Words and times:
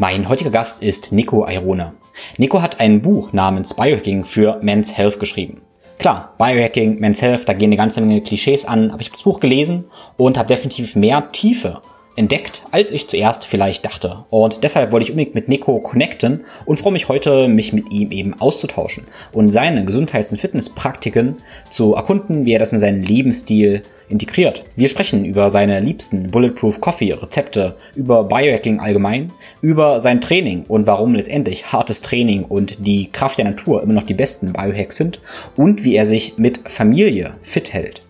Mein 0.00 0.30
heutiger 0.30 0.48
Gast 0.48 0.82
ist 0.82 1.12
Nico 1.12 1.44
Airone. 1.44 1.92
Nico 2.38 2.62
hat 2.62 2.80
ein 2.80 3.02
Buch 3.02 3.34
namens 3.34 3.74
Biohacking 3.74 4.24
für 4.24 4.58
Men's 4.62 4.96
Health 4.96 5.20
geschrieben. 5.20 5.60
Klar, 5.98 6.32
Biohacking, 6.38 6.98
Men's 6.98 7.20
Health, 7.20 7.46
da 7.46 7.52
gehen 7.52 7.68
eine 7.68 7.76
ganze 7.76 8.00
Menge 8.00 8.22
Klischees 8.22 8.64
an, 8.64 8.92
aber 8.92 9.02
ich 9.02 9.08
habe 9.08 9.16
das 9.16 9.24
Buch 9.24 9.40
gelesen 9.40 9.90
und 10.16 10.38
habe 10.38 10.48
definitiv 10.48 10.96
mehr 10.96 11.30
Tiefe 11.32 11.82
entdeckt, 12.16 12.64
als 12.70 12.90
ich 12.90 13.08
zuerst 13.08 13.44
vielleicht 13.44 13.84
dachte. 13.84 14.24
Und 14.30 14.62
deshalb 14.62 14.92
wollte 14.92 15.04
ich 15.04 15.10
unbedingt 15.10 15.34
mit 15.34 15.48
Nico 15.48 15.78
connecten 15.80 16.44
und 16.66 16.78
freue 16.78 16.92
mich 16.92 17.08
heute, 17.08 17.48
mich 17.48 17.72
mit 17.72 17.92
ihm 17.92 18.10
eben 18.10 18.40
auszutauschen 18.40 19.04
und 19.32 19.50
seine 19.50 19.84
Gesundheits- 19.84 20.32
und 20.32 20.38
Fitnesspraktiken 20.38 21.36
zu 21.68 21.94
erkunden, 21.94 22.44
wie 22.44 22.52
er 22.52 22.58
das 22.58 22.72
in 22.72 22.78
seinen 22.78 23.02
Lebensstil 23.02 23.82
integriert. 24.08 24.64
Wir 24.76 24.88
sprechen 24.88 25.24
über 25.24 25.50
seine 25.50 25.80
liebsten 25.80 26.30
Bulletproof 26.30 26.80
Coffee 26.80 27.12
Rezepte, 27.12 27.76
über 27.94 28.24
Biohacking 28.24 28.80
allgemein, 28.80 29.32
über 29.62 30.00
sein 30.00 30.20
Training 30.20 30.64
und 30.66 30.86
warum 30.86 31.14
letztendlich 31.14 31.72
hartes 31.72 32.02
Training 32.02 32.44
und 32.44 32.84
die 32.86 33.10
Kraft 33.10 33.38
der 33.38 33.44
Natur 33.44 33.82
immer 33.82 33.94
noch 33.94 34.02
die 34.02 34.14
besten 34.14 34.52
Biohacks 34.52 34.96
sind 34.96 35.20
und 35.56 35.84
wie 35.84 35.94
er 35.94 36.06
sich 36.06 36.38
mit 36.38 36.68
Familie 36.68 37.36
fit 37.42 37.72
hält. 37.72 38.02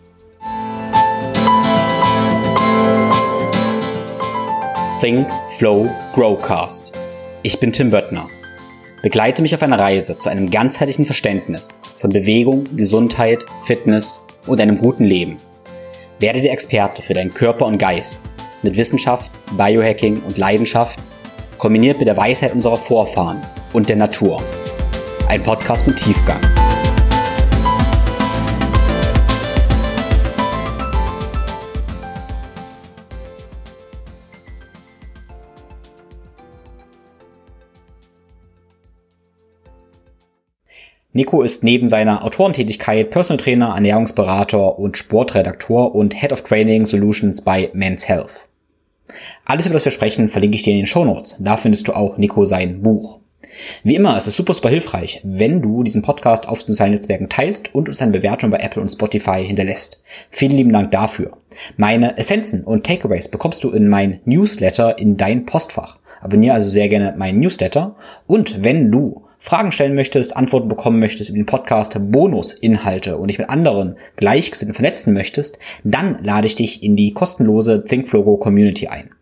Think, 5.01 5.31
Flow, 5.49 5.89
Growcast. 6.13 6.93
Ich 7.43 7.59
bin 7.59 7.73
Tim 7.73 7.89
Böttner. 7.89 8.29
Begleite 9.03 9.41
mich 9.41 9.55
auf 9.55 9.63
einer 9.63 9.79
Reise 9.79 10.19
zu 10.19 10.29
einem 10.29 10.51
ganzheitlichen 10.51 11.07
Verständnis 11.07 11.81
von 11.97 12.11
Bewegung, 12.11 12.65
Gesundheit, 12.77 13.47
Fitness 13.63 14.27
und 14.47 14.61
einem 14.61 14.77
guten 14.77 15.05
Leben. 15.05 15.39
Werde 16.19 16.43
der 16.43 16.53
Experte 16.53 17.01
für 17.01 17.15
deinen 17.15 17.33
Körper 17.33 17.65
und 17.65 17.79
Geist 17.79 18.21
mit 18.63 18.77
Wissenschaft, 18.77 19.33
Biohacking 19.57 20.21
und 20.21 20.37
Leidenschaft, 20.37 20.99
kombiniert 21.57 21.99
mit 21.99 22.07
der 22.07 22.19
Weisheit 22.19 22.53
unserer 22.53 22.77
Vorfahren 22.77 23.41
und 23.73 23.89
der 23.89 23.97
Natur. 23.97 24.43
Ein 25.31 25.43
Podcast 25.43 25.87
mit 25.87 25.97
Tiefgang. 25.97 26.60
Nico 41.13 41.43
ist 41.43 41.65
neben 41.65 41.89
seiner 41.89 42.25
Autorentätigkeit 42.25 43.11
Personal 43.11 43.43
Trainer, 43.43 43.75
Ernährungsberater 43.75 44.79
und 44.79 44.97
Sportredaktor 44.97 45.93
und 45.93 46.15
Head 46.15 46.33
of 46.33 46.43
Training 46.43 46.87
Solutions 46.87 47.43
bei 47.43 47.69
Men's 47.73 48.09
Health. 48.09 48.49
Alles, 49.45 49.67
über 49.67 49.73
das 49.73 49.85
wir 49.85 49.91
sprechen, 49.91 50.29
verlinke 50.29 50.55
ich 50.55 50.63
dir 50.63 50.71
in 50.71 50.79
den 50.79 50.87
Show 50.87 51.05
Notes. 51.05 51.35
Da 51.41 51.57
findest 51.57 51.89
du 51.89 51.95
auch 51.95 52.17
Nico 52.17 52.45
sein 52.45 52.81
Buch. 52.83 53.19
Wie 53.83 53.97
immer, 53.97 54.17
es 54.17 54.29
ist 54.29 54.37
super, 54.37 54.55
super 54.55 54.69
hilfreich, 54.69 55.21
wenn 55.25 55.61
du 55.61 55.83
diesen 55.83 56.03
Podcast 56.03 56.47
auf 56.47 56.63
sozialen 56.63 56.93
Netzwerken 56.93 57.29
teilst 57.29 57.75
und 57.75 57.89
uns 57.89 58.01
eine 58.01 58.13
Bewertung 58.13 58.51
bei 58.51 58.59
Apple 58.59 58.81
und 58.81 58.91
Spotify 58.91 59.45
hinterlässt. 59.45 60.05
Vielen 60.31 60.53
lieben 60.53 60.73
Dank 60.73 60.93
dafür. 60.93 61.39
Meine 61.77 62.19
Essenzen 62.19 62.63
und 62.63 62.87
Takeaways 62.87 63.27
bekommst 63.27 63.65
du 63.65 63.71
in 63.71 63.89
mein 63.89 64.21
Newsletter 64.27 64.97
in 64.97 65.17
dein 65.17 65.45
Postfach. 65.45 65.99
Abonniere 66.21 66.55
also 66.55 66.71
sehr 66.71 66.89
gerne 66.89 67.17
meinen 67.17 67.41
Newsletter. 67.41 67.97
Und 68.29 68.63
wenn 68.63 68.93
du 68.93 69.25
Fragen 69.43 69.73
stellen 69.73 69.95
möchtest, 69.95 70.37
Antworten 70.37 70.69
bekommen 70.69 71.01
möchtest 71.01 71.31
über 71.31 71.39
den 71.39 71.47
Podcast, 71.47 71.97
Bonusinhalte 71.99 73.17
und 73.17 73.29
dich 73.29 73.39
mit 73.39 73.49
anderen 73.49 73.97
Gleichgesinnten 74.17 74.75
vernetzen 74.75 75.15
möchtest, 75.15 75.59
dann 75.83 76.23
lade 76.23 76.47
ich 76.47 76.57
dich 76.57 76.83
in 76.83 76.95
die 76.95 77.15
kostenlose 77.15 77.83
ThinkFlogo 77.83 78.37
Community 78.37 78.89
ein. 78.89 79.15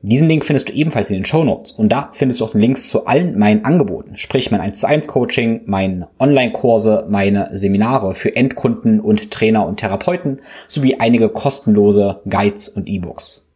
Diesen 0.00 0.28
Link 0.28 0.46
findest 0.46 0.70
du 0.70 0.72
ebenfalls 0.72 1.10
in 1.10 1.16
den 1.16 1.24
Show 1.26 1.44
Notes 1.44 1.72
und 1.72 1.90
da 1.90 2.08
findest 2.12 2.40
du 2.40 2.46
auch 2.46 2.54
Links 2.54 2.88
zu 2.88 3.04
allen 3.04 3.38
meinen 3.38 3.66
Angeboten, 3.66 4.16
sprich 4.16 4.50
mein 4.50 4.62
1 4.62 4.80
zu 4.80 4.86
1 4.86 5.08
Coaching, 5.08 5.62
meine 5.66 6.08
Online-Kurse, 6.18 7.06
meine 7.10 7.50
Seminare 7.52 8.14
für 8.14 8.34
Endkunden 8.34 8.98
und 8.98 9.30
Trainer 9.30 9.66
und 9.66 9.78
Therapeuten 9.80 10.40
sowie 10.68 10.96
einige 11.00 11.28
kostenlose 11.28 12.22
Guides 12.30 12.68
und 12.68 12.88
E-Books. 12.88 13.46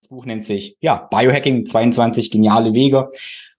Das 0.00 0.08
Buch 0.08 0.24
nennt 0.24 0.44
sich 0.44 0.76
ja 0.80 1.08
Biohacking 1.10 1.66
22 1.66 2.30
geniale 2.30 2.74
Wege 2.74 3.10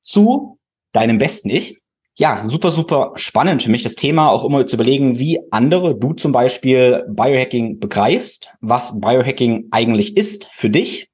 zu 0.05 0.54
deinem 0.95 1.17
besten 1.17 1.49
Ich. 1.49 1.79
Ja, 2.17 2.47
super, 2.47 2.71
super 2.71 3.11
spannend 3.15 3.63
für 3.63 3.71
mich 3.71 3.83
das 3.83 3.95
Thema, 3.95 4.29
auch 4.29 4.45
immer 4.45 4.65
zu 4.65 4.77
überlegen, 4.77 5.19
wie 5.19 5.39
andere, 5.51 5.99
du 5.99 6.13
zum 6.13 6.31
Beispiel 6.31 7.03
Biohacking 7.09 7.79
begreifst, 7.79 8.51
was 8.61 9.01
Biohacking 9.01 9.67
eigentlich 9.71 10.15
ist 10.15 10.45
für 10.51 10.69
dich. 10.69 11.09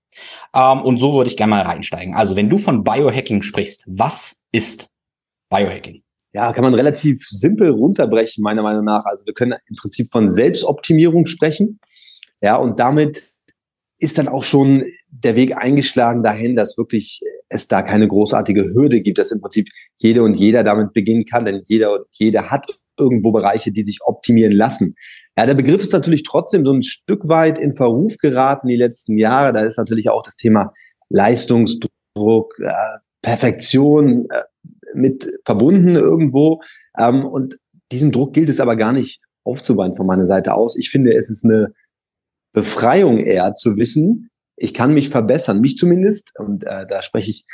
Ähm, 0.53 0.81
und 0.83 0.97
so 0.97 1.13
würde 1.13 1.29
ich 1.29 1.37
gerne 1.37 1.49
mal 1.49 1.63
reinsteigen. 1.63 2.13
Also 2.13 2.35
wenn 2.35 2.49
du 2.49 2.59
von 2.59 2.83
Biohacking 2.83 3.41
sprichst, 3.41 3.83
was 3.87 4.41
ist 4.51 4.89
Biohacking? 5.49 6.03
Ja, 6.33 6.53
kann 6.53 6.63
man 6.63 6.75
relativ 6.75 7.25
simpel 7.27 7.71
runterbrechen, 7.71 8.43
meiner 8.43 8.61
Meinung 8.61 8.85
nach. 8.85 9.03
Also 9.05 9.25
wir 9.25 9.33
können 9.33 9.55
im 9.67 9.75
Prinzip 9.75 10.09
von 10.11 10.29
Selbstoptimierung 10.29 11.25
sprechen. 11.25 11.79
Ja, 12.41 12.57
und 12.57 12.79
damit 12.79 13.23
ist 13.97 14.17
dann 14.17 14.27
auch 14.27 14.43
schon 14.43 14.83
der 15.09 15.35
Weg 15.35 15.57
eingeschlagen 15.57 16.23
dahin, 16.23 16.55
dass 16.55 16.77
wirklich 16.77 17.21
es 17.51 17.67
da 17.67 17.81
keine 17.81 18.07
großartige 18.07 18.63
Hürde 18.73 19.01
gibt, 19.01 19.17
dass 19.17 19.31
im 19.31 19.41
Prinzip 19.41 19.67
jede 19.99 20.23
und 20.23 20.33
jeder 20.35 20.63
damit 20.63 20.93
beginnen 20.93 21.25
kann, 21.25 21.45
denn 21.45 21.61
jeder 21.65 21.93
und 21.93 22.05
jeder 22.11 22.49
hat 22.49 22.65
irgendwo 22.97 23.31
Bereiche, 23.31 23.71
die 23.71 23.83
sich 23.83 23.99
optimieren 24.03 24.53
lassen. 24.53 24.95
Ja, 25.37 25.45
der 25.45 25.53
Begriff 25.53 25.81
ist 25.81 25.93
natürlich 25.93 26.23
trotzdem 26.23 26.65
so 26.65 26.71
ein 26.71 26.83
Stück 26.83 27.27
weit 27.27 27.57
in 27.57 27.73
Verruf 27.73 28.17
geraten 28.17 28.67
die 28.67 28.75
letzten 28.75 29.17
Jahre. 29.17 29.53
Da 29.53 29.61
ist 29.61 29.77
natürlich 29.77 30.09
auch 30.09 30.23
das 30.23 30.35
Thema 30.35 30.73
Leistungsdruck, 31.09 32.59
äh, 32.59 32.99
Perfektion 33.21 34.27
äh, 34.29 34.43
mit 34.93 35.31
verbunden 35.45 35.95
irgendwo. 35.95 36.61
Ähm, 36.97 37.25
und 37.25 37.57
diesen 37.91 38.11
Druck 38.11 38.33
gilt 38.33 38.49
es 38.49 38.59
aber 38.59 38.75
gar 38.75 38.93
nicht 38.93 39.21
aufzubauen 39.43 39.95
von 39.95 40.05
meiner 40.05 40.25
Seite 40.25 40.53
aus. 40.53 40.77
Ich 40.77 40.89
finde, 40.89 41.13
es 41.13 41.29
ist 41.29 41.43
eine 41.45 41.73
Befreiung 42.53 43.19
eher 43.19 43.55
zu 43.55 43.77
wissen, 43.77 44.29
ich 44.61 44.75
kann 44.75 44.93
mich 44.93 45.09
verbessern, 45.09 45.59
mich 45.59 45.77
zumindest. 45.77 46.33
Und 46.37 46.63
äh, 46.63 46.85
da 46.87 47.01
spreche 47.01 47.31
ich 47.31 47.45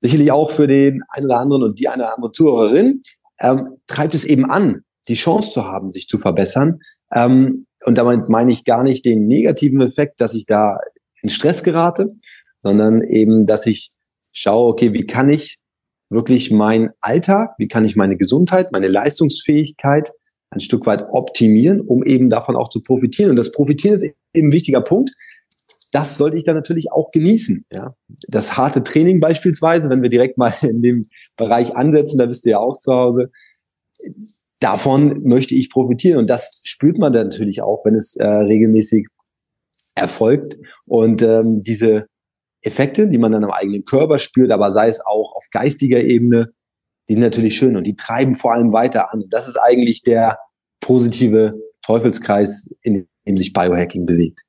sicherlich 0.00 0.30
auch 0.30 0.52
für 0.52 0.68
den 0.68 1.02
einen 1.08 1.26
oder 1.26 1.38
anderen 1.38 1.62
und 1.64 1.78
die 1.78 1.88
eine 1.88 2.04
oder 2.04 2.14
andere 2.14 2.32
Zuhörerin. 2.32 3.02
Ähm, 3.40 3.78
treibt 3.88 4.14
es 4.14 4.24
eben 4.24 4.44
an, 4.44 4.84
die 5.08 5.14
Chance 5.14 5.52
zu 5.52 5.64
haben, 5.64 5.90
sich 5.90 6.06
zu 6.06 6.18
verbessern. 6.18 6.78
Ähm, 7.12 7.66
und 7.84 7.98
damit 7.98 8.28
meine 8.28 8.52
ich 8.52 8.64
gar 8.64 8.84
nicht 8.84 9.04
den 9.04 9.26
negativen 9.26 9.80
Effekt, 9.80 10.20
dass 10.20 10.34
ich 10.34 10.46
da 10.46 10.78
in 11.20 11.30
Stress 11.30 11.64
gerate, 11.64 12.14
sondern 12.60 13.02
eben, 13.02 13.46
dass 13.46 13.66
ich 13.66 13.90
schaue, 14.32 14.68
okay, 14.68 14.92
wie 14.92 15.06
kann 15.06 15.28
ich 15.28 15.58
wirklich 16.10 16.52
meinen 16.52 16.90
Alltag, 17.00 17.54
wie 17.58 17.66
kann 17.66 17.84
ich 17.84 17.96
meine 17.96 18.16
Gesundheit, 18.16 18.70
meine 18.72 18.88
Leistungsfähigkeit 18.88 20.12
ein 20.50 20.60
Stück 20.60 20.86
weit 20.86 21.06
optimieren, 21.08 21.80
um 21.80 22.04
eben 22.04 22.28
davon 22.28 22.54
auch 22.54 22.68
zu 22.68 22.82
profitieren. 22.82 23.30
Und 23.30 23.36
das 23.36 23.52
Profitieren 23.52 23.96
ist 23.96 24.14
eben 24.34 24.48
ein 24.48 24.52
wichtiger 24.52 24.82
Punkt, 24.82 25.10
das 25.92 26.16
sollte 26.16 26.36
ich 26.36 26.44
dann 26.44 26.56
natürlich 26.56 26.90
auch 26.90 27.10
genießen. 27.12 27.66
Ja. 27.70 27.94
Das 28.26 28.56
harte 28.56 28.82
Training 28.82 29.20
beispielsweise, 29.20 29.90
wenn 29.90 30.02
wir 30.02 30.10
direkt 30.10 30.38
mal 30.38 30.52
in 30.62 30.82
dem 30.82 31.06
Bereich 31.36 31.76
ansetzen, 31.76 32.18
da 32.18 32.26
bist 32.26 32.44
du 32.44 32.50
ja 32.50 32.58
auch 32.58 32.76
zu 32.76 32.92
Hause, 32.92 33.30
davon 34.58 35.22
möchte 35.24 35.54
ich 35.54 35.70
profitieren. 35.70 36.18
Und 36.18 36.30
das 36.30 36.62
spürt 36.64 36.98
man 36.98 37.12
dann 37.12 37.28
natürlich 37.28 37.62
auch, 37.62 37.84
wenn 37.84 37.94
es 37.94 38.16
äh, 38.16 38.26
regelmäßig 38.26 39.06
erfolgt. 39.94 40.56
Und 40.86 41.20
ähm, 41.20 41.60
diese 41.60 42.06
Effekte, 42.62 43.08
die 43.08 43.18
man 43.18 43.32
dann 43.32 43.44
am 43.44 43.50
eigenen 43.50 43.84
Körper 43.84 44.18
spürt, 44.18 44.50
aber 44.50 44.70
sei 44.70 44.88
es 44.88 45.04
auch 45.04 45.34
auf 45.36 45.46
geistiger 45.50 46.00
Ebene, 46.00 46.52
die 47.08 47.14
sind 47.14 47.22
natürlich 47.22 47.56
schön 47.56 47.76
und 47.76 47.86
die 47.86 47.96
treiben 47.96 48.34
vor 48.34 48.54
allem 48.54 48.72
weiter 48.72 49.12
an. 49.12 49.22
Und 49.22 49.32
das 49.32 49.48
ist 49.48 49.58
eigentlich 49.58 50.02
der 50.02 50.38
positive 50.80 51.54
Teufelskreis, 51.82 52.70
in 52.80 53.08
dem 53.26 53.36
sich 53.36 53.52
Biohacking 53.52 54.06
bewegt. 54.06 54.42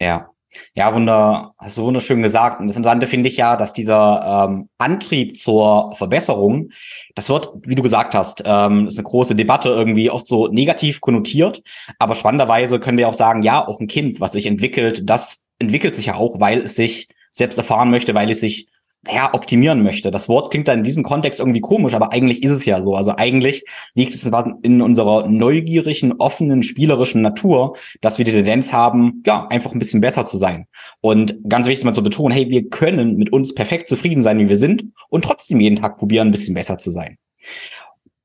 Ja, 0.00 0.29
ja, 0.74 0.94
wunder, 0.94 1.54
hast 1.58 1.78
du 1.78 1.82
wunderschön 1.82 2.22
gesagt. 2.22 2.60
Und 2.60 2.68
das 2.68 2.76
Interessante 2.76 3.06
finde 3.06 3.28
ich 3.28 3.36
ja, 3.36 3.56
dass 3.56 3.72
dieser 3.72 4.46
ähm, 4.48 4.68
Antrieb 4.78 5.36
zur 5.36 5.92
Verbesserung, 5.94 6.70
das 7.14 7.28
wird, 7.28 7.50
wie 7.62 7.74
du 7.74 7.82
gesagt 7.82 8.14
hast, 8.14 8.42
ähm, 8.44 8.86
ist 8.86 8.98
eine 8.98 9.04
große 9.04 9.34
Debatte 9.34 9.68
irgendwie 9.68 10.10
oft 10.10 10.26
so 10.26 10.48
negativ 10.48 11.00
konnotiert. 11.00 11.62
Aber 11.98 12.14
spannenderweise 12.14 12.80
können 12.80 12.98
wir 12.98 13.08
auch 13.08 13.14
sagen, 13.14 13.42
ja, 13.42 13.66
auch 13.66 13.80
ein 13.80 13.86
Kind, 13.86 14.20
was 14.20 14.32
sich 14.32 14.46
entwickelt, 14.46 15.08
das 15.08 15.48
entwickelt 15.58 15.94
sich 15.94 16.06
ja 16.06 16.14
auch, 16.14 16.40
weil 16.40 16.60
es 16.60 16.74
sich 16.74 17.08
selbst 17.32 17.58
erfahren 17.58 17.90
möchte, 17.90 18.14
weil 18.14 18.30
es 18.30 18.40
sich 18.40 18.69
ja, 19.08 19.32
optimieren 19.32 19.82
möchte. 19.82 20.10
Das 20.10 20.28
Wort 20.28 20.50
klingt 20.50 20.68
dann 20.68 20.78
in 20.78 20.84
diesem 20.84 21.02
Kontext 21.02 21.40
irgendwie 21.40 21.60
komisch, 21.60 21.94
aber 21.94 22.12
eigentlich 22.12 22.42
ist 22.42 22.50
es 22.50 22.64
ja 22.66 22.82
so. 22.82 22.96
Also 22.96 23.14
eigentlich 23.16 23.64
liegt 23.94 24.14
es 24.14 24.30
in 24.62 24.82
unserer 24.82 25.26
neugierigen, 25.28 26.12
offenen, 26.18 26.62
spielerischen 26.62 27.22
Natur, 27.22 27.76
dass 28.02 28.18
wir 28.18 28.24
die 28.24 28.32
Tendenz 28.32 28.72
haben, 28.72 29.22
ja, 29.24 29.46
einfach 29.48 29.72
ein 29.72 29.78
bisschen 29.78 30.02
besser 30.02 30.26
zu 30.26 30.36
sein. 30.36 30.66
Und 31.00 31.36
ganz 31.48 31.66
wichtig 31.66 31.84
mal 31.84 31.94
zu 31.94 32.02
betonen, 32.02 32.36
hey, 32.36 32.50
wir 32.50 32.68
können 32.68 33.16
mit 33.16 33.32
uns 33.32 33.54
perfekt 33.54 33.88
zufrieden 33.88 34.22
sein, 34.22 34.38
wie 34.38 34.48
wir 34.48 34.58
sind 34.58 34.84
und 35.08 35.24
trotzdem 35.24 35.60
jeden 35.60 35.76
Tag 35.76 35.96
probieren, 35.96 36.28
ein 36.28 36.32
bisschen 36.32 36.54
besser 36.54 36.76
zu 36.76 36.90
sein. 36.90 37.16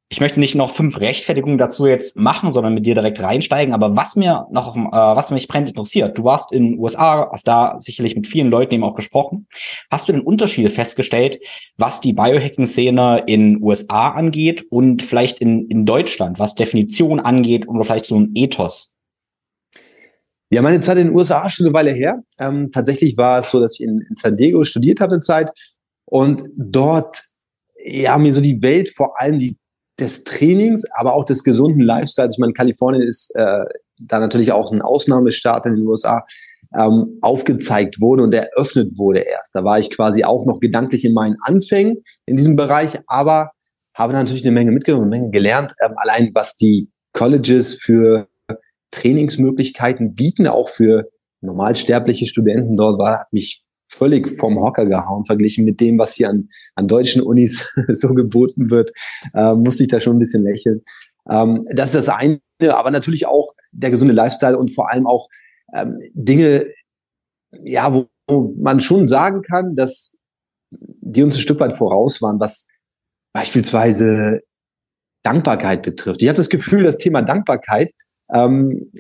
Ich 0.08 0.20
möchte 0.20 0.40
nicht 0.40 0.54
noch 0.54 0.72
fünf 0.72 1.00
Rechtfertigungen 1.00 1.58
dazu 1.58 1.88
jetzt 1.88 2.16
machen, 2.16 2.52
sondern 2.52 2.76
mit 2.76 2.86
dir 2.86 2.94
direkt 2.94 3.20
reinsteigen. 3.20 3.74
Aber 3.74 3.96
was 3.96 4.16
mir 4.16 4.46
noch, 4.52 4.76
äh, 4.76 4.80
was 4.92 5.32
mich 5.32 5.48
brennend 5.48 5.70
interessiert, 5.70 6.18
du 6.18 6.24
warst 6.24 6.52
in 6.52 6.64
den 6.64 6.80
USA, 6.80 7.30
hast 7.32 7.48
da 7.48 7.76
sicherlich 7.80 8.16
mit 8.16 8.28
vielen 8.28 8.50
Leuten 8.50 8.76
eben 8.76 8.84
auch 8.84 8.94
gesprochen. 8.94 9.48
Hast 9.90 10.08
du 10.08 10.12
denn 10.12 10.22
Unterschiede 10.22 10.70
festgestellt, 10.70 11.40
was 11.78 12.02
die 12.02 12.14
Biohacking-Szene 12.14 13.24
in 13.26 13.62
USA 13.64 14.10
angeht 14.10 14.66
und 14.70 15.02
vielleicht 15.02 15.40
in, 15.40 15.68
in 15.70 15.86
Deutschland, 15.86 16.38
was 16.38 16.54
Definition 16.54 17.20
angeht 17.20 17.68
oder 17.68 17.84
vielleicht 17.84 18.06
so 18.06 18.20
ein 18.20 18.32
Ethos? 18.36 18.94
Ja, 20.52 20.62
meine 20.62 20.82
Zeit 20.82 20.98
in 20.98 21.08
den 21.08 21.16
USA 21.16 21.48
ist 21.48 21.56
schon 21.56 21.66
eine 21.66 21.74
Weile 21.74 21.92
her. 21.92 22.24
Ähm, 22.40 22.70
tatsächlich 22.72 23.18
war 23.18 23.40
es 23.40 23.50
so, 23.50 23.60
dass 23.60 23.74
ich 23.74 23.82
in, 23.82 24.02
in 24.08 24.16
San 24.16 24.38
Diego 24.38 24.64
studiert 24.64 25.02
habe 25.02 25.14
eine 25.14 25.22
Zeit 25.22 25.52
und 26.06 26.44
dort 26.56 27.24
ja 27.84 28.20
mir 28.20 28.32
so 28.32 28.42
die 28.42 28.62
Welt 28.62 28.90
vor 28.90 29.20
allem 29.20 29.40
die 29.40 29.58
des 30.00 30.24
Trainings, 30.24 30.84
aber 30.92 31.14
auch 31.14 31.26
des 31.26 31.44
gesunden 31.44 31.82
Lifestyles. 31.82 32.34
Ich 32.34 32.40
meine, 32.40 32.54
Kalifornien 32.54 33.02
ist 33.02 33.34
äh, 33.36 33.64
da 34.00 34.20
natürlich 34.20 34.52
auch 34.52 34.72
ein 34.72 34.82
Ausnahmestaat 34.82 35.66
in 35.66 35.76
den 35.76 35.88
USA, 35.88 36.26
ähm, 36.78 37.20
aufgezeigt 37.22 38.02
wurde 38.02 38.24
und 38.24 38.34
eröffnet 38.34 38.98
wurde 38.98 39.20
erst. 39.20 39.56
Da 39.56 39.64
war 39.64 39.80
ich 39.80 39.90
quasi 39.92 40.24
auch 40.24 40.46
noch 40.46 40.60
gedanklich 40.60 41.06
in 41.06 41.14
meinen 41.14 41.38
Anfängen 41.42 42.04
in 42.26 42.36
diesem 42.36 42.56
Bereich, 42.56 43.00
aber 43.08 43.52
habe 43.94 44.14
natürlich 44.14 44.44
eine 44.44 44.52
Menge 44.52 44.72
mitgenommen, 44.72 45.06
eine 45.06 45.18
Menge 45.18 45.32
gelernt. 45.32 45.72
Ähm, 45.86 45.94
allein 45.96 46.32
was 46.34 46.58
die 46.58 46.90
Colleges 47.14 47.76
für 47.76 48.28
Trainingsmöglichkeiten 48.92 50.16
bieten, 50.16 50.48
auch 50.48 50.68
für 50.68 51.10
normalsterbliche 51.42 52.26
Studenten 52.26 52.76
dort 52.76 53.00
war, 53.00 53.20
hat 53.20 53.32
mich 53.32 53.65
völlig 53.98 54.28
vom 54.40 54.56
Hocker 54.56 54.86
gehauen, 54.86 55.26
verglichen 55.26 55.66
mit 55.66 55.80
dem, 55.80 55.98
was 55.98 56.14
hier 56.14 56.30
an, 56.30 56.50
an 56.76 56.88
deutschen 56.88 57.22
Unis 57.22 57.74
so 57.94 58.14
geboten 58.14 58.70
wird, 58.70 58.92
äh, 59.34 59.54
musste 59.56 59.84
ich 59.84 59.90
da 59.90 60.00
schon 60.00 60.18
ein 60.18 60.20
bisschen 60.20 60.44
lächeln. 60.44 60.82
Ähm, 61.30 61.66
das 61.74 61.88
ist 61.88 62.08
das 62.08 62.10
eine, 62.10 62.40
aber 62.70 62.92
natürlich 62.92 63.26
auch 63.26 63.50
der 63.72 63.92
gesunde 63.92 64.14
Lifestyle 64.14 64.58
und 64.58 64.74
vor 64.74 64.92
allem 64.92 65.08
auch 65.08 65.28
ähm, 65.74 66.00
Dinge, 66.14 66.68
ja, 67.64 67.94
wo, 67.94 68.08
wo 68.28 68.54
man 68.60 68.82
schon 68.82 69.08
sagen 69.08 69.42
kann, 69.42 69.76
dass 69.76 70.20
die 71.02 71.24
uns 71.24 71.36
ein 71.36 71.42
Stück 71.42 71.60
weit 71.60 71.78
voraus 71.78 72.22
waren, 72.22 72.40
was 72.40 72.68
beispielsweise 73.34 74.42
Dankbarkeit 75.24 75.82
betrifft. 75.82 76.22
Ich 76.22 76.28
habe 76.28 76.38
das 76.38 76.50
Gefühl, 76.50 76.84
das 76.84 76.98
Thema 76.98 77.22
Dankbarkeit 77.22 77.92
ähm, 78.34 78.92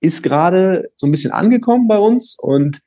ist 0.00 0.22
gerade 0.22 0.90
so 0.96 1.06
ein 1.06 1.10
bisschen 1.10 1.32
angekommen 1.32 1.88
bei 1.88 1.98
uns 1.98 2.36
und 2.38 2.80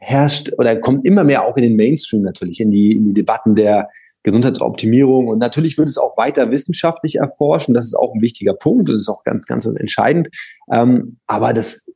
herrscht 0.00 0.52
oder 0.58 0.76
kommt 0.76 1.04
immer 1.04 1.24
mehr 1.24 1.44
auch 1.44 1.56
in 1.56 1.62
den 1.62 1.76
Mainstream 1.76 2.22
natürlich, 2.22 2.60
in 2.60 2.70
die, 2.70 2.96
in 2.96 3.06
die 3.06 3.14
Debatten 3.14 3.54
der 3.54 3.88
Gesundheitsoptimierung. 4.22 5.28
Und 5.28 5.38
natürlich 5.38 5.78
wird 5.78 5.88
es 5.88 5.98
auch 5.98 6.16
weiter 6.16 6.50
wissenschaftlich 6.50 7.16
erforschen. 7.16 7.74
Das 7.74 7.84
ist 7.84 7.94
auch 7.94 8.14
ein 8.14 8.20
wichtiger 8.20 8.54
Punkt 8.54 8.88
und 8.88 8.96
ist 8.96 9.08
auch 9.08 9.24
ganz, 9.24 9.46
ganz 9.46 9.66
entscheidend. 9.66 10.28
Ähm, 10.70 11.18
aber 11.26 11.52
das 11.52 11.90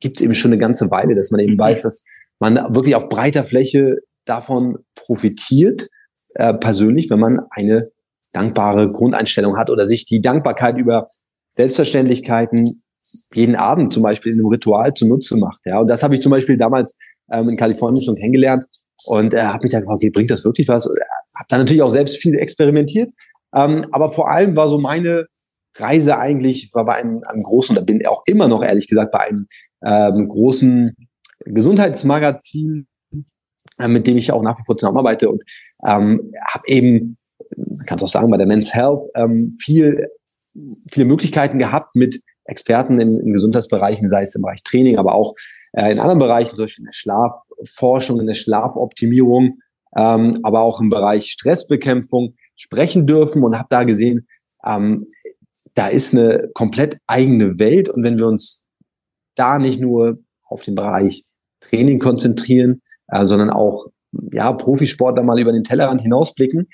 gibt 0.00 0.20
es 0.20 0.24
eben 0.24 0.34
schon 0.34 0.52
eine 0.52 0.60
ganze 0.60 0.90
Weile, 0.90 1.14
dass 1.14 1.30
man 1.30 1.40
eben 1.40 1.58
weiß, 1.58 1.82
dass 1.82 2.04
man 2.38 2.56
wirklich 2.74 2.96
auf 2.96 3.08
breiter 3.08 3.44
Fläche 3.44 3.98
davon 4.24 4.78
profitiert, 4.94 5.88
äh, 6.34 6.54
persönlich, 6.54 7.08
wenn 7.10 7.20
man 7.20 7.40
eine 7.50 7.90
dankbare 8.32 8.90
Grundeinstellung 8.90 9.56
hat 9.56 9.70
oder 9.70 9.86
sich 9.86 10.06
die 10.06 10.20
Dankbarkeit 10.20 10.76
über 10.76 11.06
Selbstverständlichkeiten 11.50 12.82
jeden 13.34 13.54
Abend 13.54 13.92
zum 13.92 14.02
Beispiel 14.02 14.32
in 14.32 14.40
einem 14.40 14.48
Ritual 14.48 14.94
zunutze 14.94 15.36
macht. 15.36 15.60
Ja, 15.66 15.78
und 15.78 15.88
das 15.88 16.02
habe 16.02 16.14
ich 16.14 16.22
zum 16.22 16.30
Beispiel 16.30 16.56
damals 16.56 16.98
ähm, 17.30 17.48
in 17.48 17.56
Kalifornien 17.56 18.02
schon 18.02 18.16
kennengelernt. 18.16 18.64
Und 19.06 19.34
äh, 19.34 19.42
habe 19.42 19.64
mich 19.64 19.72
dann 19.72 19.82
gefragt, 19.82 20.00
okay, 20.00 20.10
bringt 20.10 20.30
das 20.30 20.44
wirklich 20.44 20.68
was? 20.68 20.86
Habe 20.86 21.46
dann 21.48 21.60
natürlich 21.60 21.82
auch 21.82 21.90
selbst 21.90 22.18
viel 22.18 22.34
experimentiert, 22.36 23.10
ähm, 23.54 23.84
aber 23.92 24.10
vor 24.10 24.30
allem 24.30 24.56
war 24.56 24.68
so 24.68 24.78
meine 24.78 25.26
Reise 25.76 26.18
eigentlich 26.18 26.70
war 26.72 26.84
bei 26.84 26.94
einem, 26.94 27.20
einem 27.24 27.40
großen, 27.40 27.74
da 27.74 27.82
bin 27.82 28.04
auch 28.06 28.22
immer 28.26 28.48
noch 28.48 28.62
ehrlich 28.62 28.86
gesagt 28.86 29.10
bei 29.10 29.20
einem 29.20 29.46
ähm, 29.84 30.28
großen 30.28 30.94
Gesundheitsmagazin, 31.40 32.86
äh, 33.78 33.88
mit 33.88 34.06
dem 34.06 34.16
ich 34.16 34.30
auch 34.32 34.42
nach 34.42 34.58
wie 34.58 34.64
vor 34.64 34.78
zusammenarbeite. 34.78 35.28
Und 35.28 35.42
ähm, 35.86 36.32
habe 36.46 36.68
eben, 36.68 37.16
kannst 37.86 38.04
auch 38.04 38.08
sagen, 38.08 38.30
bei 38.30 38.36
der 38.36 38.46
Men's 38.46 38.72
Health 38.72 39.00
ähm, 39.16 39.50
viel 39.50 40.08
viele 40.90 41.06
Möglichkeiten 41.06 41.58
gehabt, 41.58 41.96
mit 41.96 42.20
Experten 42.44 42.98
in, 43.00 43.18
in 43.20 43.32
Gesundheitsbereichen, 43.32 44.08
sei 44.08 44.22
es 44.22 44.34
im 44.34 44.42
Bereich 44.42 44.62
Training, 44.62 44.98
aber 44.98 45.14
auch 45.14 45.32
äh, 45.72 45.92
in 45.92 45.98
anderen 45.98 46.18
Bereichen, 46.18 46.56
zum 46.56 46.66
Beispiel 46.66 46.82
in 46.82 46.88
der 46.88 46.94
Schlafforschung, 46.94 48.20
in 48.20 48.26
der 48.26 48.34
Schlafoptimierung, 48.34 49.58
ähm, 49.96 50.38
aber 50.42 50.60
auch 50.60 50.80
im 50.80 50.90
Bereich 50.90 51.30
Stressbekämpfung 51.30 52.34
sprechen 52.56 53.06
dürfen 53.06 53.42
und 53.42 53.58
habe 53.58 53.68
da 53.70 53.84
gesehen, 53.84 54.26
ähm, 54.64 55.06
da 55.74 55.88
ist 55.88 56.14
eine 56.14 56.50
komplett 56.54 56.98
eigene 57.06 57.58
Welt. 57.58 57.88
Und 57.88 58.04
wenn 58.04 58.18
wir 58.18 58.26
uns 58.26 58.66
da 59.34 59.58
nicht 59.58 59.80
nur 59.80 60.18
auf 60.44 60.62
den 60.62 60.74
Bereich 60.74 61.24
Training 61.60 61.98
konzentrieren, 61.98 62.82
äh, 63.08 63.24
sondern 63.24 63.50
auch 63.50 63.86
ja 64.32 64.52
Profisportler 64.52 65.22
mal 65.22 65.40
über 65.40 65.52
den 65.52 65.64
Tellerrand 65.64 66.02
hinausblicken, 66.02 66.68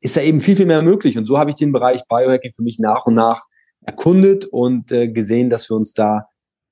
ist 0.00 0.16
da 0.16 0.20
eben 0.20 0.40
viel 0.40 0.56
viel 0.56 0.66
mehr 0.66 0.82
möglich. 0.82 1.16
Und 1.16 1.26
so 1.26 1.38
habe 1.38 1.50
ich 1.50 1.56
den 1.56 1.72
Bereich 1.72 2.02
Biohacking 2.06 2.52
für 2.52 2.62
mich 2.62 2.78
nach 2.78 3.06
und 3.06 3.14
nach 3.14 3.44
erkundet 3.86 4.46
und 4.46 4.92
äh, 4.92 5.08
gesehen, 5.08 5.50
dass 5.50 5.70
wir 5.70 5.76
uns 5.76 5.94
da 5.94 6.26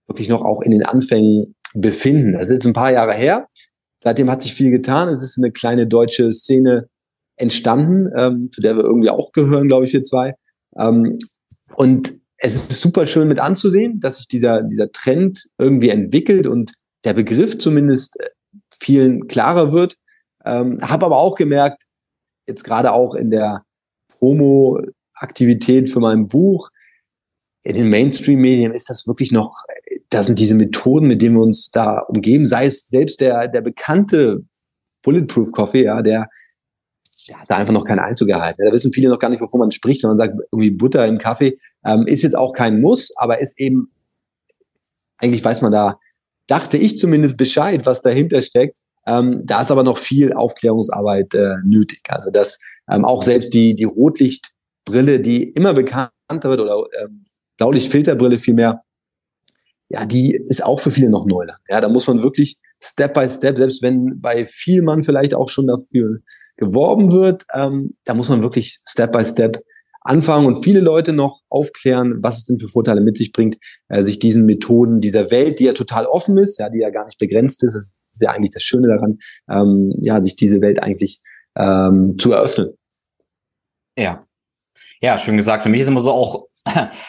wirklich 0.06 0.28
noch 0.28 0.42
auch 0.42 0.62
in 0.62 0.70
den 0.70 0.84
Anfängen 0.84 1.54
befinden. 1.74 2.34
Das 2.34 2.48
ist 2.48 2.54
jetzt 2.54 2.66
ein 2.66 2.72
paar 2.72 2.92
Jahre 2.92 3.14
her. 3.14 3.48
Seitdem 4.02 4.30
hat 4.30 4.42
sich 4.42 4.54
viel 4.54 4.70
getan. 4.70 5.08
Es 5.08 5.22
ist 5.22 5.38
eine 5.38 5.52
kleine 5.52 5.86
deutsche 5.86 6.32
Szene 6.32 6.88
entstanden, 7.36 8.10
ähm, 8.16 8.50
zu 8.52 8.60
der 8.60 8.76
wir 8.76 8.84
irgendwie 8.84 9.10
auch 9.10 9.32
gehören, 9.32 9.68
glaube 9.68 9.84
ich, 9.84 9.92
wir 9.92 10.04
zwei. 10.04 10.34
Ähm, 10.76 11.18
und 11.76 12.18
es 12.36 12.54
ist 12.54 12.80
super 12.80 13.06
schön 13.06 13.28
mit 13.28 13.38
anzusehen, 13.38 14.00
dass 14.00 14.16
sich 14.16 14.28
dieser, 14.28 14.62
dieser 14.62 14.90
Trend 14.90 15.48
irgendwie 15.58 15.90
entwickelt 15.90 16.46
und 16.46 16.72
der 17.04 17.14
Begriff 17.14 17.58
zumindest 17.58 18.20
äh, 18.20 18.28
vielen 18.78 19.28
klarer 19.28 19.72
wird. 19.72 19.96
Ähm, 20.44 20.78
Habe 20.82 21.06
aber 21.06 21.18
auch 21.18 21.36
gemerkt, 21.36 21.84
jetzt 22.46 22.64
gerade 22.64 22.92
auch 22.92 23.14
in 23.14 23.30
der 23.30 23.62
Promo-Aktivität 24.18 25.88
für 25.88 26.00
mein 26.00 26.26
Buch, 26.26 26.70
in 27.64 27.76
den 27.76 27.88
Mainstream-Medien 27.90 28.72
ist 28.72 28.90
das 28.90 29.06
wirklich 29.06 29.30
noch, 29.30 29.54
da 30.10 30.22
sind 30.22 30.38
diese 30.38 30.56
Methoden, 30.56 31.06
mit 31.06 31.22
denen 31.22 31.36
wir 31.36 31.42
uns 31.42 31.70
da 31.70 32.00
umgeben, 32.00 32.44
sei 32.44 32.66
es 32.66 32.88
selbst 32.88 33.20
der, 33.20 33.48
der 33.48 33.60
bekannte 33.60 34.44
Bulletproof 35.02 35.52
Coffee, 35.52 35.84
ja, 35.84 36.02
der, 36.02 36.28
der 37.28 37.40
hat 37.40 37.50
da 37.50 37.56
einfach 37.56 37.72
noch 37.72 37.84
keinen 37.84 38.00
Einzug 38.00 38.28
erhalten. 38.28 38.62
Da 38.64 38.72
wissen 38.72 38.92
viele 38.92 39.08
noch 39.08 39.18
gar 39.18 39.30
nicht, 39.30 39.40
wovon 39.40 39.60
man 39.60 39.70
spricht, 39.70 40.02
wenn 40.02 40.10
man 40.10 40.18
sagt, 40.18 40.34
irgendwie 40.50 40.70
Butter 40.70 41.06
im 41.06 41.18
Kaffee, 41.18 41.58
ähm, 41.84 42.06
ist 42.06 42.22
jetzt 42.22 42.36
auch 42.36 42.52
kein 42.52 42.80
Muss, 42.80 43.12
aber 43.16 43.40
ist 43.40 43.60
eben, 43.60 43.92
eigentlich 45.18 45.44
weiß 45.44 45.62
man 45.62 45.72
da, 45.72 45.98
dachte 46.48 46.76
ich 46.78 46.98
zumindest 46.98 47.36
Bescheid, 47.36 47.86
was 47.86 48.02
dahinter 48.02 48.42
steckt. 48.42 48.78
Ähm, 49.06 49.42
da 49.44 49.62
ist 49.62 49.70
aber 49.70 49.84
noch 49.84 49.98
viel 49.98 50.32
Aufklärungsarbeit 50.32 51.34
äh, 51.34 51.56
nötig. 51.64 52.02
Also 52.08 52.31
dass 52.31 52.58
ähm, 52.90 53.04
auch 53.04 53.22
selbst 53.22 53.54
die, 53.54 53.74
die 53.74 53.84
Rotlichtbrille, 53.84 55.20
die 55.20 55.50
immer 55.50 55.74
bekannter 55.74 56.10
wird 56.50 56.60
oder 56.60 56.84
ähm, 57.00 57.24
Blaulichtfilterbrille 57.58 58.38
vielmehr, 58.38 58.82
ja, 59.88 60.06
die 60.06 60.34
ist 60.34 60.64
auch 60.64 60.80
für 60.80 60.90
viele 60.90 61.10
noch 61.10 61.26
Neuland. 61.26 61.58
Ja, 61.68 61.80
da 61.80 61.88
muss 61.88 62.06
man 62.06 62.22
wirklich 62.22 62.56
Step 62.80 63.14
by 63.14 63.28
Step, 63.28 63.58
selbst 63.58 63.82
wenn 63.82 64.20
bei 64.20 64.46
viel 64.46 64.82
man 64.82 65.04
vielleicht 65.04 65.34
auch 65.34 65.48
schon 65.48 65.66
dafür 65.66 66.20
geworben 66.56 67.12
wird, 67.12 67.44
ähm, 67.54 67.94
da 68.04 68.14
muss 68.14 68.28
man 68.28 68.42
wirklich 68.42 68.80
Step 68.86 69.12
by 69.12 69.24
Step 69.24 69.62
anfangen 70.04 70.46
und 70.46 70.64
viele 70.64 70.80
Leute 70.80 71.12
noch 71.12 71.40
aufklären, 71.48 72.22
was 72.22 72.38
es 72.38 72.44
denn 72.44 72.58
für 72.58 72.68
Vorteile 72.68 73.00
mit 73.00 73.16
sich 73.16 73.32
bringt, 73.32 73.58
äh, 73.88 74.02
sich 74.02 74.18
diesen 74.18 74.46
Methoden 74.46 75.00
dieser 75.00 75.30
Welt, 75.30 75.60
die 75.60 75.64
ja 75.64 75.72
total 75.72 76.06
offen 76.06 76.38
ist, 76.38 76.58
ja, 76.58 76.68
die 76.68 76.80
ja 76.80 76.90
gar 76.90 77.04
nicht 77.04 77.18
begrenzt 77.18 77.62
ist, 77.62 77.74
das 77.74 77.98
ist 78.12 78.22
ja 78.22 78.30
eigentlich 78.30 78.50
das 78.50 78.62
Schöne 78.62 78.88
daran, 78.88 79.18
ähm, 79.50 79.94
ja, 80.00 80.22
sich 80.22 80.36
diese 80.36 80.60
Welt 80.60 80.82
eigentlich 80.82 81.20
ähm, 81.56 82.16
zu 82.18 82.32
eröffnen. 82.32 82.70
Ja. 83.96 84.26
Ja, 85.00 85.18
schön 85.18 85.36
gesagt. 85.36 85.62
Für 85.62 85.68
mich 85.68 85.80
ist 85.80 85.88
immer 85.88 86.00
so 86.00 86.12
auch 86.12 86.46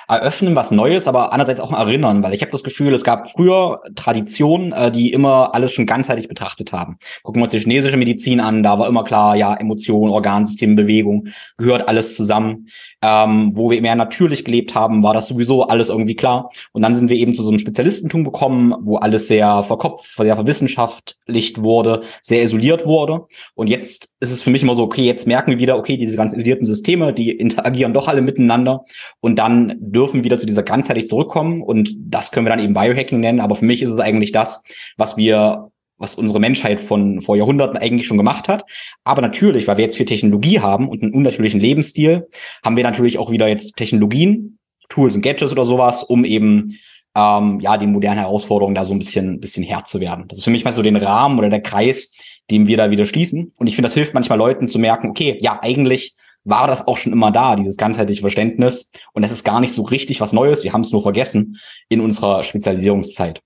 eröffnen, 0.08 0.56
was 0.56 0.72
Neues, 0.72 1.08
aber 1.08 1.32
andererseits 1.32 1.62
auch 1.62 1.72
erinnern, 1.72 2.24
weil 2.24 2.34
ich 2.34 2.42
habe 2.42 2.52
das 2.52 2.64
Gefühl, 2.64 2.94
es 2.94 3.04
gab 3.04 3.30
früher 3.30 3.82
Traditionen, 3.96 4.72
äh, 4.72 4.92
die 4.92 5.12
immer 5.12 5.54
alles 5.54 5.72
schon 5.72 5.86
ganzheitlich 5.86 6.28
betrachtet 6.28 6.72
haben. 6.72 6.98
Gucken 7.22 7.40
wir 7.40 7.44
uns 7.44 7.52
die 7.52 7.60
chinesische 7.60 7.98
Medizin 7.98 8.40
an, 8.40 8.64
da 8.64 8.80
war 8.80 8.88
immer 8.88 9.04
klar, 9.04 9.36
ja, 9.36 9.54
Emotion, 9.54 10.10
Organsystem, 10.10 10.76
Bewegung, 10.76 11.28
gehört 11.58 11.88
alles 11.88 12.16
zusammen. 12.16 12.68
Ähm, 13.06 13.52
wo 13.54 13.70
wir 13.70 13.82
mehr 13.82 13.96
natürlich 13.96 14.46
gelebt 14.46 14.76
haben, 14.76 15.04
war 15.04 15.14
das 15.14 15.28
sowieso 15.28 15.64
alles 15.64 15.90
irgendwie 15.90 16.16
klar. 16.16 16.50
Und 16.72 16.84
dann 16.84 16.96
sind 16.96 17.10
wir 17.10 17.18
eben 17.18 17.34
zu 17.34 17.44
so 17.44 17.50
einem 17.50 17.60
Spezialistentum 17.60 18.24
gekommen, 18.24 18.74
wo 18.80 18.96
alles 18.96 19.28
sehr 19.28 19.62
verkopft, 19.64 20.16
sehr 20.16 20.36
verwissenschaftlicht 20.36 21.62
wurde, 21.62 22.04
sehr 22.22 22.44
isoliert 22.44 22.86
wurde. 22.86 23.28
Und 23.56 23.68
jetzt 23.68 24.13
ist 24.24 24.32
es 24.32 24.44
für 24.44 24.50
mich 24.50 24.64
immer 24.64 24.74
so, 24.74 24.84
okay, 24.84 25.04
jetzt 25.04 25.28
merken 25.28 25.52
wir 25.52 25.60
wieder, 25.60 25.78
okay, 25.78 25.98
diese 25.98 26.18
ganz 26.18 26.34
isolierten 26.34 26.66
Systeme, 26.66 27.14
die 27.14 27.32
interagieren 27.32 27.94
doch 27.94 28.08
alle 28.08 28.22
miteinander. 28.22 28.86
Und 29.20 29.38
dann 29.38 29.76
dürfen 29.80 30.18
wir 30.18 30.24
wieder 30.24 30.38
zu 30.38 30.46
dieser 30.46 30.64
ganzheitlich 30.64 31.08
zurückkommen. 31.08 31.62
Und 31.62 31.94
das 31.98 32.32
können 32.32 32.46
wir 32.46 32.50
dann 32.50 32.64
eben 32.64 32.74
Biohacking 32.74 33.20
nennen. 33.20 33.42
Aber 33.42 33.56
für 33.56 33.66
mich 33.66 33.82
ist 33.82 33.92
es 33.92 34.00
eigentlich 34.00 34.32
das, 34.32 34.64
was 34.98 35.18
wir 35.18 35.70
was 35.98 36.16
unsere 36.16 36.40
Menschheit 36.40 36.80
von 36.80 37.22
vor 37.22 37.38
Jahrhunderten 37.38 37.78
eigentlich 37.78 38.08
schon 38.08 38.18
gemacht 38.18 38.50
hat. 38.50 38.64
Aber 39.04 39.22
natürlich, 39.22 39.68
weil 39.68 39.78
wir 39.78 39.86
jetzt 39.86 39.98
viel 39.98 40.06
Technologie 40.06 40.60
haben 40.60 40.90
und 40.90 41.02
einen 41.02 41.14
unnatürlichen 41.14 41.62
Lebensstil, 41.62 42.28
haben 42.64 42.76
wir 42.76 42.84
natürlich 42.84 43.20
auch 43.20 43.32
wieder 43.32 43.48
jetzt 43.48 43.78
Technologien, 43.78 44.58
Tools 44.90 45.16
und 45.16 45.22
Gadgets 45.22 45.52
oder 45.52 45.66
sowas, 45.66 46.04
um 46.04 46.26
eben 46.26 46.78
ähm, 47.16 47.60
ja 47.60 47.78
die 47.78 47.88
modernen 47.88 48.20
Herausforderungen 48.20 48.76
da 48.76 48.84
so 48.84 48.94
ein 48.94 49.00
bisschen 49.00 49.40
bisschen 49.40 49.64
Herr 49.64 49.86
zu 49.86 50.00
werden. 50.00 50.26
Das 50.28 50.40
ist 50.40 50.44
für 50.44 50.52
mich 50.52 50.66
mal 50.66 50.74
so 50.74 50.82
den 50.82 50.96
Rahmen 50.96 51.38
oder 51.38 51.50
der 51.50 51.62
Kreis, 51.62 52.12
dem 52.52 52.68
wir 52.68 52.78
da 52.78 52.92
wieder 52.92 53.06
schließen. 53.06 53.54
Und 53.56 53.68
ich 53.68 53.76
finde, 53.76 53.88
das 53.88 53.94
hilft 53.94 54.14
manchmal 54.14 54.38
Leuten 54.38 54.68
zu 54.68 54.80
merken, 54.80 55.10
okay, 55.10 55.38
ja, 55.42 55.60
eigentlich 55.62 56.16
war 56.44 56.68
das 56.68 56.88
auch 56.88 56.98
schon 56.98 57.14
immer 57.14 57.32
da, 57.32 57.56
dieses 57.56 57.78
ganzheitliche 57.78 58.22
Verständnis. 58.22 58.92
Und 59.14 59.22
das 59.24 59.32
ist 59.32 59.44
gar 59.44 59.62
nicht 59.62 59.74
so 59.74 59.84
richtig 59.84 60.20
was 60.20 60.34
Neues. 60.34 60.64
Wir 60.64 60.74
haben 60.74 60.82
es 60.82 60.92
nur 60.92 61.02
vergessen 61.02 61.58
in 61.90 62.02
unserer 62.02 62.44
Spezialisierungszeit. 62.44 63.42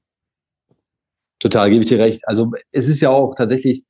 Total, 1.40 1.70
gebe 1.70 1.84
ich 1.84 1.90
dir 1.90 2.00
recht. 2.00 2.28
Also 2.28 2.52
es 2.72 2.88
ist 2.88 3.02
ja 3.02 3.12
auch 3.12 3.36
tatsächlich, 3.36 3.84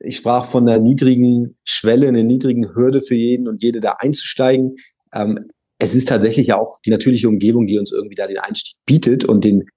ich 0.00 0.16
sprach 0.16 0.46
von 0.46 0.66
der 0.66 0.80
niedrigen 0.80 1.56
Schwelle, 1.64 2.08
einer 2.08 2.24
niedrigen 2.24 2.74
Hürde 2.74 3.00
für 3.00 3.14
jeden 3.14 3.46
und 3.46 3.62
jede 3.62 3.80
da 3.80 3.96
einzusteigen. 4.00 4.74
Ähm, 5.12 5.48
es 5.78 5.94
ist 5.94 6.08
tatsächlich 6.08 6.48
ja 6.48 6.58
auch 6.58 6.80
die 6.84 6.90
natürliche 6.90 7.28
Umgebung, 7.28 7.66
die 7.66 7.78
uns 7.78 7.92
irgendwie 7.92 8.16
da 8.16 8.26
den 8.26 8.38
Einstieg 8.38 8.76
bietet 8.86 9.24
und 9.24 9.44
den, 9.44 9.68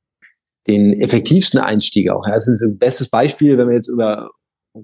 den 0.65 0.93
effektivsten 0.93 1.59
Einstieg 1.59 2.09
auch. 2.09 2.25
Ja, 2.25 2.35
es 2.35 2.47
ist 2.47 2.63
ein 2.63 2.79
bestes 2.79 3.09
Beispiel, 3.09 3.57
wenn 3.57 3.67
wir 3.67 3.75
jetzt 3.75 3.89
über 3.89 4.31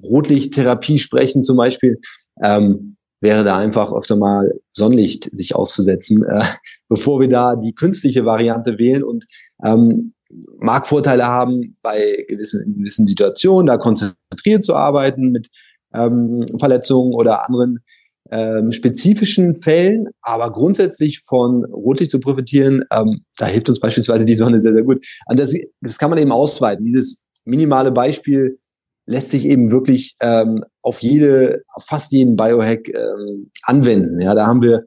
Rotlichttherapie 0.01 0.99
sprechen 0.99 1.43
zum 1.43 1.57
Beispiel. 1.57 1.99
Ähm, 2.41 2.97
wäre 3.21 3.43
da 3.43 3.57
einfach 3.57 3.93
öfter 3.93 4.17
mal 4.17 4.51
Sonnenlicht 4.73 5.29
sich 5.35 5.55
auszusetzen, 5.55 6.23
äh, 6.23 6.43
bevor 6.89 7.21
wir 7.21 7.29
da 7.29 7.55
die 7.55 7.73
künstliche 7.73 8.25
Variante 8.25 8.77
wählen 8.77 9.03
und 9.03 9.25
ähm, 9.63 10.13
mag 10.59 10.87
Vorteile 10.87 11.25
haben 11.25 11.77
bei 11.81 12.25
gewissen, 12.27 12.75
gewissen 12.77 13.07
Situationen, 13.07 13.67
da 13.67 13.77
konzentriert 13.77 14.65
zu 14.65 14.75
arbeiten 14.75 15.31
mit 15.31 15.49
ähm, 15.93 16.43
Verletzungen 16.59 17.13
oder 17.13 17.47
anderen 17.47 17.79
ähm, 18.31 18.71
spezifischen 18.71 19.53
Fällen, 19.53 20.07
aber 20.21 20.51
grundsätzlich 20.51 21.19
von 21.19 21.65
Rotlicht 21.65 22.11
zu 22.11 22.19
profitieren, 22.19 22.83
ähm, 22.91 23.25
da 23.37 23.45
hilft 23.45 23.69
uns 23.69 23.79
beispielsweise 23.79 24.25
die 24.25 24.35
Sonne 24.35 24.59
sehr, 24.59 24.73
sehr 24.73 24.83
gut. 24.83 25.05
Und 25.27 25.39
das, 25.39 25.55
das 25.81 25.97
kann 25.97 26.09
man 26.09 26.19
eben 26.19 26.31
ausweiten. 26.31 26.83
Dieses 26.83 27.23
minimale 27.45 27.91
Beispiel 27.91 28.59
lässt 29.05 29.31
sich 29.31 29.45
eben 29.45 29.71
wirklich 29.71 30.15
ähm, 30.21 30.63
auf 30.81 31.01
jede, 31.01 31.63
auf 31.73 31.85
fast 31.85 32.11
jeden 32.11 32.35
Biohack 32.35 32.89
ähm, 32.89 33.51
anwenden. 33.63 34.21
Ja, 34.21 34.33
da 34.35 34.47
haben 34.47 34.61
wir 34.61 34.83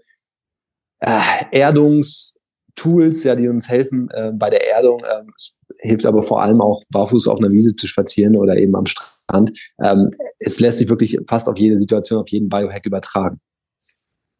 äh, 1.00 1.20
Erdungstools, 1.52 3.24
ja, 3.24 3.34
die 3.34 3.48
uns 3.48 3.68
helfen 3.68 4.08
äh, 4.10 4.32
bei 4.32 4.50
der 4.50 4.68
Erdung. 4.70 5.02
Ähm, 5.04 5.32
hilft 5.78 6.06
aber 6.06 6.22
vor 6.22 6.42
allem 6.42 6.60
auch 6.60 6.82
barfuß 6.90 7.28
auf 7.28 7.38
einer 7.38 7.50
Wiese 7.50 7.76
zu 7.76 7.86
spazieren 7.86 8.36
oder 8.36 8.56
eben 8.56 8.74
am 8.74 8.86
Strand. 8.86 9.52
Ähm, 9.82 10.10
es 10.38 10.60
lässt 10.60 10.78
sich 10.78 10.88
wirklich 10.88 11.18
fast 11.28 11.48
auf 11.48 11.58
jede 11.58 11.78
Situation, 11.78 12.20
auf 12.20 12.28
jeden 12.28 12.48
Biohack 12.48 12.86
übertragen. 12.86 13.40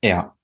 Ja, 0.03 0.36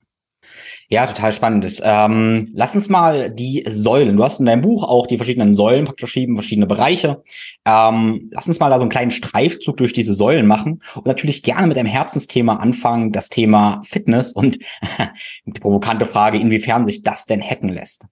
ja, 0.92 1.06
total 1.06 1.32
spannend. 1.32 1.80
Ähm, 1.82 2.50
lass 2.52 2.74
uns 2.74 2.90
mal 2.90 3.30
die 3.30 3.64
Säulen. 3.66 4.14
Du 4.18 4.24
hast 4.24 4.40
in 4.40 4.44
deinem 4.44 4.60
Buch 4.60 4.84
auch 4.84 5.06
die 5.06 5.16
verschiedenen 5.16 5.54
Säulen 5.54 5.86
praktisch 5.86 6.02
geschrieben, 6.08 6.36
verschiedene 6.36 6.66
Bereiche. 6.66 7.22
Ähm, 7.64 8.28
lass 8.30 8.46
uns 8.46 8.60
mal 8.60 8.68
da 8.68 8.76
so 8.76 8.82
einen 8.82 8.90
kleinen 8.90 9.10
Streifzug 9.10 9.78
durch 9.78 9.94
diese 9.94 10.12
Säulen 10.12 10.46
machen 10.46 10.82
und 10.94 11.06
natürlich 11.06 11.42
gerne 11.42 11.66
mit 11.66 11.78
einem 11.78 11.88
Herzensthema 11.88 12.56
anfangen, 12.56 13.10
das 13.10 13.30
Thema 13.30 13.80
Fitness 13.86 14.34
und 14.34 14.58
die 15.46 15.60
provokante 15.60 16.04
Frage, 16.04 16.38
inwiefern 16.38 16.84
sich 16.84 17.02
das 17.02 17.24
denn 17.24 17.40
hacken 17.40 17.70
lässt. 17.70 18.04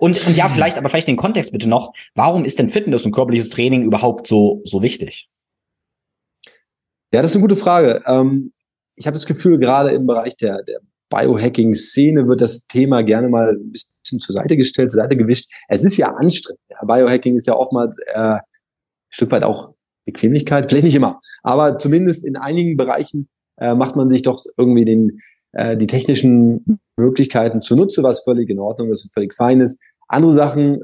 Und, 0.00 0.26
und 0.26 0.34
ja, 0.34 0.48
vielleicht, 0.48 0.78
aber 0.78 0.88
vielleicht 0.88 1.08
den 1.08 1.18
Kontext 1.18 1.52
bitte 1.52 1.68
noch. 1.68 1.92
Warum 2.14 2.46
ist 2.46 2.60
denn 2.60 2.70
Fitness 2.70 3.04
und 3.04 3.12
körperliches 3.12 3.50
Training 3.50 3.82
überhaupt 3.82 4.26
so, 4.26 4.62
so 4.64 4.82
wichtig? 4.82 5.28
Ja, 7.12 7.20
das 7.20 7.32
ist 7.32 7.36
eine 7.36 7.42
gute 7.42 7.56
Frage. 7.56 8.02
Ähm, 8.06 8.54
ich 8.96 9.06
habe 9.06 9.16
das 9.16 9.26
Gefühl, 9.26 9.58
gerade 9.58 9.90
im 9.90 10.06
Bereich 10.06 10.34
der, 10.38 10.62
der 10.62 10.80
Biohacking-Szene 11.12 12.26
wird 12.26 12.40
das 12.40 12.66
Thema 12.66 13.02
gerne 13.02 13.28
mal 13.28 13.50
ein 13.50 13.70
bisschen 13.70 14.20
zur 14.20 14.34
Seite 14.34 14.56
gestellt, 14.56 14.90
zur 14.90 15.02
Seite 15.02 15.16
gewischt. 15.16 15.50
Es 15.68 15.84
ist 15.84 15.96
ja 15.96 16.14
anstrengend. 16.14 16.60
Biohacking 16.86 17.36
ist 17.36 17.46
ja 17.46 17.54
oftmals 17.54 17.98
äh, 18.14 18.18
ein 18.18 18.40
Stück 19.10 19.30
weit 19.30 19.44
auch 19.44 19.74
Bequemlichkeit, 20.04 20.68
vielleicht 20.68 20.84
nicht 20.84 20.96
immer, 20.96 21.18
aber 21.42 21.78
zumindest 21.78 22.24
in 22.24 22.36
einigen 22.36 22.76
Bereichen 22.76 23.28
äh, 23.58 23.74
macht 23.74 23.94
man 23.94 24.10
sich 24.10 24.22
doch 24.22 24.44
irgendwie 24.56 24.84
den, 24.84 25.20
äh, 25.52 25.76
die 25.76 25.86
technischen 25.86 26.80
Möglichkeiten 26.96 27.62
zunutze, 27.62 28.02
was 28.02 28.24
völlig 28.24 28.50
in 28.50 28.58
Ordnung 28.58 28.90
ist 28.90 29.04
und 29.04 29.12
völlig 29.12 29.34
fein 29.34 29.60
ist. 29.60 29.80
Andere 30.08 30.32
Sachen 30.32 30.80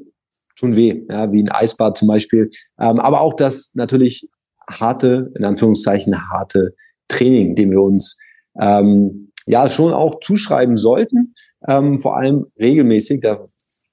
tun 0.56 0.76
weh, 0.76 1.04
ja, 1.08 1.32
wie 1.32 1.42
ein 1.42 1.50
Eisbad 1.50 1.98
zum 1.98 2.08
Beispiel. 2.08 2.50
Ähm, 2.78 3.00
aber 3.00 3.20
auch 3.20 3.34
das 3.34 3.72
natürlich 3.74 4.28
harte, 4.70 5.32
in 5.36 5.44
Anführungszeichen 5.44 6.30
harte 6.30 6.74
Training, 7.08 7.56
dem 7.56 7.70
wir 7.70 7.80
uns 7.80 8.20
ähm, 8.60 9.27
ja 9.48 9.68
schon 9.68 9.92
auch 9.92 10.20
zuschreiben 10.20 10.76
sollten, 10.76 11.34
ähm, 11.66 11.98
vor 11.98 12.16
allem 12.16 12.46
regelmäßig. 12.58 13.20
Da, 13.20 13.46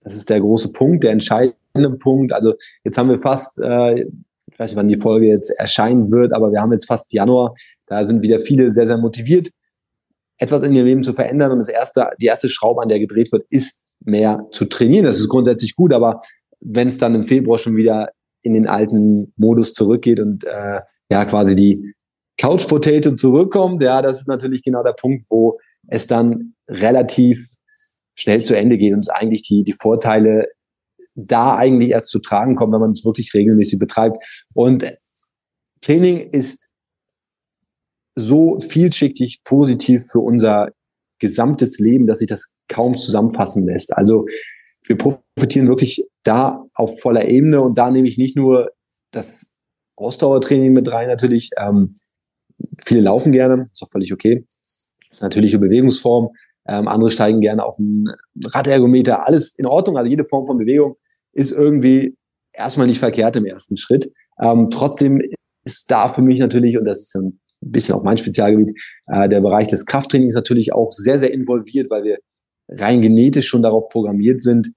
das 0.04 0.16
ist 0.16 0.30
der 0.30 0.42
große 0.42 0.74
Punkt, 0.74 1.04
der 1.04 1.12
entscheidende 1.12 1.98
Punkt. 1.98 2.34
Also 2.34 2.54
jetzt 2.84 2.98
haben 2.98 3.10
wir 3.10 3.20
fast, 3.20 3.60
äh, 3.62 4.02
ich 4.02 4.60
weiß 4.60 4.72
nicht, 4.72 4.78
wann 4.78 4.88
die 4.88 4.98
Folge 4.98 5.28
jetzt 5.28 5.50
erscheinen 5.50 6.12
wird, 6.12 6.34
aber 6.34 6.52
wir 6.52 6.62
haben 6.62 6.74
jetzt 6.74 6.88
fast 6.88 7.12
Januar. 7.14 7.56
Da 7.88 8.04
sind 8.06 8.22
wieder 8.22 8.42
viele 8.42 8.72
sehr, 8.72 8.86
sehr 8.86 8.98
motiviert, 8.98 9.50
etwas 10.38 10.64
in 10.64 10.76
ihrem 10.76 10.88
Leben 10.88 11.04
zu 11.04 11.14
verändern. 11.14 11.52
Und 11.52 11.60
das 11.60 11.70
erste, 11.70 12.10
die 12.20 12.26
erste 12.26 12.50
Schraube, 12.50 12.82
an 12.82 12.90
der 12.90 13.00
gedreht 13.00 13.32
wird, 13.32 13.46
ist 13.50 13.86
mehr 14.04 14.46
zu 14.52 14.66
trainieren. 14.66 15.06
Das 15.06 15.20
ist 15.20 15.30
grundsätzlich 15.30 15.76
gut, 15.76 15.94
aber 15.94 16.20
wenn 16.60 16.90
es 16.90 16.98
dann 16.98 17.16
im 17.16 17.26
Februar 17.26 17.60
schon 17.60 17.78
wieder 17.78 18.10
in 18.42 18.54
den 18.54 18.68
alten 18.68 19.34
Modus 19.38 19.74
zurückgeht 19.74 20.20
und 20.20 20.44
äh, 20.44 20.82
ja 21.10 21.26
quasi 21.26 21.56
die 21.56 21.95
Couch 22.38 22.68
Potato 22.68 23.14
zurückkommt, 23.16 23.82
ja, 23.82 24.02
das 24.02 24.20
ist 24.22 24.28
natürlich 24.28 24.64
genau 24.64 24.84
der 24.84 24.94
Punkt, 24.94 25.26
wo 25.30 25.60
es 25.88 26.08
dann 26.08 26.56
relativ 26.68 27.48
schnell 28.16 28.44
zu 28.44 28.58
Ende 28.58 28.78
geht 28.78 28.94
und 28.94 29.00
es 29.00 29.10
eigentlich 29.10 29.44
die, 29.44 29.64
die 29.64 29.74
Vorteile 29.74 30.48
da 31.16 31.56
eigentlich 31.56 31.92
erst 31.92 32.10
zu 32.10 32.20
tragen 32.20 32.56
kommen, 32.56 32.74
wenn 32.74 32.82
man 32.82 32.92
es 32.92 33.06
wirklich 33.06 33.34
regelmäßig 33.34 33.80
betreibt. 33.80 34.18
Und 34.54 34.86
Training 35.82 36.30
ist 36.30 36.72
so 38.16 38.60
vielschichtig 38.60 39.42
positiv 39.44 40.06
für 40.12 40.20
unser 40.20 40.72
gesamtes 41.20 41.80
Leben, 41.80 42.08
dass 42.08 42.20
sich 42.20 42.28
das 42.28 42.54
kaum 42.68 42.98
zusammenfassen 42.98 43.66
lässt. 43.66 43.94
Also 43.96 44.26
wir 44.84 44.98
profitieren 44.98 45.68
wirklich 45.68 46.06
da 46.24 46.66
auf 46.74 47.00
voller 47.00 47.26
Ebene 47.26 47.62
und 47.62 47.78
da 47.78 47.92
nehme 47.92 48.08
ich 48.08 48.18
nicht 48.18 48.36
nur 48.36 48.72
das 49.12 49.54
Ausdauertraining 49.96 50.74
mit 50.74 50.92
rein 50.92 51.08
natürlich, 51.08 51.52
ähm, 51.58 51.92
Viele 52.86 53.02
laufen 53.02 53.32
gerne, 53.32 53.64
ist 53.64 53.84
auch 53.84 53.90
völlig 53.90 54.14
okay. 54.14 54.46
Das 54.50 54.90
ist 55.10 55.22
natürliche 55.22 55.60
Bewegungsform. 55.60 56.30
Ähm, 56.68 56.88
andere 56.88 57.10
steigen 57.10 57.42
gerne 57.42 57.64
auf 57.64 57.78
einen 57.80 58.08
Radergometer. 58.44 59.28
Alles 59.28 59.58
in 59.58 59.66
Ordnung. 59.66 59.98
Also 59.98 60.10
jede 60.10 60.26
Form 60.26 60.46
von 60.46 60.58
Bewegung 60.58 60.96
ist 61.34 61.52
irgendwie 61.52 62.18
erstmal 62.54 62.88
nicht 62.88 63.00
verkehrt 63.00 63.36
im 63.36 63.46
ersten 63.46 63.78
Schritt. 63.78 64.12
Ähm, 64.40 64.70
trotzdem 64.70 65.22
ist 65.64 65.90
da 65.92 66.12
für 66.14 66.22
mich 66.22 66.40
natürlich, 66.40 66.78
und 66.78 66.86
das 66.86 67.02
ist 67.02 67.16
ein 67.16 67.40
bisschen 67.62 67.96
auch 67.96 68.04
mein 68.04 68.18
Spezialgebiet, 68.18 68.76
äh, 69.08 69.30
der 69.30 69.42
Bereich 69.42 69.68
des 69.68 69.86
Krafttrainings 69.86 70.36
natürlich 70.36 70.74
auch 70.74 70.92
sehr, 70.92 71.20
sehr 71.20 71.34
involviert, 71.34 71.90
weil 71.90 72.04
wir 72.04 72.18
rein 72.70 73.02
genetisch 73.02 73.48
schon 73.48 73.62
darauf 73.62 73.90
programmiert 73.90 74.42
sind, 74.42 74.72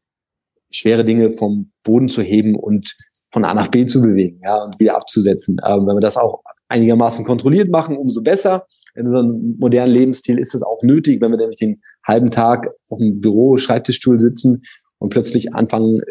schwere 0.70 1.04
Dinge 1.04 1.32
vom 1.32 1.72
Boden 1.82 2.08
zu 2.08 2.22
heben 2.22 2.54
und 2.54 2.94
von 3.30 3.44
A 3.44 3.54
nach 3.54 3.68
B 3.68 3.86
zu 3.86 4.00
bewegen, 4.00 4.40
ja, 4.42 4.64
und 4.64 4.78
wieder 4.80 4.96
abzusetzen. 4.96 5.58
Ähm, 5.64 5.86
wenn 5.86 5.96
wir 5.96 6.00
das 6.00 6.16
auch 6.16 6.42
einigermaßen 6.68 7.24
kontrolliert 7.24 7.70
machen, 7.70 7.96
umso 7.96 8.22
besser. 8.22 8.66
In 8.94 9.06
unserem 9.06 9.56
modernen 9.58 9.92
Lebensstil 9.92 10.38
ist 10.38 10.54
das 10.54 10.62
auch 10.62 10.82
nötig, 10.82 11.20
wenn 11.20 11.30
wir 11.30 11.38
nämlich 11.38 11.58
den 11.58 11.82
halben 12.06 12.30
Tag 12.30 12.68
auf 12.88 12.98
dem 12.98 13.20
Büro, 13.20 13.56
Schreibtischstuhl 13.56 14.18
sitzen 14.18 14.62
und 14.98 15.10
plötzlich 15.10 15.54
anfangen, 15.54 16.02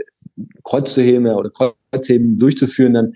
Kreuz 0.63 0.93
zu 0.93 1.01
heben 1.01 1.27
oder 1.27 1.49
Kreuzheben 1.49 2.37
durchzuführen, 2.37 2.93
dann 2.93 3.13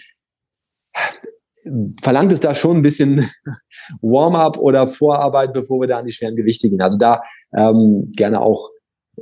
verlangt 2.01 2.31
es 2.31 2.39
da 2.39 2.55
schon 2.55 2.77
ein 2.77 2.81
bisschen 2.81 3.29
Warm-up 4.01 4.57
oder 4.57 4.87
Vorarbeit, 4.87 5.53
bevor 5.53 5.81
wir 5.81 5.87
da 5.87 5.99
an 5.99 6.05
die 6.05 6.11
schweren 6.11 6.35
Gewichte 6.35 6.69
gehen. 6.69 6.81
Also 6.81 6.97
da 6.97 7.21
ähm, 7.55 8.11
gerne 8.15 8.41
auch 8.41 8.71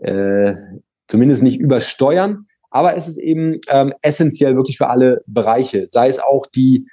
äh, 0.01 0.55
zumindest 1.07 1.43
nicht 1.43 1.59
übersteuern, 1.59 2.47
aber 2.69 2.95
es 2.95 3.07
ist 3.07 3.17
eben 3.17 3.59
ähm, 3.69 3.93
essentiell 4.01 4.55
wirklich 4.55 4.77
für 4.77 4.89
alle 4.89 5.21
Bereiche, 5.25 5.87
sei 5.89 6.07
es 6.07 6.19
auch 6.19 6.45
die 6.45 6.85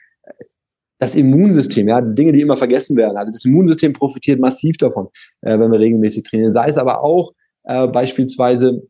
das 0.99 1.15
Immunsystem, 1.15 1.89
ja, 1.89 2.01
Dinge, 2.01 2.33
die 2.33 2.41
immer 2.41 2.57
vergessen 2.57 2.97
werden. 2.97 3.17
Also 3.17 3.33
das 3.33 3.45
Immunsystem 3.45 3.93
profitiert 3.93 4.41
massiv 4.41 4.79
davon, 4.79 5.09
äh, 5.43 5.59
wenn 5.59 5.71
wir 5.71 5.79
regelmäßig 5.79 6.25
trainieren. 6.25 6.53
Sei 6.53 6.67
es 6.67 6.79
aber 6.79 7.05
auch 7.05 7.33
äh, 7.65 7.87
beispielsweise 7.87 8.83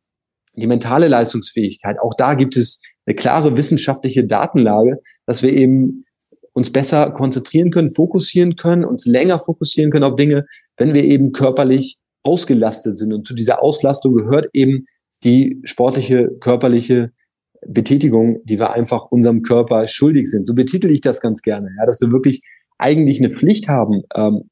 die 0.55 0.67
mentale 0.67 1.09
Leistungsfähigkeit. 1.09 1.97
Auch 2.01 2.15
da 2.17 2.35
gibt 2.35 2.57
es 2.57 2.83
eine 3.07 3.15
klare 3.15 3.57
wissenschaftliche 3.57 4.25
Datenlage, 4.25 4.99
dass 5.27 5.43
wir 5.43 5.53
eben 5.53 6.05
uns 6.53 6.73
besser 6.73 7.11
konzentrieren 7.11 7.71
können, 7.71 7.93
fokussieren 7.93 8.57
können, 8.57 8.85
uns 8.85 9.05
länger 9.05 9.39
fokussieren 9.39 9.91
können 9.91 10.05
auf 10.05 10.17
Dinge, 10.17 10.47
wenn 10.77 10.95
wir 10.95 11.05
eben 11.05 11.33
körperlich 11.33 11.99
ausgelastet 12.23 12.99
sind. 12.99 13.13
Und 13.13 13.27
zu 13.27 13.35
dieser 13.35 13.63
Auslastung 13.63 14.15
gehört 14.15 14.49
eben 14.53 14.85
die 15.25 15.61
sportliche, 15.65 16.29
körperliche 16.41 17.13
Betätigung, 17.67 18.41
die 18.45 18.59
wir 18.59 18.73
einfach 18.75 19.07
unserem 19.11 19.43
Körper 19.43 19.87
schuldig 19.87 20.29
sind. 20.29 20.47
So 20.47 20.55
betitel 20.55 20.91
ich 20.91 21.01
das 21.01 21.21
ganz 21.21 21.43
gerne, 21.43 21.69
ja, 21.79 21.87
dass 21.87 22.01
wir 22.01 22.13
wirklich 22.13 22.43
eigentlich 22.79 23.19
eine 23.19 23.31
Pflicht 23.31 23.69
haben, 23.69 24.03
ähm, 24.15 24.51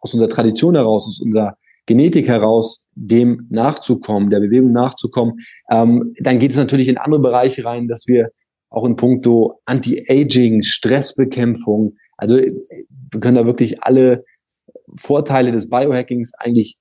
aus 0.00 0.14
unserer 0.14 0.30
Tradition 0.30 0.76
heraus, 0.76 1.06
aus 1.08 1.20
unserer 1.20 1.56
Genetik 1.86 2.28
heraus, 2.28 2.86
dem 2.94 3.46
nachzukommen, 3.50 4.30
der 4.30 4.40
Bewegung 4.40 4.72
nachzukommen. 4.72 5.40
Ähm, 5.70 6.04
dann 6.20 6.38
geht 6.38 6.52
es 6.52 6.56
natürlich 6.56 6.88
in 6.88 6.98
andere 6.98 7.20
Bereiche 7.20 7.64
rein, 7.64 7.88
dass 7.88 8.06
wir 8.06 8.30
auch 8.70 8.84
in 8.84 8.96
puncto 8.96 9.60
Anti-Aging, 9.64 10.62
Stressbekämpfung, 10.62 11.96
also 12.18 12.36
wir 12.36 13.20
können 13.20 13.36
da 13.36 13.46
wirklich 13.46 13.82
alle 13.82 14.24
Vorteile 14.96 15.52
des 15.52 15.70
Biohackings 15.70 16.32
eigentlich 16.38 16.76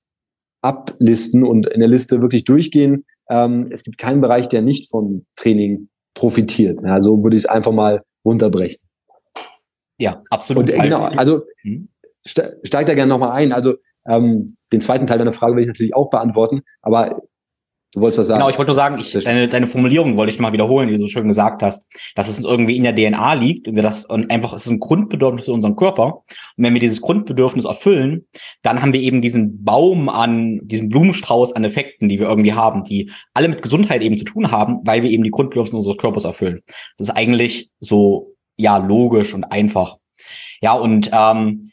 ablisten 0.62 1.46
und 1.46 1.68
in 1.68 1.80
der 1.80 1.90
Liste 1.90 2.22
wirklich 2.22 2.44
durchgehen. 2.44 3.06
Ähm, 3.30 3.68
es 3.72 3.84
gibt 3.84 3.98
keinen 3.98 4.22
Bereich, 4.22 4.48
der 4.50 4.62
nicht 4.62 4.90
vom 4.90 5.26
Training 5.36 5.90
profitiert. 6.14 6.84
Also 6.84 7.24
würde 7.24 7.36
ich 7.36 7.44
es 7.44 7.50
einfach 7.50 7.72
mal 7.72 8.02
runterbrechen. 8.26 8.80
Ja, 10.00 10.24
absolut. 10.30 10.64
Und, 10.64 10.70
äh, 10.70 10.80
genau, 10.82 11.02
also 11.02 11.44
hm? 11.62 11.90
steigt 12.24 12.90
da 12.90 12.94
gerne 12.94 13.08
nochmal 13.10 13.32
ein. 13.32 13.52
Also 13.52 13.76
ähm, 14.08 14.48
den 14.72 14.82
zweiten 14.82 15.08
Teil 15.08 15.18
deiner 15.18 15.34
Frage 15.34 15.56
will 15.56 15.62
ich 15.62 15.68
natürlich 15.68 15.96
auch 15.96 16.10
beantworten, 16.10 16.62
aber 16.82 17.20
Du 17.94 18.02
wolltest 18.02 18.20
was 18.20 18.28
sagen. 18.28 18.40
Genau, 18.40 18.50
ich 18.50 18.58
wollte 18.58 18.70
nur 18.70 18.76
sagen, 18.76 19.00
ich, 19.00 19.14
deine, 19.14 19.48
deine 19.48 19.66
Formulierung 19.66 20.18
wollte 20.18 20.34
ich 20.34 20.40
mal 20.40 20.52
wiederholen, 20.52 20.90
die 20.90 20.96
du 20.96 21.00
so 21.00 21.08
schön 21.08 21.28
gesagt 21.28 21.64
hast, 21.64 21.88
dass 22.16 22.28
es 22.28 22.44
irgendwie 22.44 22.76
in 22.76 22.84
der 22.84 22.94
DNA 22.94 23.34
liegt 23.34 23.68
und 23.68 23.76
wir 23.76 23.84
das 23.84 24.04
und 24.04 24.30
einfach, 24.30 24.52
es 24.54 24.66
ist 24.66 24.72
ein 24.72 24.80
Grundbedürfnis 24.80 25.48
in 25.48 25.54
unserem 25.54 25.78
Körper. 25.78 26.24
Und 26.58 26.64
wenn 26.64 26.74
wir 26.74 26.82
dieses 26.82 27.02
Grundbedürfnis 27.02 27.64
erfüllen, 27.64 28.28
dann 28.62 28.82
haben 28.82 28.92
wir 28.92 29.00
eben 29.00 29.22
diesen 29.22 29.64
Baum 29.64 30.10
an, 30.10 30.60
diesen 30.64 30.90
Blumenstrauß 30.90 31.54
an 31.54 31.64
Effekten, 31.64 32.10
die 32.10 32.20
wir 32.20 32.28
irgendwie 32.28 32.54
haben, 32.54 32.84
die 32.84 33.10
alle 33.34 33.48
mit 33.48 33.62
Gesundheit 33.62 34.02
eben 34.02 34.18
zu 34.18 34.26
tun 34.26 34.52
haben, 34.52 34.82
weil 34.84 35.02
wir 35.02 35.10
eben 35.10 35.24
die 35.24 35.32
Grundbedürfnisse 35.32 35.78
unseres 35.78 35.98
Körpers 35.98 36.26
erfüllen. 36.26 36.62
Das 36.98 37.08
ist 37.08 37.16
eigentlich 37.16 37.70
so, 37.80 38.36
ja, 38.58 38.78
logisch 38.78 39.34
und 39.34 39.46
einfach. 39.46 39.98
Ja, 40.62 40.74
und 40.74 41.10
ähm, 41.14 41.72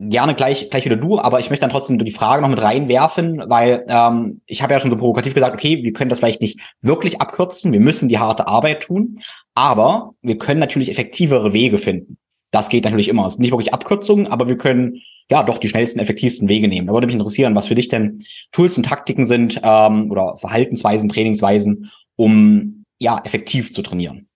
gerne 0.00 0.34
gleich, 0.34 0.70
gleich 0.70 0.84
wieder 0.84 0.96
du, 0.96 1.18
aber 1.18 1.40
ich 1.40 1.50
möchte 1.50 1.62
dann 1.62 1.70
trotzdem 1.70 1.98
die 1.98 2.10
Frage 2.12 2.42
noch 2.42 2.48
mit 2.48 2.62
reinwerfen, 2.62 3.42
weil 3.46 3.84
ähm, 3.88 4.42
ich 4.46 4.62
habe 4.62 4.72
ja 4.72 4.80
schon 4.80 4.90
so 4.90 4.96
provokativ 4.96 5.34
gesagt, 5.34 5.54
okay, 5.54 5.82
wir 5.82 5.92
können 5.92 6.08
das 6.08 6.20
vielleicht 6.20 6.40
nicht 6.40 6.60
wirklich 6.80 7.20
abkürzen, 7.20 7.72
wir 7.72 7.80
müssen 7.80 8.08
die 8.08 8.18
harte 8.18 8.46
Arbeit 8.46 8.84
tun, 8.84 9.20
aber 9.54 10.14
wir 10.22 10.38
können 10.38 10.60
natürlich 10.60 10.90
effektivere 10.90 11.52
Wege 11.52 11.78
finden. 11.78 12.18
Das 12.50 12.68
geht 12.68 12.84
natürlich 12.84 13.08
immer. 13.08 13.26
Es 13.26 13.34
sind 13.34 13.42
nicht 13.42 13.50
wirklich 13.50 13.74
Abkürzungen, 13.74 14.26
aber 14.28 14.48
wir 14.48 14.56
können 14.56 15.02
ja 15.30 15.42
doch 15.42 15.58
die 15.58 15.68
schnellsten, 15.68 15.98
effektivsten 15.98 16.48
Wege 16.48 16.68
nehmen. 16.68 16.86
Da 16.86 16.92
würde 16.94 17.06
mich 17.06 17.16
interessieren, 17.16 17.54
was 17.54 17.66
für 17.66 17.74
dich 17.74 17.88
denn 17.88 18.22
Tools 18.52 18.76
und 18.76 18.84
Taktiken 18.84 19.24
sind 19.24 19.60
ähm, 19.62 20.10
oder 20.10 20.36
Verhaltensweisen, 20.36 21.10
Trainingsweisen, 21.10 21.90
um 22.16 22.84
ja 22.98 23.20
effektiv 23.24 23.74
zu 23.74 23.82
trainieren. 23.82 24.28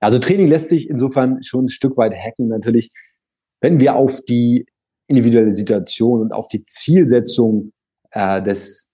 Also 0.00 0.18
Training 0.18 0.48
lässt 0.48 0.68
sich 0.68 0.90
insofern 0.90 1.42
schon 1.42 1.66
ein 1.66 1.68
Stück 1.68 1.96
weit 1.96 2.14
hacken. 2.14 2.48
Natürlich 2.48 2.90
wenn 3.66 3.80
wir 3.80 3.96
auf 3.96 4.24
die 4.24 4.64
individuelle 5.08 5.50
Situation 5.50 6.20
und 6.20 6.32
auf 6.32 6.46
die 6.46 6.62
Zielsetzung 6.62 7.72
äh, 8.12 8.40
des 8.40 8.92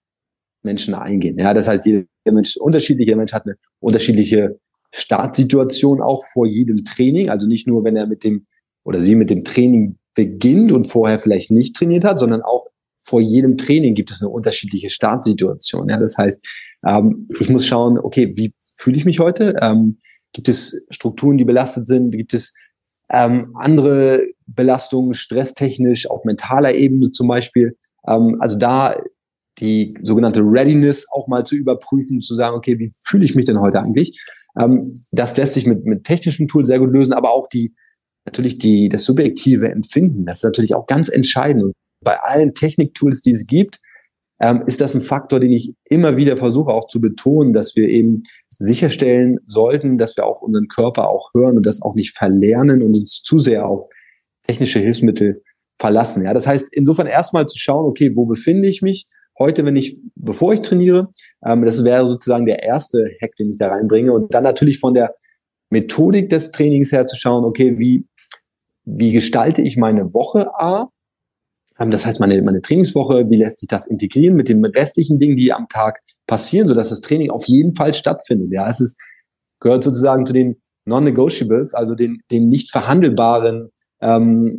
Menschen 0.63 0.95
eingehen. 0.95 1.37
Ja, 1.37 1.53
das 1.53 1.67
heißt, 1.67 1.85
jeder 1.85 2.05
Mensch 2.25 2.49
ist 2.49 2.57
unterschiedlich, 2.57 3.05
jeder 3.05 3.19
Mensch 3.19 3.33
hat 3.33 3.45
eine 3.45 3.55
unterschiedliche 3.79 4.59
Startsituation 4.91 6.01
auch 6.01 6.23
vor 6.25 6.47
jedem 6.47 6.85
Training. 6.85 7.29
Also 7.29 7.47
nicht 7.47 7.67
nur, 7.67 7.83
wenn 7.83 7.95
er 7.95 8.07
mit 8.07 8.23
dem 8.23 8.47
oder 8.83 8.99
sie 8.99 9.13
mit 9.13 9.29
dem 9.29 9.43
Training 9.43 9.97
beginnt 10.15 10.71
und 10.71 10.85
vorher 10.85 11.19
vielleicht 11.19 11.51
nicht 11.51 11.75
trainiert 11.75 12.03
hat, 12.03 12.19
sondern 12.19 12.41
auch 12.41 12.65
vor 12.99 13.21
jedem 13.21 13.57
Training 13.57 13.93
gibt 13.93 14.09
es 14.09 14.23
eine 14.23 14.29
unterschiedliche 14.29 14.89
Startsituation. 14.89 15.87
Ja, 15.89 15.99
das 15.99 16.17
heißt, 16.17 16.43
ähm, 16.87 17.27
ich 17.39 17.49
muss 17.49 17.67
schauen, 17.67 17.99
okay, 17.99 18.31
wie 18.35 18.53
fühle 18.63 18.97
ich 18.97 19.05
mich 19.05 19.19
heute? 19.19 19.55
Ähm, 19.61 19.99
gibt 20.31 20.49
es 20.49 20.87
Strukturen, 20.89 21.37
die 21.37 21.45
belastet 21.45 21.85
sind? 21.85 22.09
Gibt 22.09 22.33
es 22.33 22.55
ähm, 23.09 23.55
andere 23.55 24.27
Belastungen, 24.47 25.13
stresstechnisch, 25.13 26.09
auf 26.09 26.25
mentaler 26.25 26.73
Ebene 26.73 27.11
zum 27.11 27.27
Beispiel. 27.27 27.77
Ähm, 28.07 28.37
also 28.39 28.57
da 28.57 28.95
die 29.59 29.95
sogenannte 30.01 30.41
Readiness 30.41 31.05
auch 31.11 31.27
mal 31.27 31.45
zu 31.45 31.55
überprüfen, 31.55 32.21
zu 32.21 32.33
sagen, 32.33 32.55
okay, 32.55 32.79
wie 32.79 32.91
fühle 32.97 33.25
ich 33.25 33.35
mich 33.35 33.45
denn 33.45 33.59
heute 33.59 33.81
eigentlich? 33.81 34.19
Ähm, 34.59 34.81
das 35.11 35.37
lässt 35.37 35.53
sich 35.53 35.67
mit, 35.67 35.85
mit 35.85 36.03
technischen 36.03 36.47
Tools 36.47 36.67
sehr 36.67 36.79
gut 36.79 36.91
lösen, 36.91 37.13
aber 37.13 37.31
auch 37.31 37.47
die, 37.47 37.73
natürlich 38.25 38.57
die, 38.57 38.89
das 38.89 39.05
subjektive 39.05 39.69
Empfinden, 39.69 40.25
das 40.25 40.37
ist 40.37 40.43
natürlich 40.43 40.75
auch 40.75 40.87
ganz 40.87 41.09
entscheidend. 41.09 41.63
Und 41.63 41.73
bei 42.03 42.19
allen 42.19 42.53
Techniktools, 42.53 43.21
die 43.21 43.31
es 43.31 43.45
gibt, 43.45 43.79
ähm, 44.39 44.63
ist 44.65 44.81
das 44.81 44.95
ein 44.95 45.01
Faktor, 45.01 45.39
den 45.39 45.51
ich 45.51 45.73
immer 45.85 46.17
wieder 46.17 46.37
versuche 46.37 46.71
auch 46.71 46.87
zu 46.87 46.99
betonen, 46.99 47.53
dass 47.53 47.75
wir 47.75 47.87
eben 47.87 48.23
sicherstellen 48.59 49.39
sollten, 49.45 49.97
dass 49.97 50.17
wir 50.17 50.25
auf 50.25 50.41
unseren 50.41 50.67
Körper 50.67 51.09
auch 51.09 51.31
hören 51.33 51.57
und 51.57 51.65
das 51.65 51.81
auch 51.81 51.95
nicht 51.95 52.15
verlernen 52.15 52.81
und 52.81 52.95
uns 52.95 53.21
zu 53.21 53.39
sehr 53.39 53.67
auf 53.67 53.87
technische 54.45 54.79
Hilfsmittel 54.79 55.41
verlassen. 55.79 56.23
Ja, 56.23 56.33
das 56.33 56.47
heißt, 56.47 56.69
insofern 56.71 57.07
erstmal 57.07 57.47
zu 57.47 57.57
schauen, 57.57 57.85
okay, 57.85 58.11
wo 58.15 58.25
befinde 58.25 58.69
ich 58.69 58.81
mich 58.81 59.07
heute, 59.37 59.65
wenn 59.65 59.75
ich, 59.75 59.97
bevor 60.15 60.53
ich 60.53 60.61
trainiere? 60.61 61.09
Ähm, 61.45 61.65
das 61.65 61.83
wäre 61.83 62.05
sozusagen 62.05 62.45
der 62.45 62.63
erste 62.63 63.09
Hack, 63.21 63.35
den 63.35 63.49
ich 63.49 63.57
da 63.57 63.69
reinbringe. 63.69 64.13
Und 64.13 64.33
dann 64.33 64.43
natürlich 64.43 64.79
von 64.79 64.93
der 64.93 65.15
Methodik 65.69 66.29
des 66.29 66.51
Trainings 66.51 66.91
her 66.91 67.07
zu 67.07 67.15
schauen, 67.17 67.43
okay, 67.43 67.77
wie, 67.79 68.05
wie 68.85 69.11
gestalte 69.11 69.61
ich 69.61 69.77
meine 69.77 70.13
Woche 70.13 70.53
A? 70.59 70.89
Ähm, 71.79 71.91
das 71.91 72.05
heißt, 72.05 72.19
meine, 72.19 72.41
meine 72.41 72.61
Trainingswoche, 72.61 73.29
wie 73.29 73.37
lässt 73.37 73.59
sich 73.59 73.67
das 73.67 73.87
integrieren 73.87 74.35
mit 74.35 74.49
den 74.49 74.63
restlichen 74.65 75.19
Dingen, 75.19 75.37
die 75.37 75.51
am 75.51 75.67
Tag 75.67 76.01
passieren, 76.27 76.67
sodass 76.67 76.89
das 76.89 77.01
Training 77.01 77.29
auf 77.29 77.45
jeden 77.47 77.75
Fall 77.75 77.93
stattfindet. 77.93 78.51
Ja, 78.51 78.69
es 78.69 78.79
ist, 78.79 78.99
gehört 79.59 79.83
sozusagen 79.83 80.25
zu 80.25 80.33
den 80.33 80.61
Non-Negotiables, 80.85 81.73
also 81.73 81.95
den, 81.95 82.21
den 82.31 82.49
nicht 82.49 82.71
verhandelbaren 82.71 83.69
ähm, 84.01 84.57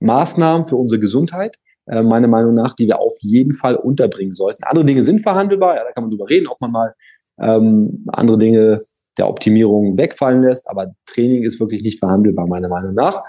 Maßnahmen 0.00 0.66
für 0.66 0.76
unsere 0.76 1.00
Gesundheit, 1.00 1.56
äh, 1.86 2.02
meiner 2.02 2.28
Meinung 2.28 2.54
nach, 2.54 2.74
die 2.74 2.86
wir 2.86 3.00
auf 3.00 3.16
jeden 3.20 3.54
Fall 3.54 3.74
unterbringen 3.76 4.32
sollten. 4.32 4.64
Andere 4.64 4.84
Dinge 4.84 5.02
sind 5.02 5.20
verhandelbar, 5.20 5.76
ja, 5.76 5.84
da 5.84 5.92
kann 5.92 6.04
man 6.04 6.10
drüber 6.10 6.28
reden, 6.28 6.46
ob 6.46 6.60
man 6.60 6.70
mal 6.70 6.94
ähm, 7.40 8.04
andere 8.08 8.38
Dinge 8.38 8.80
der 9.18 9.28
Optimierung 9.28 9.96
wegfallen 9.96 10.42
lässt, 10.42 10.68
aber 10.68 10.92
Training 11.06 11.42
ist 11.42 11.58
wirklich 11.58 11.82
nicht 11.82 11.98
verhandelbar, 11.98 12.46
meiner 12.46 12.68
Meinung 12.68 12.94
nach. 12.94 13.24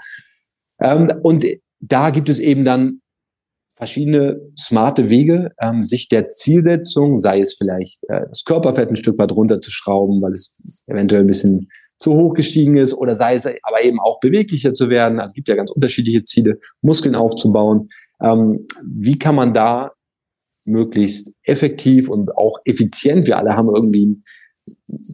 Ähm, 0.80 1.10
und 1.22 1.44
da 1.80 2.10
gibt 2.10 2.28
es 2.28 2.40
eben 2.40 2.64
dann 2.64 3.00
verschiedene 3.78 4.40
smarte 4.58 5.08
Wege, 5.08 5.52
ähm, 5.60 5.84
sich 5.84 6.08
der 6.08 6.28
Zielsetzung, 6.28 7.20
sei 7.20 7.40
es 7.40 7.54
vielleicht 7.54 8.02
äh, 8.08 8.22
das 8.28 8.44
Körperfett 8.44 8.90
ein 8.90 8.96
Stück 8.96 9.18
weit 9.18 9.30
runterzuschrauben, 9.30 10.20
weil 10.20 10.32
es 10.32 10.84
eventuell 10.88 11.22
ein 11.22 11.28
bisschen 11.28 11.68
zu 12.00 12.14
hoch 12.14 12.34
gestiegen 12.34 12.76
ist, 12.76 12.94
oder 12.94 13.14
sei 13.14 13.36
es 13.36 13.46
aber 13.46 13.84
eben 13.84 14.00
auch 14.00 14.18
beweglicher 14.20 14.74
zu 14.74 14.90
werden. 14.90 15.20
Also 15.20 15.30
es 15.30 15.34
gibt 15.34 15.48
ja 15.48 15.54
ganz 15.54 15.70
unterschiedliche 15.70 16.24
Ziele, 16.24 16.58
Muskeln 16.82 17.14
aufzubauen. 17.14 17.88
Ähm, 18.20 18.66
wie 18.84 19.18
kann 19.18 19.36
man 19.36 19.54
da 19.54 19.92
möglichst 20.64 21.36
effektiv 21.44 22.08
und 22.08 22.36
auch 22.36 22.58
effizient, 22.64 23.26
wir 23.28 23.38
alle 23.38 23.56
haben 23.56 23.68
irgendwie 23.72 24.06
ein 24.06 24.24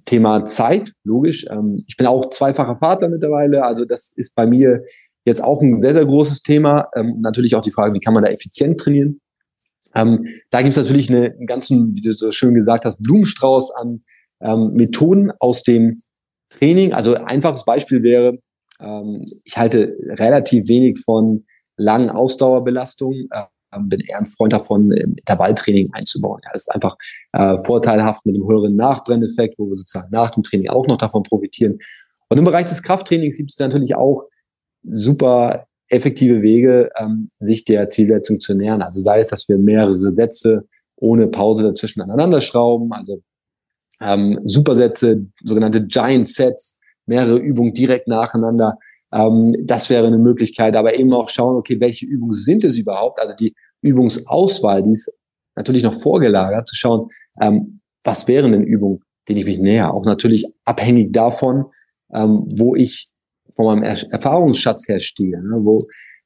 Thema 0.06 0.46
Zeit, 0.46 0.92
logisch. 1.04 1.46
Ähm, 1.50 1.78
ich 1.86 1.96
bin 1.96 2.06
auch 2.06 2.30
zweifacher 2.30 2.78
Vater 2.78 3.08
mittlerweile, 3.08 3.64
also 3.64 3.84
das 3.84 4.14
ist 4.16 4.34
bei 4.34 4.46
mir 4.46 4.82
Jetzt 5.24 5.42
auch 5.42 5.62
ein 5.62 5.80
sehr, 5.80 5.94
sehr 5.94 6.04
großes 6.04 6.42
Thema. 6.42 6.88
Ähm, 6.94 7.20
natürlich 7.22 7.54
auch 7.54 7.62
die 7.62 7.70
Frage, 7.70 7.94
wie 7.94 8.00
kann 8.00 8.14
man 8.14 8.24
da 8.24 8.30
effizient 8.30 8.78
trainieren? 8.78 9.20
Ähm, 9.94 10.26
da 10.50 10.60
gibt 10.60 10.76
es 10.76 10.82
natürlich 10.82 11.08
eine, 11.08 11.32
einen 11.32 11.46
ganzen, 11.46 11.96
wie 11.96 12.02
du 12.02 12.12
so 12.12 12.30
schön 12.30 12.54
gesagt 12.54 12.84
hast, 12.84 13.02
Blumenstrauß 13.02 13.70
an 13.72 14.02
ähm, 14.40 14.72
Methoden 14.74 15.30
aus 15.38 15.62
dem 15.62 15.92
Training. 16.50 16.92
Also 16.92 17.14
einfaches 17.14 17.64
Beispiel 17.64 18.02
wäre, 18.02 18.38
ähm, 18.80 19.24
ich 19.44 19.56
halte 19.56 19.96
relativ 20.10 20.68
wenig 20.68 21.00
von 21.00 21.44
langen 21.76 22.10
Ausdauerbelastungen, 22.10 23.28
äh, 23.30 23.44
bin 23.80 24.00
eher 24.00 24.18
ein 24.18 24.26
Freund 24.26 24.52
davon, 24.52 24.92
Intervalltraining 24.92 25.92
einzubauen. 25.92 26.40
Ja, 26.44 26.50
das 26.52 26.62
ist 26.62 26.74
einfach 26.74 26.96
äh, 27.32 27.58
vorteilhaft 27.64 28.24
mit 28.24 28.36
einem 28.36 28.48
höheren 28.48 28.76
Nachbrenneffekt, 28.76 29.58
wo 29.58 29.66
wir 29.66 29.74
sozusagen 29.74 30.08
nach 30.12 30.30
dem 30.30 30.44
Training 30.44 30.68
auch 30.68 30.86
noch 30.86 30.98
davon 30.98 31.24
profitieren. 31.24 31.78
Und 32.28 32.38
im 32.38 32.44
Bereich 32.44 32.66
des 32.66 32.82
Krafttrainings 32.82 33.36
gibt 33.36 33.50
es 33.50 33.58
natürlich 33.58 33.96
auch 33.96 34.28
super 34.88 35.66
effektive 35.88 36.42
Wege, 36.42 36.90
ähm, 36.98 37.28
sich 37.38 37.64
der 37.64 37.90
Zielsetzung 37.90 38.40
zu 38.40 38.54
nähern. 38.54 38.82
Also 38.82 39.00
sei 39.00 39.20
es, 39.20 39.28
dass 39.28 39.48
wir 39.48 39.58
mehrere 39.58 40.14
Sätze 40.14 40.66
ohne 40.96 41.28
Pause 41.28 41.64
dazwischen 41.64 42.00
aneinander 42.00 42.40
schrauben, 42.40 42.92
also 42.92 43.22
ähm, 44.00 44.40
Supersätze, 44.44 45.26
sogenannte 45.42 45.86
Giant 45.86 46.26
Sets, 46.26 46.80
mehrere 47.06 47.38
Übungen 47.38 47.74
direkt 47.74 48.08
nacheinander. 48.08 48.78
Ähm, 49.12 49.54
das 49.64 49.90
wäre 49.90 50.06
eine 50.06 50.18
Möglichkeit, 50.18 50.74
aber 50.76 50.94
eben 50.94 51.12
auch 51.12 51.28
schauen, 51.28 51.56
okay, 51.56 51.78
welche 51.80 52.06
Übungen 52.06 52.32
sind 52.32 52.64
es 52.64 52.76
überhaupt? 52.76 53.20
Also 53.20 53.34
die 53.36 53.54
Übungsauswahl, 53.82 54.82
die 54.82 54.90
ist 54.90 55.14
natürlich 55.56 55.82
noch 55.82 55.94
vorgelagert, 55.94 56.68
zu 56.68 56.74
schauen, 56.74 57.08
ähm, 57.40 57.80
was 58.02 58.26
wären 58.28 58.52
denn 58.52 58.64
Übungen, 58.64 59.00
denen 59.28 59.38
ich 59.38 59.46
mich 59.46 59.58
näher? 59.58 59.92
Auch 59.94 60.04
natürlich 60.04 60.46
abhängig 60.64 61.12
davon, 61.12 61.66
ähm, 62.12 62.46
wo 62.56 62.74
ich 62.74 63.08
von 63.54 63.66
meinem 63.66 63.82
er 63.82 63.96
Erfahrungsschatz 64.12 64.88
her 64.88 65.00
stehe, 65.00 65.42
ne, 65.42 65.56
wo, 65.60 65.78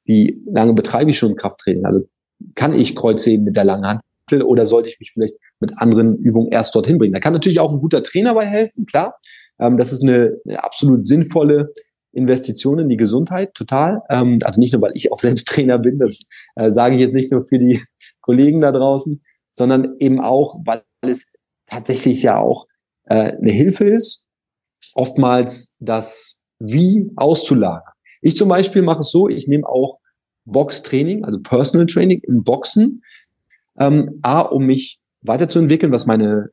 wie 0.05 0.41
lange 0.45 0.73
betreibe 0.73 1.11
ich 1.11 1.17
schon 1.17 1.35
Krafttraining? 1.35 1.85
Also 1.85 2.07
kann 2.55 2.73
ich 2.73 2.95
Kreuzheben 2.95 3.45
mit 3.45 3.55
der 3.55 3.65
langen 3.65 3.87
Hand? 3.87 4.01
oder 4.31 4.65
sollte 4.65 4.89
ich 4.89 4.99
mich 4.99 5.11
vielleicht 5.11 5.35
mit 5.59 5.77
anderen 5.77 6.15
Übungen 6.17 6.51
erst 6.51 6.75
dorthin 6.75 6.97
bringen? 6.97 7.13
Da 7.13 7.19
kann 7.19 7.33
natürlich 7.33 7.59
auch 7.59 7.71
ein 7.71 7.79
guter 7.79 8.03
Trainer 8.03 8.33
bei 8.35 8.45
helfen, 8.45 8.85
klar. 8.85 9.17
Ähm, 9.59 9.77
das 9.77 9.91
ist 9.91 10.03
eine, 10.03 10.37
eine 10.47 10.63
absolut 10.63 11.07
sinnvolle 11.07 11.73
Investition 12.11 12.79
in 12.79 12.89
die 12.89 12.97
Gesundheit, 12.97 13.53
total. 13.53 14.01
Ähm, 14.09 14.37
also 14.43 14.59
nicht 14.59 14.73
nur, 14.73 14.81
weil 14.81 14.91
ich 14.95 15.11
auch 15.11 15.19
selbst 15.19 15.47
Trainer 15.47 15.79
bin, 15.79 15.99
das 15.99 16.25
äh, 16.55 16.71
sage 16.71 16.95
ich 16.95 17.01
jetzt 17.01 17.13
nicht 17.13 17.31
nur 17.31 17.45
für 17.45 17.59
die 17.59 17.81
Kollegen 18.21 18.61
da 18.61 18.71
draußen, 18.71 19.21
sondern 19.51 19.95
eben 19.99 20.19
auch, 20.19 20.59
weil 20.65 20.83
es 21.01 21.33
tatsächlich 21.67 22.23
ja 22.23 22.37
auch 22.37 22.67
äh, 23.05 23.33
eine 23.33 23.51
Hilfe 23.51 23.85
ist, 23.85 24.25
oftmals 24.93 25.75
das 25.79 26.38
Wie 26.59 27.11
auszulagern. 27.15 27.93
Ich 28.21 28.35
zum 28.35 28.49
Beispiel 28.49 28.81
mache 28.81 28.99
es 28.99 29.11
so, 29.11 29.29
ich 29.29 29.47
nehme 29.47 29.67
auch 29.67 29.99
Box-Training, 30.45 31.23
also 31.23 31.39
Personal 31.39 31.87
Training 31.87 32.21
im 32.23 32.43
Boxen, 32.43 33.03
ähm, 33.79 34.19
A, 34.21 34.41
um 34.41 34.65
mich 34.65 34.99
weiterzuentwickeln, 35.21 35.93
was 35.93 36.05
meine 36.05 36.49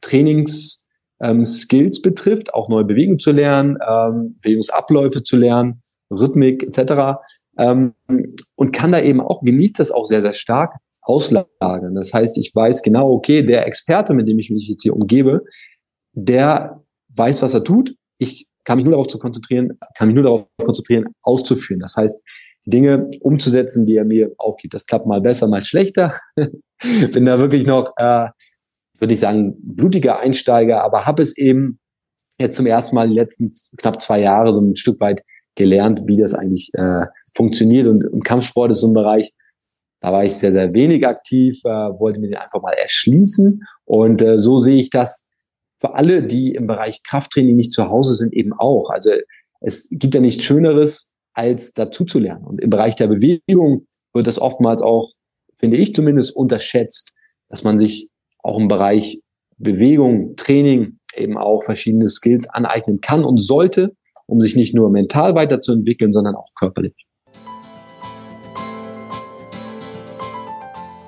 Trainings 0.00 0.86
ähm, 1.20 1.44
Skills 1.44 2.02
betrifft, 2.02 2.54
auch 2.54 2.68
neue 2.68 2.84
Bewegungen 2.84 3.18
zu 3.18 3.32
lernen, 3.32 3.76
ähm, 3.88 4.38
Bewegungsabläufe 4.40 5.22
zu 5.22 5.36
lernen, 5.36 5.82
Rhythmik 6.10 6.62
etc. 6.62 7.20
Ähm, 7.58 7.94
und 8.56 8.72
kann 8.72 8.92
da 8.92 9.00
eben 9.00 9.20
auch, 9.20 9.42
genießt 9.42 9.78
das 9.78 9.90
auch 9.90 10.06
sehr, 10.06 10.20
sehr 10.20 10.34
stark 10.34 10.74
auslagern. 11.02 11.94
Das 11.94 12.12
heißt, 12.12 12.38
ich 12.38 12.54
weiß 12.54 12.82
genau, 12.82 13.12
okay, 13.12 13.42
der 13.42 13.66
Experte, 13.66 14.14
mit 14.14 14.28
dem 14.28 14.38
ich 14.38 14.50
mich 14.50 14.68
jetzt 14.68 14.82
hier 14.82 14.94
umgebe, 14.94 15.44
der 16.12 16.82
weiß, 17.08 17.42
was 17.42 17.54
er 17.54 17.64
tut. 17.64 17.94
Ich 18.18 18.48
kann 18.64 18.76
mich 18.76 18.84
nur 18.84 18.92
darauf 18.92 19.08
zu 19.08 19.18
konzentrieren, 19.18 19.78
kann 19.96 20.08
mich 20.08 20.14
nur 20.14 20.24
darauf 20.24 20.46
konzentrieren, 20.62 21.06
auszuführen. 21.22 21.80
Das 21.80 21.96
heißt, 21.96 22.22
Dinge 22.66 23.10
umzusetzen, 23.20 23.84
die 23.84 23.96
er 23.96 24.04
mir 24.04 24.32
aufgibt. 24.38 24.72
Das 24.72 24.86
klappt 24.86 25.06
mal 25.06 25.20
besser, 25.20 25.48
mal 25.48 25.62
schlechter. 25.62 26.14
Bin 27.12 27.26
da 27.26 27.38
wirklich 27.38 27.66
noch 27.66 27.92
äh, 27.96 28.28
würde 28.98 29.14
ich 29.14 29.20
sagen, 29.20 29.54
blutiger 29.60 30.20
Einsteiger, 30.20 30.82
aber 30.82 31.06
habe 31.06 31.22
es 31.22 31.36
eben 31.36 31.78
jetzt 32.38 32.56
zum 32.56 32.66
ersten 32.66 32.94
Mal 32.96 33.08
die 33.08 33.14
letzten 33.14 33.52
knapp 33.76 34.00
zwei 34.00 34.20
Jahre 34.20 34.52
so 34.52 34.60
ein 34.60 34.76
Stück 34.76 35.00
weit 35.00 35.22
gelernt, 35.56 36.02
wie 36.06 36.16
das 36.16 36.34
eigentlich 36.34 36.70
äh, 36.74 37.06
funktioniert. 37.34 37.86
Und, 37.86 38.04
und 38.06 38.24
Kampfsport 38.24 38.70
ist 38.70 38.80
so 38.80 38.88
ein 38.88 38.94
Bereich, 38.94 39.32
da 40.00 40.12
war 40.12 40.24
ich 40.24 40.34
sehr, 40.34 40.52
sehr 40.52 40.72
wenig 40.72 41.06
aktiv, 41.06 41.60
äh, 41.64 41.68
wollte 41.68 42.20
mir 42.20 42.28
den 42.28 42.38
einfach 42.38 42.60
mal 42.60 42.72
erschließen. 42.72 43.62
Und 43.84 44.22
äh, 44.22 44.38
so 44.38 44.58
sehe 44.58 44.80
ich 44.80 44.90
das 44.90 45.28
für 45.78 45.94
alle, 45.94 46.22
die 46.22 46.52
im 46.52 46.66
Bereich 46.66 47.02
Krafttraining 47.02 47.56
nicht 47.56 47.72
zu 47.72 47.88
Hause 47.88 48.14
sind, 48.14 48.32
eben 48.32 48.52
auch. 48.52 48.90
Also 48.90 49.10
es 49.60 49.88
gibt 49.90 50.14
ja 50.14 50.20
nichts 50.20 50.44
Schöneres, 50.44 51.14
als 51.34 51.72
dazu 51.72 52.04
zu 52.04 52.18
lernen. 52.18 52.44
Und 52.44 52.60
im 52.60 52.70
Bereich 52.70 52.96
der 52.96 53.08
Bewegung 53.08 53.86
wird 54.12 54.26
das 54.26 54.38
oftmals 54.38 54.82
auch, 54.82 55.12
finde 55.58 55.76
ich 55.76 55.94
zumindest, 55.94 56.36
unterschätzt, 56.36 57.12
dass 57.48 57.64
man 57.64 57.78
sich 57.78 58.08
auch 58.38 58.58
im 58.58 58.68
Bereich 58.68 59.20
Bewegung, 59.56 60.36
Training 60.36 60.98
eben 61.16 61.36
auch 61.36 61.62
verschiedene 61.64 62.08
Skills 62.08 62.48
aneignen 62.48 63.00
kann 63.00 63.24
und 63.24 63.38
sollte, 63.38 63.94
um 64.26 64.40
sich 64.40 64.56
nicht 64.56 64.74
nur 64.74 64.90
mental 64.90 65.34
weiterzuentwickeln, 65.34 66.12
sondern 66.12 66.34
auch 66.34 66.48
körperlich. 66.54 66.94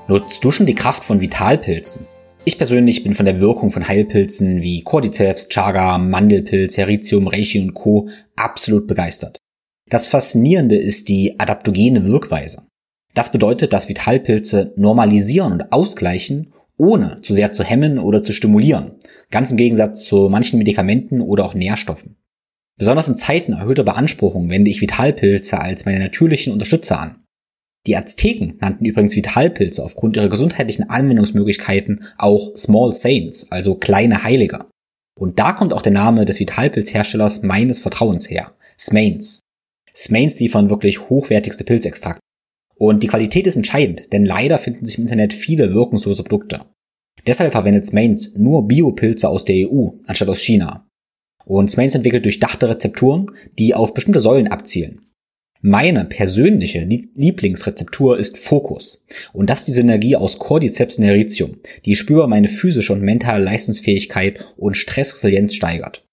Nutzt 0.08 0.44
du 0.44 0.50
schon 0.52 0.66
die 0.66 0.74
Kraft 0.74 1.02
von 1.02 1.20
Vitalpilzen? 1.20 2.06
Ich 2.48 2.58
persönlich 2.58 3.02
bin 3.02 3.12
von 3.12 3.26
der 3.26 3.40
Wirkung 3.40 3.72
von 3.72 3.88
Heilpilzen 3.88 4.62
wie 4.62 4.82
Cordyceps, 4.82 5.48
Chaga, 5.48 5.98
Mandelpilz, 5.98 6.76
Heritium, 6.76 7.26
Reishi 7.26 7.60
und 7.60 7.74
Co. 7.74 8.08
absolut 8.36 8.86
begeistert. 8.86 9.38
Das 9.90 10.06
Faszinierende 10.06 10.76
ist 10.76 11.08
die 11.08 11.40
adaptogene 11.40 12.06
Wirkweise. 12.06 12.68
Das 13.14 13.32
bedeutet, 13.32 13.72
dass 13.72 13.88
Vitalpilze 13.88 14.72
normalisieren 14.76 15.54
und 15.54 15.72
ausgleichen 15.72 16.52
ohne 16.78 17.20
zu 17.20 17.34
sehr 17.34 17.52
zu 17.52 17.64
hemmen 17.64 17.98
oder 17.98 18.22
zu 18.22 18.32
stimulieren, 18.32 18.92
ganz 19.32 19.50
im 19.50 19.56
Gegensatz 19.56 20.04
zu 20.04 20.28
manchen 20.28 20.58
Medikamenten 20.58 21.20
oder 21.20 21.44
auch 21.46 21.54
Nährstoffen. 21.54 22.16
Besonders 22.78 23.08
in 23.08 23.16
Zeiten 23.16 23.54
erhöhter 23.54 23.82
Beanspruchung 23.82 24.50
wende 24.50 24.70
ich 24.70 24.80
Vitalpilze 24.80 25.58
als 25.58 25.84
meine 25.84 25.98
natürlichen 25.98 26.52
Unterstützer 26.52 27.00
an. 27.00 27.24
Die 27.86 27.96
Azteken 27.96 28.58
nannten 28.60 28.84
übrigens 28.84 29.14
Vitalpilze 29.14 29.84
aufgrund 29.84 30.16
ihrer 30.16 30.28
gesundheitlichen 30.28 30.90
Anwendungsmöglichkeiten 30.90 32.04
auch 32.18 32.54
Small 32.56 32.92
Saints, 32.92 33.50
also 33.52 33.76
kleine 33.76 34.24
Heilige. 34.24 34.66
Und 35.18 35.38
da 35.38 35.52
kommt 35.52 35.72
auch 35.72 35.82
der 35.82 35.92
Name 35.92 36.24
des 36.24 36.40
Vitalpilzherstellers 36.40 37.42
meines 37.42 37.78
Vertrauens 37.78 38.28
her, 38.28 38.52
Smains. 38.78 39.40
Smains 39.94 40.40
liefern 40.40 40.68
wirklich 40.68 41.08
hochwertigste 41.08 41.64
Pilzextrakte. 41.64 42.20
Und 42.74 43.02
die 43.02 43.06
Qualität 43.06 43.46
ist 43.46 43.56
entscheidend, 43.56 44.12
denn 44.12 44.26
leider 44.26 44.58
finden 44.58 44.84
sich 44.84 44.98
im 44.98 45.04
Internet 45.04 45.32
viele 45.32 45.72
wirkungslose 45.72 46.24
Produkte. 46.24 46.66
Deshalb 47.26 47.52
verwendet 47.52 47.86
Smains 47.86 48.34
nur 48.34 48.68
Biopilze 48.68 49.28
aus 49.28 49.44
der 49.44 49.70
EU 49.70 49.90
anstatt 50.06 50.28
aus 50.28 50.42
China. 50.42 50.86
Und 51.46 51.70
Smains 51.70 51.94
entwickelt 51.94 52.24
durchdachte 52.24 52.68
Rezepturen, 52.68 53.30
die 53.58 53.74
auf 53.74 53.94
bestimmte 53.94 54.20
Säulen 54.20 54.48
abzielen. 54.48 55.00
Meine 55.62 56.04
persönliche 56.04 56.80
Lieblingsrezeptur 56.80 58.18
ist 58.18 58.38
Fokus. 58.38 59.04
Und 59.32 59.50
das 59.50 59.60
ist 59.60 59.68
die 59.68 59.72
Synergie 59.72 60.16
aus 60.16 60.38
Cordyceps 60.38 60.98
und 60.98 61.04
Heritium, 61.04 61.56
die 61.84 61.96
spürbar 61.96 62.28
meine 62.28 62.48
physische 62.48 62.92
und 62.92 63.02
mentale 63.02 63.42
Leistungsfähigkeit 63.42 64.54
und 64.56 64.76
Stressresilienz 64.76 65.54
steigert. 65.54 66.04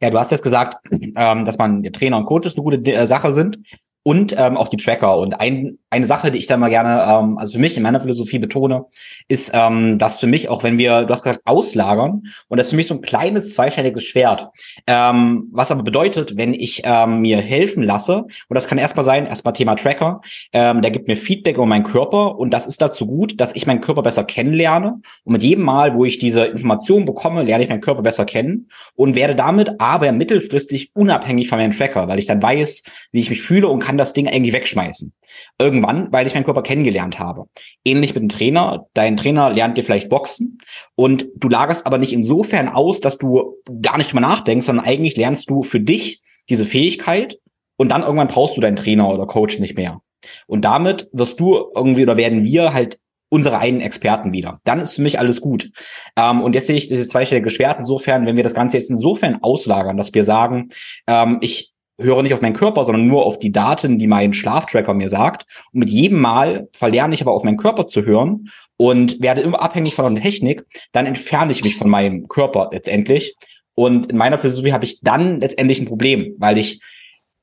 Ja, 0.00 0.08
du 0.08 0.18
hast 0.18 0.30
jetzt 0.30 0.42
gesagt, 0.42 0.78
ähm, 0.90 1.44
dass 1.44 1.58
man 1.58 1.82
Trainer 1.82 2.16
und 2.16 2.24
Coaches 2.24 2.54
eine 2.54 2.62
gute 2.62 2.78
äh, 2.90 3.06
Sache 3.06 3.34
sind 3.34 3.58
und 4.02 4.34
ähm, 4.38 4.56
auch 4.56 4.68
die 4.68 4.78
Tracker. 4.78 5.18
Und 5.18 5.40
ein, 5.40 5.78
eine 5.90 6.06
Sache, 6.06 6.30
die 6.30 6.38
ich 6.38 6.46
da 6.46 6.56
mal 6.56 6.70
gerne, 6.70 7.02
ähm, 7.02 7.36
also 7.38 7.52
für 7.52 7.58
mich 7.58 7.76
in 7.76 7.82
meiner 7.82 8.00
Philosophie 8.00 8.38
betone, 8.38 8.86
ist, 9.28 9.52
ähm, 9.54 9.98
dass 9.98 10.18
für 10.18 10.26
mich, 10.26 10.48
auch 10.48 10.62
wenn 10.62 10.78
wir, 10.78 11.04
du 11.04 11.12
hast 11.12 11.22
gesagt, 11.22 11.42
auslagern, 11.44 12.22
und 12.48 12.56
das 12.56 12.68
ist 12.68 12.70
für 12.70 12.76
mich 12.76 12.86
so 12.86 12.94
ein 12.94 13.02
kleines 13.02 13.54
zweischneidiges 13.54 14.04
Schwert. 14.04 14.48
Ähm, 14.86 15.48
was 15.52 15.70
aber 15.70 15.82
bedeutet, 15.82 16.36
wenn 16.36 16.54
ich 16.54 16.82
ähm, 16.84 17.20
mir 17.20 17.38
helfen 17.38 17.82
lasse, 17.82 18.22
und 18.22 18.54
das 18.54 18.66
kann 18.66 18.78
erstmal 18.78 19.04
sein, 19.04 19.26
erstmal 19.26 19.52
Thema 19.52 19.74
Tracker, 19.74 20.22
ähm, 20.52 20.80
der 20.80 20.90
gibt 20.90 21.08
mir 21.08 21.16
Feedback 21.16 21.56
über 21.56 21.66
meinen 21.66 21.84
Körper 21.84 22.38
und 22.38 22.50
das 22.50 22.66
ist 22.66 22.80
dazu 22.80 23.06
gut, 23.06 23.38
dass 23.38 23.54
ich 23.54 23.66
meinen 23.66 23.80
Körper 23.80 24.02
besser 24.02 24.24
kennenlerne. 24.24 25.00
Und 25.24 25.32
mit 25.32 25.42
jedem 25.42 25.64
Mal, 25.64 25.94
wo 25.94 26.04
ich 26.04 26.18
diese 26.18 26.46
Information 26.46 27.04
bekomme, 27.04 27.42
lerne 27.42 27.64
ich 27.64 27.68
meinen 27.68 27.80
Körper 27.80 28.02
besser 28.02 28.24
kennen 28.24 28.68
und 28.94 29.14
werde 29.14 29.34
damit 29.34 29.80
aber 29.80 30.10
mittelfristig 30.12 30.90
unabhängig 30.94 31.48
von 31.48 31.58
meinem 31.58 31.72
Tracker, 31.72 32.08
weil 32.08 32.18
ich 32.18 32.26
dann 32.26 32.42
weiß, 32.42 32.84
wie 33.12 33.20
ich 33.20 33.30
mich 33.30 33.42
fühle 33.42 33.68
und 33.68 33.80
kann 33.80 33.89
das 33.98 34.12
Ding 34.12 34.28
eigentlich 34.28 34.54
wegschmeißen. 34.54 35.12
Irgendwann, 35.58 36.12
weil 36.12 36.26
ich 36.26 36.34
meinen 36.34 36.44
Körper 36.44 36.62
kennengelernt 36.62 37.18
habe. 37.18 37.46
Ähnlich 37.84 38.14
mit 38.14 38.22
dem 38.22 38.28
Trainer. 38.28 38.86
Dein 38.94 39.16
Trainer 39.16 39.50
lernt 39.50 39.78
dir 39.78 39.84
vielleicht 39.84 40.08
Boxen 40.08 40.58
und 40.94 41.28
du 41.36 41.48
lagerst 41.48 41.86
aber 41.86 41.98
nicht 41.98 42.12
insofern 42.12 42.68
aus, 42.68 43.00
dass 43.00 43.18
du 43.18 43.56
gar 43.82 43.96
nicht 43.96 44.10
drüber 44.10 44.20
nachdenkst, 44.20 44.66
sondern 44.66 44.86
eigentlich 44.86 45.16
lernst 45.16 45.48
du 45.50 45.62
für 45.62 45.80
dich 45.80 46.20
diese 46.48 46.64
Fähigkeit 46.64 47.38
und 47.76 47.90
dann 47.90 48.02
irgendwann 48.02 48.28
brauchst 48.28 48.56
du 48.56 48.60
deinen 48.60 48.76
Trainer 48.76 49.08
oder 49.08 49.26
Coach 49.26 49.58
nicht 49.58 49.76
mehr. 49.76 50.00
Und 50.46 50.64
damit 50.64 51.08
wirst 51.12 51.40
du 51.40 51.70
irgendwie 51.74 52.02
oder 52.02 52.16
werden 52.16 52.44
wir 52.44 52.72
halt 52.72 52.98
unsere 53.30 53.58
eigenen 53.58 53.80
Experten 53.80 54.32
wieder. 54.32 54.60
Dann 54.64 54.80
ist 54.80 54.96
für 54.96 55.02
mich 55.02 55.18
alles 55.18 55.40
gut. 55.40 55.70
Ähm, 56.16 56.42
und 56.42 56.60
sehe 56.60 56.76
ich 56.76 56.88
dieses 56.88 57.08
zweistellige 57.08 57.48
Schwert 57.48 57.78
insofern, 57.78 58.26
wenn 58.26 58.36
wir 58.36 58.42
das 58.42 58.54
Ganze 58.54 58.76
jetzt 58.76 58.90
insofern 58.90 59.38
auslagern, 59.42 59.96
dass 59.96 60.12
wir 60.12 60.24
sagen, 60.24 60.68
ähm, 61.06 61.38
ich 61.40 61.72
höre 62.00 62.22
nicht 62.22 62.34
auf 62.34 62.40
meinen 62.40 62.54
Körper, 62.54 62.84
sondern 62.84 63.06
nur 63.06 63.24
auf 63.24 63.38
die 63.38 63.52
Daten, 63.52 63.98
die 63.98 64.06
mein 64.06 64.32
Schlaftracker 64.32 64.94
mir 64.94 65.08
sagt. 65.08 65.46
Und 65.72 65.80
mit 65.80 65.90
jedem 65.90 66.20
Mal 66.20 66.68
verlerne 66.72 67.14
ich 67.14 67.22
aber 67.22 67.32
auf 67.32 67.44
meinen 67.44 67.56
Körper 67.56 67.86
zu 67.86 68.04
hören 68.04 68.48
und 68.76 69.20
werde 69.20 69.42
immer 69.42 69.60
abhängig 69.60 69.94
von 69.94 70.14
der 70.14 70.22
Technik. 70.22 70.64
Dann 70.92 71.06
entferne 71.06 71.52
ich 71.52 71.62
mich 71.62 71.76
von 71.76 71.90
meinem 71.90 72.28
Körper 72.28 72.70
letztendlich 72.72 73.36
Und 73.74 74.10
in 74.10 74.16
meiner 74.16 74.36
Philosophie 74.36 74.72
habe 74.72 74.84
ich 74.84 75.00
dann 75.00 75.40
letztendlich 75.40 75.80
ein 75.80 75.86
Problem, 75.86 76.34
weil 76.38 76.58
ich 76.58 76.80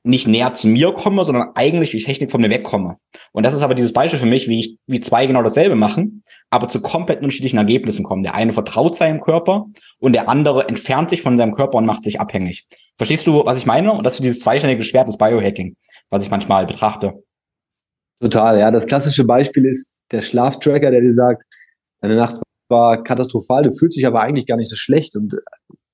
nicht 0.04 0.28
näher 0.28 0.54
zu 0.54 0.68
mir 0.68 0.92
komme, 0.92 1.24
sondern 1.24 1.50
eigentlich 1.54 1.90
die 1.90 2.02
Technik 2.02 2.30
von 2.30 2.40
mir 2.40 2.50
wegkomme. 2.50 2.96
Und 3.32 3.42
das 3.42 3.54
ist 3.54 3.62
aber 3.62 3.74
dieses 3.74 3.92
Beispiel 3.92 4.20
für 4.20 4.26
mich, 4.26 4.48
wie 4.48 4.60
ich, 4.60 4.76
wie 4.86 5.00
zwei 5.00 5.26
genau 5.26 5.42
dasselbe 5.42 5.74
machen, 5.74 6.22
aber 6.50 6.68
zu 6.68 6.80
komplett 6.80 7.18
unterschiedlichen 7.18 7.58
Ergebnissen 7.58 8.04
kommen. 8.04 8.22
Der 8.22 8.34
eine 8.34 8.52
vertraut 8.52 8.96
seinem 8.96 9.20
Körper 9.20 9.66
und 9.98 10.12
der 10.12 10.28
andere 10.28 10.68
entfernt 10.68 11.10
sich 11.10 11.22
von 11.22 11.36
seinem 11.36 11.54
Körper 11.54 11.78
und 11.78 11.86
macht 11.86 12.04
sich 12.04 12.20
abhängig. 12.20 12.66
Verstehst 12.98 13.26
du, 13.26 13.44
was 13.44 13.58
ich 13.58 13.66
meine? 13.66 13.92
Und 13.92 14.04
das 14.04 14.14
ist 14.14 14.24
dieses 14.24 14.40
zweiständige 14.40 14.82
Schwert 14.82 15.08
des 15.08 15.16
Biohacking, 15.16 15.76
was 16.10 16.24
ich 16.24 16.30
manchmal 16.30 16.66
betrachte. 16.66 17.14
Total, 18.20 18.58
ja. 18.58 18.70
Das 18.70 18.86
klassische 18.86 19.24
Beispiel 19.24 19.64
ist 19.64 19.98
der 20.10 20.20
Schlaftracker, 20.20 20.90
der 20.90 21.00
dir 21.00 21.12
sagt, 21.12 21.44
deine 22.00 22.16
Nacht 22.16 22.38
war 22.68 23.02
katastrophal, 23.02 23.62
du 23.62 23.70
fühlst 23.70 23.96
dich 23.96 24.06
aber 24.06 24.20
eigentlich 24.20 24.46
gar 24.46 24.56
nicht 24.56 24.68
so 24.68 24.76
schlecht 24.76 25.16
und 25.16 25.34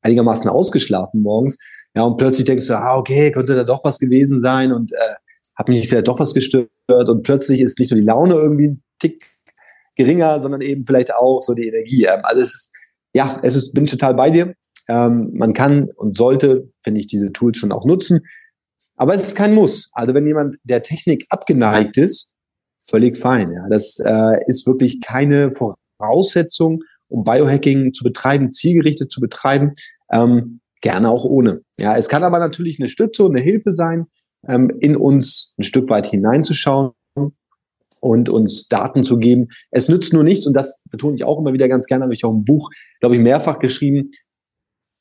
einigermaßen 0.01 0.49
ausgeschlafen 0.49 1.23
morgens. 1.23 1.59
Ja, 1.95 2.03
und 2.03 2.17
plötzlich 2.17 2.47
denkst 2.47 2.67
du, 2.67 2.75
ah, 2.75 2.97
okay, 2.97 3.31
könnte 3.31 3.55
da 3.55 3.65
doch 3.65 3.85
was 3.85 3.99
gewesen 3.99 4.41
sein 4.41 4.73
und 4.73 4.93
äh, 4.93 5.15
hat 5.55 5.69
mich 5.69 5.89
vielleicht 5.89 6.09
doch 6.09 6.19
was 6.19 6.35
gestört. 6.35 6.69
Und 6.89 7.23
plötzlich 7.23 7.61
ist 7.61 7.79
nicht 7.79 7.91
nur 7.91 8.01
die 8.01 8.07
Laune 8.07 8.35
irgendwie 8.35 8.69
ein 8.69 8.83
Tick 8.99 9.25
geringer, 9.97 10.41
sondern 10.41 10.61
eben 10.61 10.85
vielleicht 10.85 11.15
auch 11.15 11.41
so 11.43 11.55
die 11.55 11.69
Energie. 11.69 12.05
Ähm, 12.05 12.21
also 12.25 12.41
es 12.41 12.55
ist, 12.55 12.73
ja, 13.15 13.39
es 13.43 13.55
ist, 13.55 13.75
bin 13.75 13.87
total 13.87 14.15
bei 14.15 14.31
dir. 14.31 14.55
Ähm, 14.89 15.31
man 15.35 15.53
kann 15.53 15.91
und 15.97 16.17
sollte, 16.17 16.69
finde 16.83 17.01
ich, 17.01 17.07
diese 17.07 17.33
Tools 17.33 17.59
schon 17.59 17.73
auch 17.73 17.85
nutzen. 17.85 18.21
Aber 18.97 19.15
es 19.15 19.23
ist 19.23 19.35
kein 19.35 19.55
Muss. 19.55 19.91
Also 19.93 20.15
wenn 20.15 20.27
jemand 20.27 20.57
der 20.63 20.83
Technik 20.83 21.27
abgeneigt 21.31 21.97
ist, 21.97 22.35
völlig 22.81 23.17
fein. 23.17 23.53
Ja. 23.53 23.69
Das 23.69 23.99
äh, 23.99 24.39
ist 24.47 24.67
wirklich 24.67 25.01
keine 25.01 25.53
Voraussetzung, 25.53 26.83
um 27.09 27.25
Biohacking 27.25 27.93
zu 27.93 28.05
betreiben, 28.05 28.51
zielgerichtet 28.51 29.11
zu 29.11 29.21
betreiben. 29.21 29.73
Ähm, 30.13 30.61
gerne 30.81 31.09
auch 31.09 31.25
ohne. 31.25 31.63
Ja, 31.79 31.97
es 31.97 32.09
kann 32.09 32.23
aber 32.23 32.39
natürlich 32.39 32.79
eine 32.79 32.89
Stütze 32.89 33.25
und 33.25 33.35
eine 33.35 33.43
Hilfe 33.43 33.73
sein, 33.73 34.07
ähm, 34.47 34.71
in 34.81 34.97
uns 34.97 35.55
ein 35.59 35.65
Stück 35.65 35.89
weit 35.89 36.07
hineinzuschauen 36.07 36.93
und 38.01 38.29
uns 38.29 38.69
Daten 38.69 39.03
zu 39.03 39.19
geben. 39.19 39.49
Es 39.71 39.89
nützt 39.89 40.13
nur 40.13 40.25
nichts, 40.25 40.47
und 40.47 40.53
das 40.55 40.83
betone 40.91 41.17
ich 41.17 41.25
auch 41.25 41.39
immer 41.39 41.55
wieder 41.55 41.69
ganz 41.69 41.87
gerne, 41.87 42.05
habe 42.05 42.13
ich 42.13 42.25
auch 42.25 42.33
im 42.33 42.45
Buch, 42.45 42.69
glaube 43.01 43.17
ich, 43.17 43.23
mehrfach 43.23 43.59
geschrieben. 43.61 44.11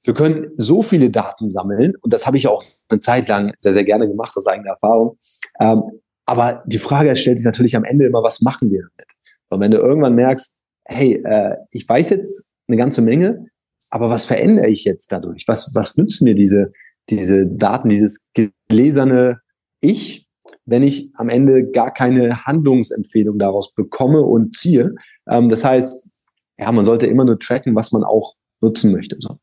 Wir 0.04 0.13
können 0.13 0.52
so 0.58 0.82
viele 0.82 1.10
Daten 1.10 1.48
sammeln, 1.48 1.94
und 2.02 2.13
das 2.13 2.28
habe 2.28 2.38
ich 2.38 2.48
auch 2.48 2.63
eine 2.89 3.00
Zeit 3.00 3.28
lang 3.28 3.54
sehr, 3.58 3.74
sehr 3.74 3.86
gerne 3.86 4.08
gemacht, 4.08 4.36
aus 4.36 4.48
eigener 4.48 4.72
Erfahrung. 4.72 5.18
Ähm, 5.60 5.84
aber 6.26 6.63
die 6.66 6.80
Frage 6.80 7.16
stellt 7.16 7.39
sich 7.39 7.46
natürlich 7.46 7.76
am 7.76 7.84
Ende 7.84 8.06
immer, 8.06 8.24
was 8.24 8.42
machen 8.42 8.70
wir 8.72 8.82
damit? 8.82 9.12
Und 9.50 9.60
wenn 9.60 9.72
du 9.72 9.78
irgendwann 9.78 10.16
merkst, 10.16 10.58
hey, 10.86 11.22
äh, 11.24 11.56
ich 11.72 11.88
weiß 11.88 12.10
jetzt 12.10 12.50
eine 12.68 12.78
ganze 12.78 13.02
Menge, 13.02 13.48
aber 13.89 14.10
was 14.10 14.26
verändere 14.26 14.68
ich 14.68 14.86
jetzt 14.86 15.12
dadurch? 15.12 15.44
Was, 15.48 15.74
was 15.76 15.98
nützen 15.98 16.24
mir 16.24 16.36
diese, 16.36 16.70
diese 17.10 17.46
Daten, 17.46 17.89
dieses 17.89 18.28
gelesene 18.34 19.42
Ich, 19.82 20.28
wenn 20.66 20.84
ich 20.84 21.12
am 21.16 21.30
Ende 21.30 21.70
gar 21.70 21.94
keine 21.94 22.46
Handlungsempfehlung 22.46 23.38
daraus 23.38 23.74
bekomme 23.74 24.22
und 24.22 24.56
ziehe? 24.56 24.96
Ähm, 25.32 25.50
das 25.50 25.63
heißt, 25.63 26.10
ja, 26.58 26.72
man 26.72 26.86
sollte 26.86 27.08
immer 27.08 27.26
nur 27.26 27.39
tracken, 27.39 27.76
was 27.76 27.92
man 27.92 28.04
auch 28.04 28.34
nutzen 28.62 28.92
möchte. 28.92 29.18
So. 29.20 29.38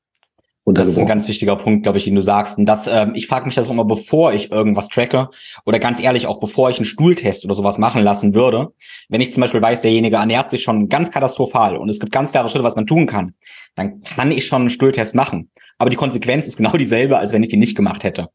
Das 0.73 0.89
ist 0.89 0.99
ein 0.99 1.07
ganz 1.07 1.29
wichtiger 1.29 1.57
Punkt, 1.57 1.83
glaube 1.83 1.99
ich, 1.99 2.05
den 2.05 2.15
du 2.15 2.23
sagst. 2.23 2.59
Und 2.59 2.67
das, 2.67 2.87
ähm, 2.87 3.13
ich 3.15 3.27
frage 3.27 3.47
mich 3.47 3.55
das 3.55 3.69
auch 3.69 3.73
immer, 3.73 3.85
bevor 3.85 4.33
ich 4.33 4.51
irgendwas 4.51 4.89
tracke 4.89 5.29
oder 5.65 5.79
ganz 5.79 6.01
ehrlich 6.01 6.27
auch 6.27 6.41
bevor 6.41 6.71
ich 6.71 6.77
einen 6.77 6.85
Stuhltest 6.85 7.45
oder 7.45 7.55
sowas 7.55 7.79
machen 7.79 8.03
lassen 8.03 8.35
würde. 8.35 8.73
Wenn 9.09 9.21
ich 9.21 9.33
zum 9.33 9.41
Beispiel 9.41 9.63
weiß, 9.63 9.83
derjenige 9.83 10.17
ernährt 10.17 10.51
sich 10.51 10.63
schon 10.63 10.89
ganz 10.89 11.11
katastrophal 11.11 11.77
und 11.77 11.89
es 11.89 12.01
gibt 12.01 12.13
ganz 12.13 12.33
klare 12.33 12.49
Schritte, 12.49 12.65
was 12.65 12.77
man 12.77 12.87
tun 12.87 13.07
kann, 13.07 13.35
dann 13.75 14.01
kann 14.03 14.33
ich 14.33 14.47
schon 14.47 14.63
einen 14.63 14.71
Stuhltest 14.71 15.15
machen. 15.15 15.51
Aber 15.79 15.91
die 15.91 15.97
Konsequenz 15.97 16.47
ist 16.47 16.57
genau 16.57 16.73
dieselbe, 16.77 17.19
als 17.19 17.33
wenn 17.33 17.43
ich 17.43 17.51
den 17.51 17.61
nicht 17.61 17.77
gemacht 17.77 18.05
hätte. 18.05 18.29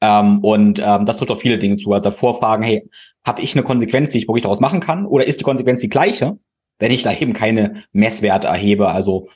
Ähm, 0.00 0.40
und 0.40 0.78
ähm, 0.78 1.06
das 1.06 1.18
trifft 1.18 1.30
auf 1.30 1.40
viele 1.40 1.58
Dinge 1.58 1.76
zu. 1.76 1.92
Also 1.92 2.10
vorfragen, 2.10 2.62
hey, 2.62 2.88
habe 3.24 3.42
ich 3.42 3.54
eine 3.54 3.62
Konsequenz, 3.62 4.10
die 4.10 4.18
ich 4.18 4.28
wirklich 4.28 4.42
daraus 4.42 4.60
machen 4.60 4.80
kann? 4.80 5.06
Oder 5.06 5.26
ist 5.26 5.40
die 5.40 5.44
Konsequenz 5.44 5.80
die 5.80 5.88
gleiche? 5.88 6.36
wenn 6.78 6.92
ich 6.92 7.02
da 7.02 7.12
eben 7.12 7.32
keine 7.32 7.82
Messwerte 7.92 8.48
erhebe. 8.48 8.88
Also 8.88 9.28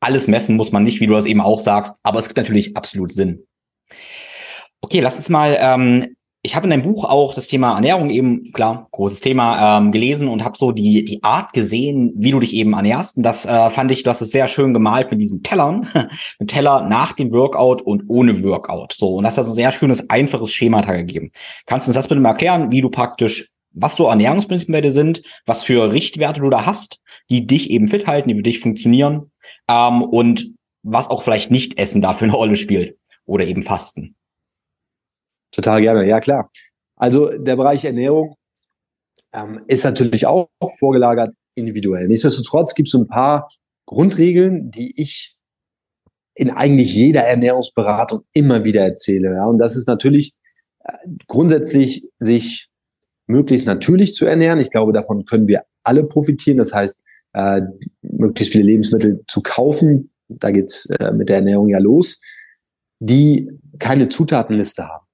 alles 0.00 0.28
messen 0.28 0.56
muss 0.56 0.72
man 0.72 0.82
nicht, 0.82 1.00
wie 1.00 1.06
du 1.06 1.14
das 1.14 1.26
eben 1.26 1.40
auch 1.40 1.58
sagst, 1.58 1.98
aber 2.02 2.18
es 2.18 2.28
gibt 2.28 2.38
natürlich 2.38 2.76
absolut 2.76 3.12
Sinn. 3.12 3.46
Okay, 4.80 5.00
lass 5.00 5.16
uns 5.16 5.28
mal. 5.28 5.56
Ähm, 5.58 6.16
ich 6.42 6.54
habe 6.54 6.64
in 6.66 6.70
deinem 6.70 6.84
Buch 6.84 7.04
auch 7.04 7.34
das 7.34 7.48
Thema 7.48 7.74
Ernährung 7.74 8.08
eben, 8.08 8.52
klar, 8.52 8.86
großes 8.92 9.20
Thema, 9.20 9.78
ähm, 9.78 9.90
gelesen 9.90 10.28
und 10.28 10.44
habe 10.44 10.56
so 10.56 10.70
die, 10.70 11.04
die 11.04 11.24
Art 11.24 11.52
gesehen, 11.52 12.12
wie 12.16 12.30
du 12.30 12.38
dich 12.38 12.54
eben 12.54 12.72
ernährst. 12.72 13.16
Und 13.16 13.24
das 13.24 13.46
äh, 13.46 13.68
fand 13.68 13.90
ich, 13.90 14.04
du 14.04 14.10
hast 14.10 14.20
es 14.20 14.30
sehr 14.30 14.46
schön 14.46 14.72
gemalt 14.72 15.10
mit 15.10 15.20
diesen 15.20 15.42
Tellern. 15.42 15.88
mit 16.38 16.48
Teller 16.48 16.82
nach 16.88 17.14
dem 17.14 17.32
Workout 17.32 17.82
und 17.82 18.04
ohne 18.06 18.44
Workout. 18.44 18.92
So, 18.92 19.16
und 19.16 19.24
das 19.24 19.36
hat 19.36 19.46
ein 19.46 19.52
sehr 19.52 19.72
schönes, 19.72 20.08
einfaches 20.08 20.52
Schema 20.52 20.82
gegeben. 20.82 21.32
Kannst 21.66 21.88
du 21.88 21.90
uns 21.90 21.96
das 21.96 22.06
bitte 22.06 22.20
mal 22.20 22.30
erklären, 22.30 22.70
wie 22.70 22.80
du 22.80 22.90
praktisch 22.90 23.50
was 23.78 23.96
so 23.96 24.06
Ernährungsprinzipien 24.06 24.90
sind, 24.90 25.22
was 25.44 25.62
für 25.62 25.92
Richtwerte 25.92 26.40
du 26.40 26.48
da 26.48 26.64
hast, 26.64 27.00
die 27.28 27.46
dich 27.46 27.70
eben 27.70 27.88
fit 27.88 28.06
halten, 28.06 28.28
die 28.28 28.34
für 28.34 28.42
dich 28.42 28.60
funktionieren 28.60 29.30
ähm, 29.68 30.02
und 30.02 30.54
was 30.82 31.08
auch 31.10 31.22
vielleicht 31.22 31.50
nicht 31.50 31.78
Essen 31.78 32.00
dafür 32.00 32.26
eine 32.26 32.36
Rolle 32.36 32.56
spielt 32.56 32.96
oder 33.24 33.44
eben 33.44 33.62
Fasten. 33.62 34.14
Total 35.50 35.80
gerne, 35.80 36.06
ja 36.06 36.20
klar. 36.20 36.50
Also 36.96 37.36
der 37.36 37.56
Bereich 37.56 37.84
Ernährung 37.84 38.36
ähm, 39.32 39.62
ist 39.66 39.84
natürlich 39.84 40.26
auch 40.26 40.48
vorgelagert 40.78 41.34
individuell. 41.54 42.06
Nichtsdestotrotz 42.06 42.74
gibt 42.74 42.88
es 42.88 42.92
so 42.92 42.98
ein 42.98 43.08
paar 43.08 43.48
Grundregeln, 43.86 44.70
die 44.70 45.00
ich 45.00 45.36
in 46.34 46.50
eigentlich 46.50 46.94
jeder 46.94 47.22
Ernährungsberatung 47.22 48.24
immer 48.34 48.64
wieder 48.64 48.82
erzähle. 48.82 49.34
Ja? 49.34 49.46
Und 49.46 49.58
das 49.58 49.74
ist 49.74 49.88
natürlich 49.88 50.32
äh, 50.84 50.92
grundsätzlich 51.26 52.08
sich 52.18 52.68
möglichst 53.26 53.66
natürlich 53.66 54.14
zu 54.14 54.26
ernähren. 54.26 54.60
Ich 54.60 54.70
glaube, 54.70 54.92
davon 54.92 55.24
können 55.24 55.48
wir 55.48 55.64
alle 55.82 56.04
profitieren. 56.04 56.58
Das 56.58 56.74
heißt, 56.74 57.00
äh, 57.36 57.60
möglichst 58.00 58.52
viele 58.52 58.64
Lebensmittel 58.64 59.22
zu 59.28 59.42
kaufen. 59.42 60.10
Da 60.28 60.50
geht's 60.50 60.86
äh, 60.86 61.12
mit 61.12 61.28
der 61.28 61.36
Ernährung 61.36 61.68
ja 61.68 61.78
los, 61.78 62.22
die 62.98 63.50
keine 63.78 64.08
Zutatenliste 64.08 64.88
haben. 64.88 65.06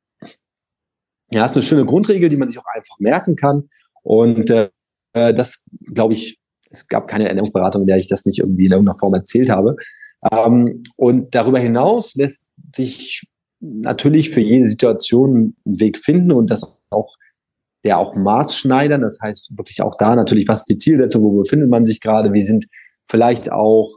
Ja, 1.33 1.43
das 1.43 1.53
ist 1.53 1.57
eine 1.57 1.67
schöne 1.67 1.85
Grundregel, 1.85 2.29
die 2.29 2.37
man 2.37 2.49
sich 2.49 2.59
auch 2.59 2.67
einfach 2.73 2.99
merken 3.01 3.35
kann. 3.35 3.69
Und 4.03 4.51
äh, 4.51 4.71
äh 5.15 5.35
das, 5.35 5.65
glaube 5.93 6.15
ich, 6.15 6.39
es 6.71 6.87
gab 6.87 7.09
keine 7.09 7.29
Ernährungsberatung, 7.29 7.83
in 7.83 7.89
der 7.89 7.97
ich 7.97 8.09
das 8.09 8.25
nicht 8.25 8.39
irgendwie 8.39 8.67
in 8.67 8.73
irgendeiner 8.73 8.99
Form 8.99 9.15
erzählt 9.15 9.51
habe. 9.51 9.77
Ähm, 10.31 10.85
und 10.97 11.35
darüber 11.35 11.59
hinaus 11.59 12.15
lässt 12.15 12.49
sich 12.75 13.27
natürlich 13.61 14.31
für 14.31 14.41
jede 14.41 14.67
Situation 14.67 15.57
einen 15.65 15.81
Weg 15.81 15.99
finden 15.99 16.31
und 16.31 16.51
das 16.51 16.83
auch 16.91 17.17
der 17.85 17.99
auch 17.99 18.15
maßschneidern. 18.15 19.01
Das 19.01 19.21
heißt 19.21 19.57
wirklich 19.57 19.83
auch 19.83 19.97
da 19.97 20.15
natürlich, 20.15 20.49
was 20.49 20.61
ist 20.61 20.71
die 20.71 20.79
Zielsetzung, 20.79 21.23
wo 21.23 21.43
befindet 21.43 21.69
man 21.69 21.85
sich 21.85 22.01
gerade, 22.01 22.33
wie 22.33 22.43
sind 22.43 22.67
vielleicht 23.09 23.51
auch 23.51 23.91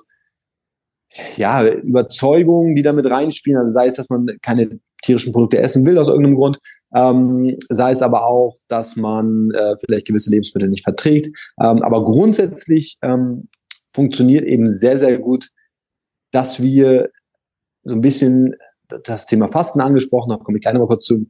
ja, 1.38 1.66
Überzeugungen, 1.66 2.76
die 2.76 2.82
damit 2.82 3.10
reinspielen. 3.10 3.60
Also 3.60 3.74
sei 3.74 3.86
es, 3.86 3.96
dass 3.96 4.10
man 4.10 4.26
keine 4.42 4.80
tierischen 5.02 5.32
Produkte 5.32 5.60
essen 5.60 5.86
will 5.86 5.98
aus 5.98 6.08
irgendeinem 6.08 6.36
Grund, 6.36 6.60
ähm, 6.94 7.58
sei 7.70 7.92
es 7.92 8.02
aber 8.02 8.26
auch, 8.26 8.56
dass 8.68 8.96
man 8.96 9.52
äh, 9.52 9.76
vielleicht 9.78 10.08
gewisse 10.08 10.32
Lebensmittel 10.32 10.70
nicht 10.70 10.84
verträgt. 10.84 11.28
Ähm, 11.62 11.84
aber 11.84 12.04
grundsätzlich 12.04 12.98
ähm, 13.02 13.48
funktioniert 13.88 14.46
eben 14.46 14.68
sehr, 14.68 14.98
sehr 14.98 15.20
gut, 15.20 15.50
dass 16.32 16.62
wir 16.62 17.12
so 17.84 17.96
ein 17.96 18.02
bisschen 18.02 18.56
das 19.04 19.26
Thema 19.26 19.48
Fasten 19.48 19.82
angesprochen 19.82 20.32
haben, 20.32 20.44
komme 20.44 20.58
ich 20.58 20.62
gleich 20.62 20.74
noch 20.74 20.82
mal 20.82 20.88
kurz 20.88 21.06
zu, 21.06 21.28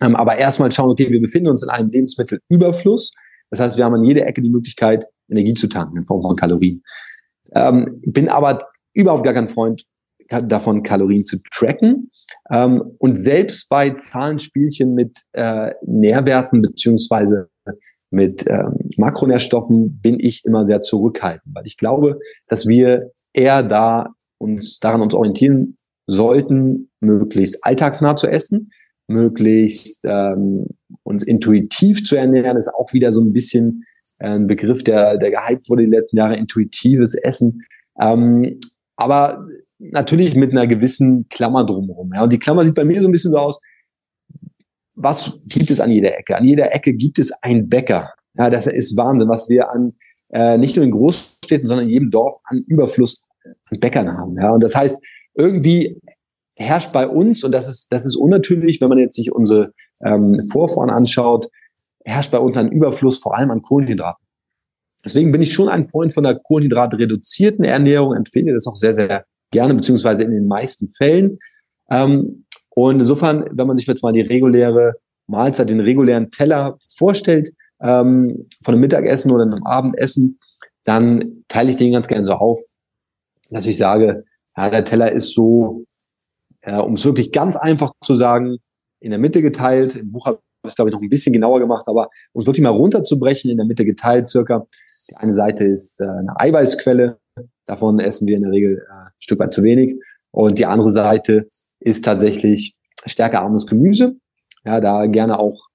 ähm, 0.00 0.16
aber 0.16 0.36
erstmal 0.36 0.72
schauen, 0.72 0.90
okay, 0.90 1.10
wir 1.10 1.20
befinden 1.20 1.48
uns 1.48 1.62
in 1.62 1.70
einem 1.70 1.90
Lebensmittelüberfluss. 1.90 3.14
Das 3.50 3.60
heißt, 3.60 3.76
wir 3.76 3.84
haben 3.84 3.94
an 3.94 4.04
jeder 4.04 4.26
Ecke 4.26 4.42
die 4.42 4.50
Möglichkeit, 4.50 5.06
Energie 5.28 5.54
zu 5.54 5.68
tanken 5.68 5.98
in 5.98 6.06
Form 6.06 6.22
von 6.22 6.36
Kalorien. 6.36 6.82
Ähm, 7.54 8.00
bin 8.06 8.28
aber 8.28 8.66
überhaupt 8.94 9.24
gar 9.24 9.34
kein 9.34 9.48
Freund 9.48 9.84
davon, 10.28 10.82
Kalorien 10.82 11.24
zu 11.24 11.38
tracken. 11.50 12.10
Ähm, 12.50 12.82
und 12.98 13.18
selbst 13.18 13.68
bei 13.68 13.90
Zahlenspielchen 13.90 14.94
mit 14.94 15.18
äh, 15.32 15.72
Nährwerten 15.84 16.62
beziehungsweise 16.62 17.48
mit 18.10 18.46
ähm, 18.48 18.78
Makronährstoffen 18.96 20.00
bin 20.00 20.18
ich 20.18 20.44
immer 20.44 20.66
sehr 20.66 20.82
zurückhaltend, 20.82 21.54
weil 21.54 21.66
ich 21.66 21.76
glaube, 21.76 22.18
dass 22.48 22.66
wir 22.66 23.10
eher 23.32 23.62
da 23.62 24.14
uns 24.38 24.80
daran 24.80 25.02
uns 25.02 25.14
orientieren 25.14 25.76
sollten, 26.06 26.90
möglichst 27.00 27.64
alltagsnah 27.64 28.16
zu 28.16 28.26
essen 28.26 28.70
möglichst 29.12 30.04
ähm, 30.04 30.66
uns 31.02 31.22
intuitiv 31.22 32.04
zu 32.04 32.16
ernähren, 32.16 32.56
ist 32.56 32.72
auch 32.74 32.92
wieder 32.92 33.12
so 33.12 33.20
ein 33.20 33.32
bisschen 33.32 33.84
äh, 34.18 34.30
ein 34.30 34.46
Begriff, 34.46 34.84
der, 34.84 35.18
der 35.18 35.30
gehypt 35.30 35.68
wurde 35.68 35.84
die 35.84 35.90
letzten 35.90 36.16
Jahre, 36.16 36.36
intuitives 36.36 37.14
Essen. 37.14 37.62
Ähm, 38.00 38.60
aber 38.96 39.46
natürlich 39.78 40.34
mit 40.34 40.52
einer 40.52 40.66
gewissen 40.66 41.26
Klammer 41.28 41.64
drumherum. 41.64 42.12
Ja. 42.14 42.22
Und 42.22 42.32
die 42.32 42.38
Klammer 42.38 42.64
sieht 42.64 42.74
bei 42.74 42.84
mir 42.84 43.00
so 43.00 43.08
ein 43.08 43.12
bisschen 43.12 43.32
so 43.32 43.38
aus, 43.38 43.60
was 44.94 45.48
gibt 45.48 45.70
es 45.70 45.80
an 45.80 45.90
jeder 45.90 46.16
Ecke? 46.18 46.36
An 46.36 46.44
jeder 46.44 46.74
Ecke 46.74 46.94
gibt 46.94 47.18
es 47.18 47.32
einen 47.42 47.68
Bäcker. 47.68 48.12
Ja, 48.34 48.50
das 48.50 48.66
ist 48.66 48.96
Wahnsinn, 48.96 49.28
was 49.28 49.48
wir 49.48 49.70
an 49.70 49.94
äh, 50.30 50.56
nicht 50.58 50.76
nur 50.76 50.84
in 50.84 50.90
Großstädten, 50.90 51.66
sondern 51.66 51.86
in 51.86 51.92
jedem 51.92 52.10
Dorf 52.10 52.36
an 52.44 52.64
Überfluss 52.66 53.28
an 53.44 53.80
Bäckern 53.80 54.16
haben. 54.16 54.36
Ja. 54.40 54.50
Und 54.50 54.62
das 54.62 54.74
heißt, 54.74 55.04
irgendwie 55.34 56.00
herrscht 56.62 56.92
bei 56.92 57.06
uns, 57.06 57.44
und 57.44 57.52
das 57.52 57.68
ist, 57.68 57.92
das 57.92 58.06
ist 58.06 58.16
unnatürlich, 58.16 58.80
wenn 58.80 58.88
man 58.88 58.98
jetzt 58.98 59.16
sich 59.16 59.32
unsere 59.32 59.72
ähm, 60.04 60.40
Vorfahren 60.50 60.90
anschaut, 60.90 61.48
herrscht 62.04 62.32
bei 62.32 62.38
uns 62.38 62.56
ein 62.56 62.72
Überfluss 62.72 63.18
vor 63.18 63.36
allem 63.36 63.50
an 63.50 63.62
Kohlenhydraten. 63.62 64.24
Deswegen 65.04 65.32
bin 65.32 65.42
ich 65.42 65.52
schon 65.52 65.68
ein 65.68 65.84
Freund 65.84 66.14
von 66.14 66.24
der 66.24 66.36
kohlenhydratreduzierten 66.36 67.64
Ernährung, 67.64 68.14
empfehle 68.14 68.52
das 68.52 68.66
auch 68.66 68.76
sehr, 68.76 68.94
sehr 68.94 69.24
gerne, 69.50 69.74
beziehungsweise 69.74 70.24
in 70.24 70.30
den 70.30 70.46
meisten 70.46 70.90
Fällen. 70.90 71.38
Ähm, 71.90 72.46
und 72.70 73.00
insofern, 73.00 73.46
wenn 73.52 73.66
man 73.66 73.76
sich 73.76 73.86
jetzt 73.86 74.02
mal 74.02 74.12
die 74.12 74.20
reguläre 74.20 74.94
Mahlzeit, 75.26 75.68
den 75.68 75.80
regulären 75.80 76.30
Teller 76.30 76.78
vorstellt, 76.96 77.50
ähm, 77.80 78.44
von 78.64 78.74
einem 78.74 78.80
Mittagessen 78.80 79.32
oder 79.32 79.42
einem 79.42 79.64
Abendessen, 79.64 80.38
dann 80.84 81.44
teile 81.48 81.70
ich 81.70 81.76
den 81.76 81.92
ganz 81.92 82.08
gerne 82.08 82.24
so 82.24 82.34
auf, 82.34 82.60
dass 83.50 83.66
ich 83.66 83.76
sage, 83.76 84.24
ja, 84.56 84.70
der 84.70 84.84
Teller 84.84 85.12
ist 85.12 85.34
so, 85.34 85.84
äh, 86.62 86.76
um 86.76 86.94
es 86.94 87.04
wirklich 87.04 87.32
ganz 87.32 87.56
einfach 87.56 87.92
zu 88.02 88.14
sagen, 88.14 88.56
in 89.00 89.10
der 89.10 89.18
Mitte 89.18 89.42
geteilt. 89.42 89.96
Im 89.96 90.12
Buch 90.12 90.26
habe 90.26 90.38
ich 90.64 90.68
es, 90.68 90.76
glaube 90.76 90.90
ich, 90.90 90.94
noch 90.94 91.02
ein 91.02 91.10
bisschen 91.10 91.32
genauer 91.32 91.60
gemacht, 91.60 91.86
aber 91.88 92.08
um 92.32 92.40
es 92.40 92.46
wirklich 92.46 92.62
mal 92.62 92.70
runterzubrechen, 92.70 93.50
in 93.50 93.56
der 93.56 93.66
Mitte 93.66 93.84
geteilt 93.84 94.28
circa. 94.28 94.66
Die 95.10 95.16
eine 95.16 95.32
Seite 95.32 95.64
ist 95.64 96.00
äh, 96.00 96.04
eine 96.04 96.38
Eiweißquelle, 96.38 97.18
davon 97.66 97.98
essen 97.98 98.26
wir 98.26 98.36
in 98.36 98.42
der 98.42 98.52
Regel 98.52 98.78
äh, 98.78 98.92
ein 98.92 99.10
Stück 99.18 99.40
weit 99.40 99.52
zu 99.52 99.62
wenig. 99.62 100.00
Und 100.30 100.58
die 100.58 100.66
andere 100.66 100.90
Seite 100.90 101.48
ist 101.80 102.04
tatsächlich 102.04 102.76
stärkearmes 103.04 103.66
Gemüse. 103.66 104.16
Ja, 104.64 104.80
da 104.80 105.06
gerne 105.06 105.38
auch 105.38 105.68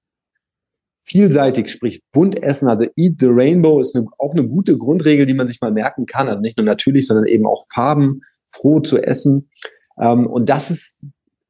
vielseitig, 1.03 1.69
sprich 1.69 2.01
bunt 2.11 2.41
essen. 2.41 2.67
Also 2.67 2.87
Eat 2.95 3.15
the 3.19 3.27
Rainbow 3.29 3.79
ist 3.79 3.95
eine, 3.95 4.05
auch 4.17 4.33
eine 4.33 4.47
gute 4.47 4.77
Grundregel, 4.77 5.25
die 5.25 5.33
man 5.33 5.47
sich 5.47 5.61
mal 5.61 5.71
merken 5.71 6.05
kann. 6.05 6.27
Also 6.27 6.41
nicht 6.41 6.57
nur 6.57 6.65
natürlich, 6.65 7.07
sondern 7.07 7.27
eben 7.27 7.45
auch 7.45 7.65
farbenfroh 7.73 8.81
zu 8.81 9.01
essen. 9.01 9.49
Ähm, 9.99 10.27
und 10.27 10.49
das 10.49 10.71
ist 10.71 11.03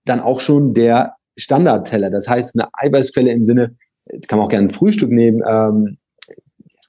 dann 0.06 0.20
auch 0.20 0.40
schon 0.40 0.74
der 0.74 1.16
Standardteller. 1.38 2.10
Das 2.10 2.28
heißt, 2.28 2.60
eine 2.60 2.70
Eiweißquelle 2.74 3.32
im 3.32 3.44
Sinne, 3.44 3.76
kann 4.28 4.40
man 4.40 4.48
auch 4.48 4.52
gerne 4.52 4.68
ein 4.68 4.74
Frühstück 4.74 5.12
nehmen. 5.12 5.42
Ähm, 5.48 5.98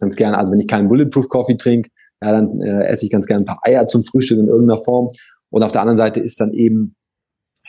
ganz 0.00 0.16
gerne, 0.16 0.38
also 0.38 0.52
wenn 0.52 0.60
ich 0.60 0.68
keinen 0.68 0.88
Bulletproof 0.88 1.28
Coffee 1.28 1.56
trinke, 1.56 1.90
ja, 2.22 2.32
dann 2.32 2.60
äh, 2.60 2.86
esse 2.86 3.04
ich 3.04 3.10
ganz 3.10 3.26
gerne 3.26 3.42
ein 3.42 3.46
paar 3.46 3.60
Eier 3.62 3.86
zum 3.86 4.02
Frühstück 4.02 4.38
in 4.38 4.48
irgendeiner 4.48 4.80
Form. 4.80 5.08
Und 5.50 5.62
auf 5.62 5.72
der 5.72 5.82
anderen 5.82 5.98
Seite 5.98 6.20
ist 6.20 6.40
dann 6.40 6.52
eben 6.52 6.94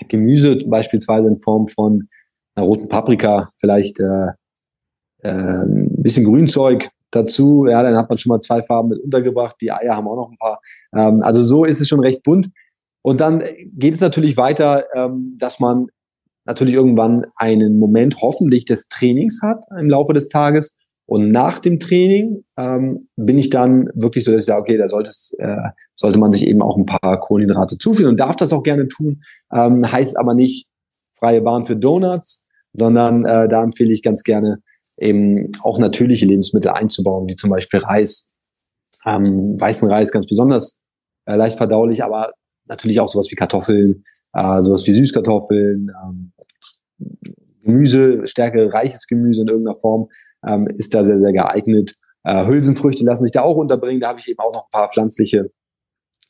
Gemüse 0.08 0.58
beispielsweise 0.66 1.28
in 1.28 1.40
Form 1.40 1.68
von 1.68 2.08
einer 2.56 2.66
roten 2.66 2.88
Paprika, 2.88 3.50
vielleicht 3.58 4.00
äh, 4.00 4.28
äh, 5.22 5.30
ein 5.30 6.02
bisschen 6.02 6.26
Grünzeug 6.26 6.90
dazu. 7.12 7.66
Ja, 7.68 7.84
dann 7.84 7.98
hat 7.98 8.10
man 8.10 8.18
schon 8.18 8.30
mal 8.30 8.40
zwei 8.40 8.64
Farben 8.64 8.90
mit 8.90 9.04
untergebracht. 9.04 9.56
Die 9.62 9.72
Eier 9.72 9.96
haben 9.96 10.08
auch 10.08 10.16
noch 10.16 10.32
ein 10.32 10.38
paar. 10.38 10.60
Ähm, 10.96 11.22
also 11.22 11.42
so 11.42 11.66
ist 11.66 11.82
es 11.82 11.88
schon 11.88 12.00
recht 12.00 12.24
bunt. 12.24 12.50
Und 13.02 13.22
dann 13.22 13.44
geht 13.78 13.94
es 13.94 14.02
natürlich 14.02 14.38
weiter, 14.38 14.86
ähm, 14.96 15.36
dass 15.38 15.60
man 15.60 15.88
natürlich 16.46 16.74
irgendwann 16.74 17.26
einen 17.38 17.78
Moment 17.78 18.22
hoffentlich 18.22 18.66
des 18.66 18.90
Trainings 18.90 19.40
hat 19.44 19.64
im 19.80 19.90
Laufe 19.90 20.14
des 20.14 20.30
Tages. 20.30 20.78
Und 21.06 21.32
nach 21.32 21.60
dem 21.60 21.80
Training 21.80 22.44
ähm, 22.58 23.00
bin 23.16 23.38
ich 23.38 23.50
dann 23.50 23.90
wirklich 23.96 24.26
so, 24.26 24.32
dass 24.32 24.44
ich 24.44 24.46
sage, 24.46 24.62
okay, 24.62 24.78
da 24.78 24.88
sollte, 24.88 25.12
äh, 25.40 25.70
sollte 25.96 26.20
man 26.20 26.34
sich 26.34 26.46
eben 26.46 26.62
auch 26.62 26.78
ein 26.78 26.86
paar 26.86 27.20
Kohlenhydrate 27.20 27.78
zuführen 27.78 28.12
und 28.12 28.20
darf 28.20 28.36
das 28.36 28.54
auch 28.54 28.64
gerne 28.64 28.88
tun. 28.88 29.22
Ähm, 29.52 29.92
heißt 29.92 30.18
aber 30.18 30.34
nicht 30.34 30.68
freie 31.18 31.42
Bahn 31.42 31.66
für 31.66 31.76
Donuts, 31.76 32.48
sondern 32.74 33.26
äh, 33.26 33.48
da 33.48 33.64
empfehle 33.64 33.92
ich 33.92 34.04
ganz 34.04 34.24
gerne 34.24 34.62
eben 34.98 35.52
auch 35.64 35.80
natürliche 35.80 36.26
Lebensmittel 36.26 36.72
einzubauen, 36.72 37.28
wie 37.28 37.36
zum 37.36 37.50
Beispiel 37.50 37.80
Reis. 37.80 38.38
Ähm, 39.06 39.60
weißen 39.60 39.90
Reis 39.90 40.12
ganz 40.12 40.28
besonders 40.28 40.80
äh, 41.26 41.36
leicht 41.36 41.58
verdaulich, 41.58 42.04
aber 42.04 42.34
natürlich 42.70 43.00
auch 43.00 43.10
sowas 43.10 43.28
wie 43.30 43.36
Kartoffeln, 43.36 44.04
äh, 44.34 44.62
sowas 44.62 44.86
wie 44.88 44.94
Süßkartoffeln, 44.94 45.92
ähm, 46.04 46.32
Gemüse, 47.64 48.28
stärker 48.28 48.74
reiches 48.74 49.08
Gemüse 49.08 49.42
in 49.42 49.48
irgendeiner 49.48 49.76
Form 49.76 50.10
ähm, 50.46 50.68
ist 50.68 50.94
da 50.94 51.04
sehr, 51.04 51.20
sehr 51.20 51.34
geeignet. 51.34 51.96
Äh, 52.24 52.46
Hülsenfrüchte 52.46 53.04
lassen 53.04 53.24
sich 53.24 53.32
da 53.32 53.42
auch 53.42 53.56
unterbringen. 53.56 54.02
Da 54.02 54.10
habe 54.10 54.20
ich 54.20 54.28
eben 54.28 54.40
auch 54.40 54.54
noch 54.54 54.66
ein 54.66 54.72
paar 54.72 54.90
pflanzliche 54.90 55.52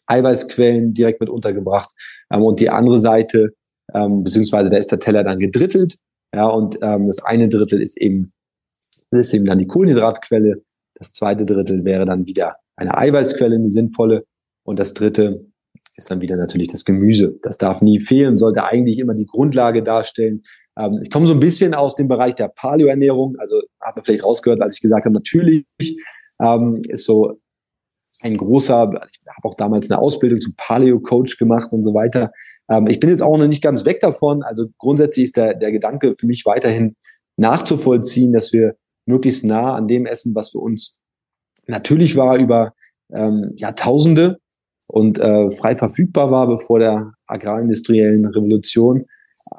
Eiweißquellen 0.08 0.94
direkt 0.94 1.22
mit 1.22 1.30
untergebracht. 1.30 1.90
Ähm, 2.32 2.42
und 2.44 2.60
die 2.60 2.70
andere 2.70 3.00
Seite, 3.00 3.54
ähm, 3.94 4.24
beziehungsweise 4.24 4.70
da 4.70 4.78
ist 4.78 4.92
der 4.92 5.00
Teller 5.00 5.24
dann 5.24 5.40
gedrittelt. 5.40 5.98
Ja, 6.34 6.48
und 6.48 6.78
ähm, 6.82 7.08
das 7.08 7.24
eine 7.24 7.50
Drittel 7.50 7.82
ist 7.82 8.00
eben, 8.00 8.34
ist 9.12 9.34
eben 9.34 9.46
dann 9.46 9.60
die 9.60 9.68
Kohlenhydratquelle. 9.68 10.62
Das 10.96 11.14
zweite 11.14 11.46
Drittel 11.46 11.86
wäre 11.86 12.06
dann 12.06 12.26
wieder 12.26 12.58
eine 12.76 12.98
Eiweißquelle, 12.98 13.56
eine 13.56 13.70
sinnvolle. 13.70 14.26
Und 14.64 14.80
das 14.80 14.94
dritte 14.94 15.48
ist 16.00 16.10
dann 16.10 16.22
wieder 16.22 16.36
natürlich 16.36 16.68
das 16.70 16.86
Gemüse. 16.86 17.38
Das 17.44 17.58
darf 17.58 17.82
nie 17.82 18.00
fehlen, 18.00 18.38
sollte 18.38 18.64
eigentlich 18.66 19.00
immer 19.00 19.14
die 19.14 19.26
Grundlage 19.26 19.84
darstellen. 19.84 20.44
Ähm, 20.78 21.00
ich 21.04 21.12
komme 21.12 21.28
so 21.28 21.34
ein 21.34 21.40
bisschen 21.40 21.74
aus 21.74 21.96
dem 21.96 22.08
Bereich 22.08 22.36
der 22.36 22.48
Paleo-Ernährung, 22.48 23.36
also 23.38 23.62
habe 23.82 24.02
vielleicht 24.04 24.24
rausgehört, 24.24 24.62
als 24.62 24.76
ich 24.76 24.82
gesagt 24.82 25.06
habe, 25.06 25.14
natürlich 25.14 25.66
ähm, 26.42 26.80
ist 26.88 27.06
so 27.06 27.40
ein 28.22 28.36
großer, 28.36 28.90
ich 29.10 29.20
habe 29.38 29.48
auch 29.48 29.56
damals 29.56 29.90
eine 29.90 30.00
Ausbildung 30.00 30.42
zum 30.42 30.54
Paleo-Coach 30.58 31.38
gemacht 31.38 31.72
und 31.72 31.84
so 31.84 31.94
weiter. 31.94 32.32
Ähm, 32.70 32.88
ich 32.88 33.00
bin 33.00 33.10
jetzt 33.10 33.22
auch 33.22 33.38
noch 33.38 33.48
nicht 33.48 33.64
ganz 33.64 33.86
weg 33.86 34.00
davon. 34.02 34.44
Also 34.44 34.68
grundsätzlich 34.78 35.26
ist 35.26 35.38
der, 35.38 35.54
der 35.54 35.72
Gedanke 35.72 36.16
für 36.18 36.28
mich 36.28 36.46
weiterhin 36.46 36.96
nachzuvollziehen, 37.38 38.34
dass 38.34 38.52
wir 38.52 38.76
möglichst 39.06 39.46
nah 39.46 39.76
an 39.76 39.88
dem 39.88 40.06
essen, 40.06 40.36
was 40.36 40.50
für 40.50 40.60
uns 40.60 41.00
natürlich 41.68 42.16
war 42.16 42.38
über 42.38 42.74
ähm, 43.12 43.54
Jahrtausende 43.56 44.40
und 44.90 45.20
äh, 45.20 45.52
frei 45.52 45.76
verfügbar 45.76 46.32
war, 46.32 46.48
bevor 46.48 46.80
der 46.80 47.14
agrarindustriellen 47.28 48.26
Revolution. 48.26 49.06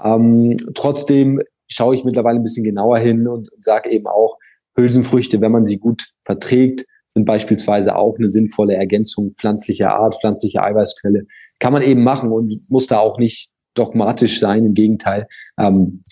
Ähm, 0.03 0.57
trotzdem 0.75 1.40
schaue 1.69 1.95
ich 1.95 2.05
mittlerweile 2.05 2.38
ein 2.38 2.43
bisschen 2.43 2.64
genauer 2.64 2.99
hin 2.99 3.29
und, 3.29 3.49
sage 3.61 3.90
eben 3.90 4.07
auch, 4.07 4.38
Hülsenfrüchte, 4.77 5.40
wenn 5.40 5.53
man 5.53 5.66
sie 5.66 5.79
gut 5.79 6.11
verträgt, 6.23 6.85
sind 7.09 7.25
beispielsweise 7.25 7.97
auch 7.97 8.16
eine 8.19 8.29
sinnvolle 8.29 8.75
Ergänzung 8.75 9.33
pflanzlicher 9.33 9.95
Art, 9.95 10.16
pflanzliche 10.21 10.62
Eiweißquelle. 10.62 11.27
Kann 11.59 11.73
man 11.73 11.83
eben 11.83 12.03
machen 12.03 12.31
und 12.31 12.53
muss 12.71 12.87
da 12.87 12.99
auch 12.99 13.19
nicht 13.19 13.51
dogmatisch 13.75 14.38
sein. 14.38 14.64
Im 14.64 14.75
Gegenteil, 14.75 15.27
ähm, 15.59 16.03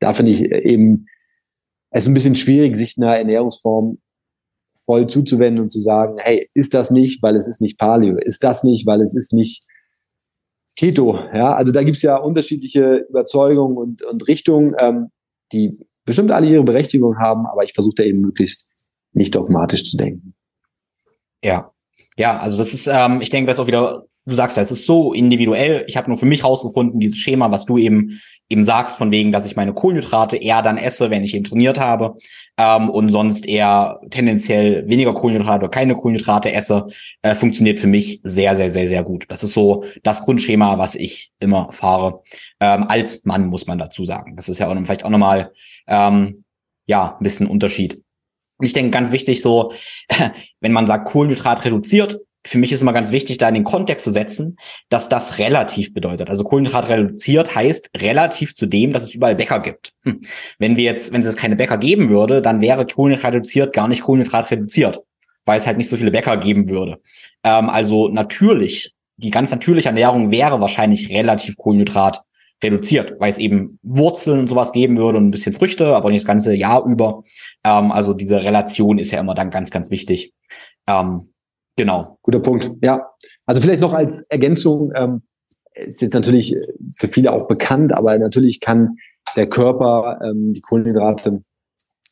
da 0.00 0.14
finde 0.14 0.32
ich 0.32 0.42
eben 0.44 1.06
es 1.90 2.06
ein 2.06 2.14
bisschen 2.14 2.36
schwierig, 2.36 2.76
sich 2.76 2.96
einer 2.96 3.16
Ernährungsform 3.16 3.98
voll 4.86 5.08
zuzuwenden 5.08 5.62
und 5.62 5.70
zu 5.70 5.80
sagen, 5.80 6.16
hey, 6.18 6.48
ist 6.54 6.72
das 6.72 6.90
nicht, 6.90 7.22
weil 7.22 7.36
es 7.36 7.46
ist 7.46 7.60
nicht 7.60 7.78
Paleo, 7.78 8.16
ist 8.18 8.42
das 8.42 8.64
nicht, 8.64 8.86
weil 8.86 9.00
es 9.02 9.14
ist 9.14 9.32
nicht 9.32 9.66
Keto. 10.76 11.18
Ja, 11.34 11.54
also 11.54 11.72
da 11.72 11.82
gibt's 11.82 12.02
ja 12.02 12.16
unterschiedliche 12.16 13.06
Überzeugungen 13.08 13.76
und, 13.76 14.02
und 14.02 14.26
Richtungen, 14.28 14.74
ähm, 14.78 15.08
die 15.52 15.78
bestimmt 16.04 16.30
alle 16.30 16.46
ihre 16.46 16.64
Berechtigung 16.64 17.18
haben, 17.18 17.46
aber 17.46 17.64
ich 17.64 17.72
versuche 17.72 17.96
da 17.96 18.02
eben 18.04 18.20
möglichst 18.20 18.68
nicht 19.12 19.34
dogmatisch 19.34 19.84
zu 19.84 19.96
denken. 19.96 20.34
Ja, 21.42 21.72
ja, 22.16 22.38
also 22.38 22.56
das 22.56 22.72
ist, 22.72 22.86
ähm, 22.86 23.20
ich 23.20 23.30
denke, 23.30 23.48
das 23.48 23.56
ist 23.56 23.60
auch 23.60 23.66
wieder 23.66 24.06
du 24.26 24.34
sagst, 24.34 24.58
es 24.58 24.70
ist 24.70 24.86
so 24.86 25.12
individuell. 25.12 25.84
Ich 25.86 25.96
habe 25.96 26.08
nur 26.08 26.18
für 26.18 26.26
mich 26.26 26.44
rausgefunden, 26.44 27.00
dieses 27.00 27.18
Schema, 27.18 27.50
was 27.50 27.64
du 27.64 27.78
eben 27.78 28.20
eben 28.48 28.62
sagst, 28.62 28.96
von 28.96 29.10
wegen, 29.10 29.32
dass 29.32 29.46
ich 29.46 29.56
meine 29.56 29.74
Kohlenhydrate 29.74 30.36
eher 30.36 30.62
dann 30.62 30.76
esse, 30.76 31.10
wenn 31.10 31.24
ich 31.24 31.34
eben 31.34 31.44
trainiert 31.44 31.80
habe 31.80 32.16
ähm, 32.56 32.90
und 32.90 33.08
sonst 33.08 33.46
eher 33.46 34.00
tendenziell 34.10 34.88
weniger 34.88 35.14
Kohlenhydrate 35.14 35.64
oder 35.64 35.68
keine 35.68 35.96
Kohlenhydrate 35.96 36.52
esse, 36.52 36.86
äh, 37.22 37.34
funktioniert 37.34 37.80
für 37.80 37.88
mich 37.88 38.20
sehr, 38.22 38.54
sehr, 38.54 38.70
sehr, 38.70 38.88
sehr 38.88 39.02
gut. 39.02 39.24
Das 39.28 39.42
ist 39.42 39.52
so 39.52 39.84
das 40.02 40.24
Grundschema, 40.24 40.78
was 40.78 40.94
ich 40.94 41.32
immer 41.40 41.72
fahre. 41.72 42.22
Ähm, 42.60 42.84
als 42.88 43.24
Mann 43.24 43.46
muss 43.46 43.66
man 43.66 43.78
dazu 43.78 44.04
sagen. 44.04 44.36
Das 44.36 44.48
ist 44.48 44.58
ja 44.58 44.68
auch 44.68 44.76
vielleicht 44.76 45.04
auch 45.04 45.10
nochmal 45.10 45.50
ähm, 45.88 46.44
ja 46.86 47.16
ein 47.18 47.22
bisschen 47.22 47.48
Unterschied. 47.48 48.00
Ich 48.60 48.72
denke, 48.72 48.90
ganz 48.90 49.10
wichtig 49.10 49.42
so, 49.42 49.72
wenn 50.60 50.72
man 50.72 50.86
sagt 50.86 51.08
Kohlenhydrat 51.08 51.64
reduziert, 51.64 52.20
für 52.46 52.58
mich 52.58 52.72
ist 52.72 52.82
immer 52.82 52.92
ganz 52.92 53.10
wichtig, 53.12 53.38
da 53.38 53.48
in 53.48 53.54
den 53.54 53.64
Kontext 53.64 54.04
zu 54.04 54.10
setzen, 54.10 54.56
dass 54.88 55.08
das 55.08 55.38
relativ 55.38 55.92
bedeutet. 55.92 56.30
Also 56.30 56.44
Kohlenhydrat 56.44 56.88
reduziert 56.88 57.54
heißt 57.54 57.90
relativ 57.96 58.54
zu 58.54 58.66
dem, 58.66 58.92
dass 58.92 59.02
es 59.02 59.14
überall 59.14 59.34
Bäcker 59.34 59.60
gibt. 59.60 59.92
Hm. 60.04 60.22
Wenn 60.58 60.76
wir 60.76 60.84
jetzt, 60.84 61.12
wenn 61.12 61.20
es 61.20 61.36
keine 61.36 61.56
Bäcker 61.56 61.78
geben 61.78 62.08
würde, 62.08 62.40
dann 62.40 62.60
wäre 62.60 62.86
Kohlenhydrat 62.86 63.34
reduziert 63.34 63.72
gar 63.72 63.88
nicht 63.88 64.02
Kohlenhydrat 64.02 64.50
reduziert, 64.50 65.00
weil 65.44 65.58
es 65.58 65.66
halt 65.66 65.76
nicht 65.76 65.88
so 65.88 65.96
viele 65.96 66.10
Bäcker 66.10 66.36
geben 66.36 66.70
würde. 66.70 67.00
Ähm, 67.42 67.68
also 67.68 68.08
natürlich, 68.08 68.94
die 69.16 69.30
ganz 69.30 69.50
natürliche 69.50 69.88
Ernährung 69.88 70.30
wäre 70.30 70.60
wahrscheinlich 70.60 71.10
relativ 71.10 71.56
Kohlenhydrat 71.56 72.22
reduziert, 72.62 73.14
weil 73.18 73.30
es 73.30 73.38
eben 73.38 73.78
Wurzeln 73.82 74.40
und 74.40 74.48
sowas 74.48 74.72
geben 74.72 74.96
würde 74.96 75.18
und 75.18 75.26
ein 75.26 75.30
bisschen 75.30 75.52
Früchte, 75.52 75.94
aber 75.94 76.10
nicht 76.10 76.22
das 76.22 76.26
ganze 76.26 76.54
Jahr 76.54 76.84
über. 76.86 77.24
Ähm, 77.64 77.90
also 77.92 78.14
diese 78.14 78.42
Relation 78.42 78.98
ist 78.98 79.10
ja 79.10 79.20
immer 79.20 79.34
dann 79.34 79.50
ganz, 79.50 79.70
ganz 79.70 79.90
wichtig. 79.90 80.32
Ähm, 80.86 81.32
Genau. 81.76 82.18
Guter 82.22 82.40
Punkt. 82.40 82.72
Ja. 82.82 83.10
Also 83.44 83.60
vielleicht 83.60 83.80
noch 83.80 83.92
als 83.92 84.22
Ergänzung, 84.22 84.92
ähm, 84.94 85.22
ist 85.74 86.00
jetzt 86.00 86.14
natürlich 86.14 86.56
für 86.96 87.08
viele 87.08 87.32
auch 87.32 87.46
bekannt, 87.46 87.92
aber 87.92 88.18
natürlich 88.18 88.60
kann 88.60 88.88
der 89.36 89.46
Körper 89.46 90.20
ähm, 90.24 90.54
die 90.54 90.62
Kohlenhydrate 90.62 91.40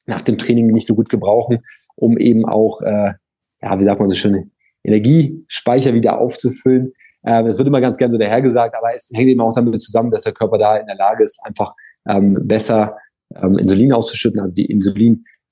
nach 0.06 0.20
dem 0.20 0.36
Training 0.36 0.66
nicht 0.66 0.88
nur 0.88 0.96
gut 0.96 1.08
gebrauchen, 1.08 1.60
um 1.96 2.18
eben 2.18 2.44
auch, 2.44 2.82
äh, 2.82 3.14
ja, 3.62 3.80
wie 3.80 3.84
sagt 3.84 4.00
man 4.00 4.10
so 4.10 4.16
schön, 4.16 4.50
Energiespeicher 4.82 5.94
wieder 5.94 6.20
aufzufüllen. 6.20 6.92
Ähm, 7.24 7.46
es 7.46 7.56
wird 7.56 7.68
immer 7.68 7.80
ganz 7.80 7.96
gerne 7.96 8.12
so 8.12 8.18
dahergesagt, 8.18 8.74
aber 8.76 8.94
es 8.94 9.10
hängt 9.14 9.28
eben 9.28 9.40
auch 9.40 9.54
damit 9.54 9.80
zusammen, 9.80 10.10
dass 10.10 10.24
der 10.24 10.34
Körper 10.34 10.58
da 10.58 10.76
in 10.76 10.86
der 10.86 10.96
Lage 10.96 11.24
ist, 11.24 11.40
einfach 11.42 11.72
ähm, 12.06 12.38
besser 12.46 12.98
ähm, 13.34 13.56
Insulin 13.56 13.94
auszuschütten, 13.94 14.40
also 14.40 14.52
die 14.52 14.66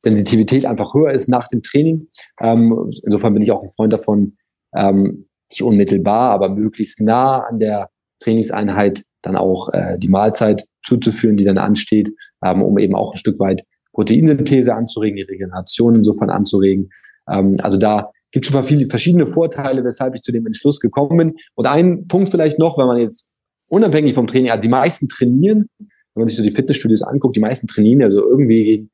Insulinsensitivität 0.04 0.66
einfach 0.66 0.94
höher 0.94 1.12
ist 1.12 1.28
nach 1.28 1.48
dem 1.48 1.62
Training. 1.62 2.08
Ähm, 2.40 2.90
insofern 3.04 3.34
bin 3.34 3.42
ich 3.42 3.52
auch 3.52 3.62
ein 3.62 3.70
Freund 3.70 3.92
davon, 3.92 4.36
ähm, 4.74 5.28
nicht 5.50 5.62
unmittelbar, 5.62 6.30
aber 6.30 6.48
möglichst 6.48 7.00
nah 7.00 7.38
an 7.38 7.58
der 7.58 7.90
Trainingseinheit 8.20 9.02
dann 9.22 9.36
auch 9.36 9.68
äh, 9.72 9.98
die 9.98 10.08
Mahlzeit 10.08 10.64
zuzuführen, 10.82 11.36
die 11.36 11.44
dann 11.44 11.58
ansteht, 11.58 12.10
ähm, 12.44 12.62
um 12.62 12.78
eben 12.78 12.94
auch 12.94 13.12
ein 13.12 13.16
Stück 13.18 13.38
weit 13.38 13.62
Proteinsynthese 13.92 14.74
anzuregen, 14.74 15.16
die 15.16 15.22
Regeneration 15.22 15.96
insofern 15.96 16.30
anzuregen. 16.30 16.90
Ähm, 17.28 17.56
also 17.62 17.78
da 17.78 18.10
gibt 18.32 18.46
schon 18.46 18.62
viele 18.62 18.86
verschiedene 18.86 19.26
Vorteile, 19.26 19.84
weshalb 19.84 20.14
ich 20.14 20.22
zu 20.22 20.32
dem 20.32 20.46
Entschluss 20.46 20.80
gekommen 20.80 21.16
bin. 21.18 21.34
Und 21.54 21.66
ein 21.66 22.08
Punkt 22.08 22.30
vielleicht 22.30 22.58
noch, 22.58 22.78
wenn 22.78 22.86
man 22.86 22.98
jetzt 22.98 23.30
unabhängig 23.68 24.14
vom 24.14 24.26
Training, 24.26 24.50
also 24.50 24.62
die 24.62 24.68
meisten 24.68 25.08
trainieren, 25.08 25.66
wenn 25.78 26.22
man 26.22 26.28
sich 26.28 26.38
so 26.38 26.42
die 26.42 26.50
Fitnessstudios 26.50 27.02
anguckt, 27.02 27.36
die 27.36 27.40
meisten 27.40 27.66
trainieren 27.66 28.00
ja 28.00 28.10
so 28.10 28.20
irgendwie 28.20 28.64
gegen 28.64 28.90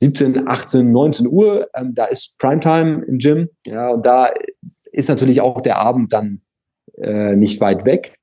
17, 0.00 0.48
18, 0.48 0.90
19 0.90 1.28
Uhr, 1.28 1.68
ähm, 1.74 1.94
da 1.94 2.06
ist 2.06 2.38
Primetime 2.38 3.04
im 3.06 3.18
Gym, 3.18 3.48
ja, 3.66 3.90
und 3.90 4.04
da 4.04 4.30
ist 4.92 5.08
natürlich 5.08 5.40
auch 5.40 5.60
der 5.60 5.78
Abend 5.78 6.12
dann 6.12 6.40
äh, 6.96 7.36
nicht 7.36 7.60
weit 7.60 7.84
weg. 7.84 8.16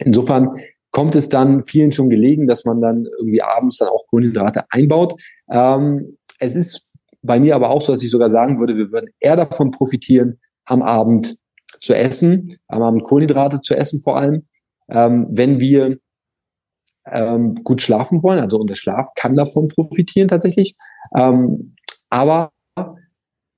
Insofern 0.00 0.52
kommt 0.90 1.14
es 1.14 1.28
dann 1.28 1.64
vielen 1.64 1.92
schon 1.92 2.10
gelegen, 2.10 2.48
dass 2.48 2.64
man 2.64 2.80
dann 2.80 3.06
irgendwie 3.18 3.42
abends 3.42 3.78
dann 3.78 3.88
auch 3.88 4.06
Kohlenhydrate 4.08 4.64
einbaut. 4.70 5.14
Ähm, 5.50 6.18
es 6.40 6.56
ist 6.56 6.88
bei 7.22 7.38
mir 7.38 7.54
aber 7.54 7.70
auch 7.70 7.82
so, 7.82 7.92
dass 7.92 8.02
ich 8.02 8.10
sogar 8.10 8.30
sagen 8.30 8.58
würde, 8.58 8.76
wir 8.76 8.90
würden 8.90 9.10
eher 9.20 9.36
davon 9.36 9.70
profitieren, 9.70 10.40
am 10.64 10.82
Abend 10.82 11.36
zu 11.80 11.94
essen, 11.94 12.58
am 12.66 12.82
Abend 12.82 13.04
Kohlenhydrate 13.04 13.60
zu 13.60 13.76
essen 13.76 14.00
vor 14.00 14.16
allem, 14.16 14.46
ähm, 14.88 15.26
wenn 15.30 15.60
wir 15.60 15.98
ähm, 17.12 17.62
gut 17.64 17.82
schlafen 17.82 18.22
wollen. 18.22 18.38
Also 18.38 18.58
unser 18.58 18.76
Schlaf 18.76 19.08
kann 19.14 19.36
davon 19.36 19.68
profitieren 19.68 20.28
tatsächlich. 20.28 20.76
Ähm, 21.14 21.74
aber 22.10 22.52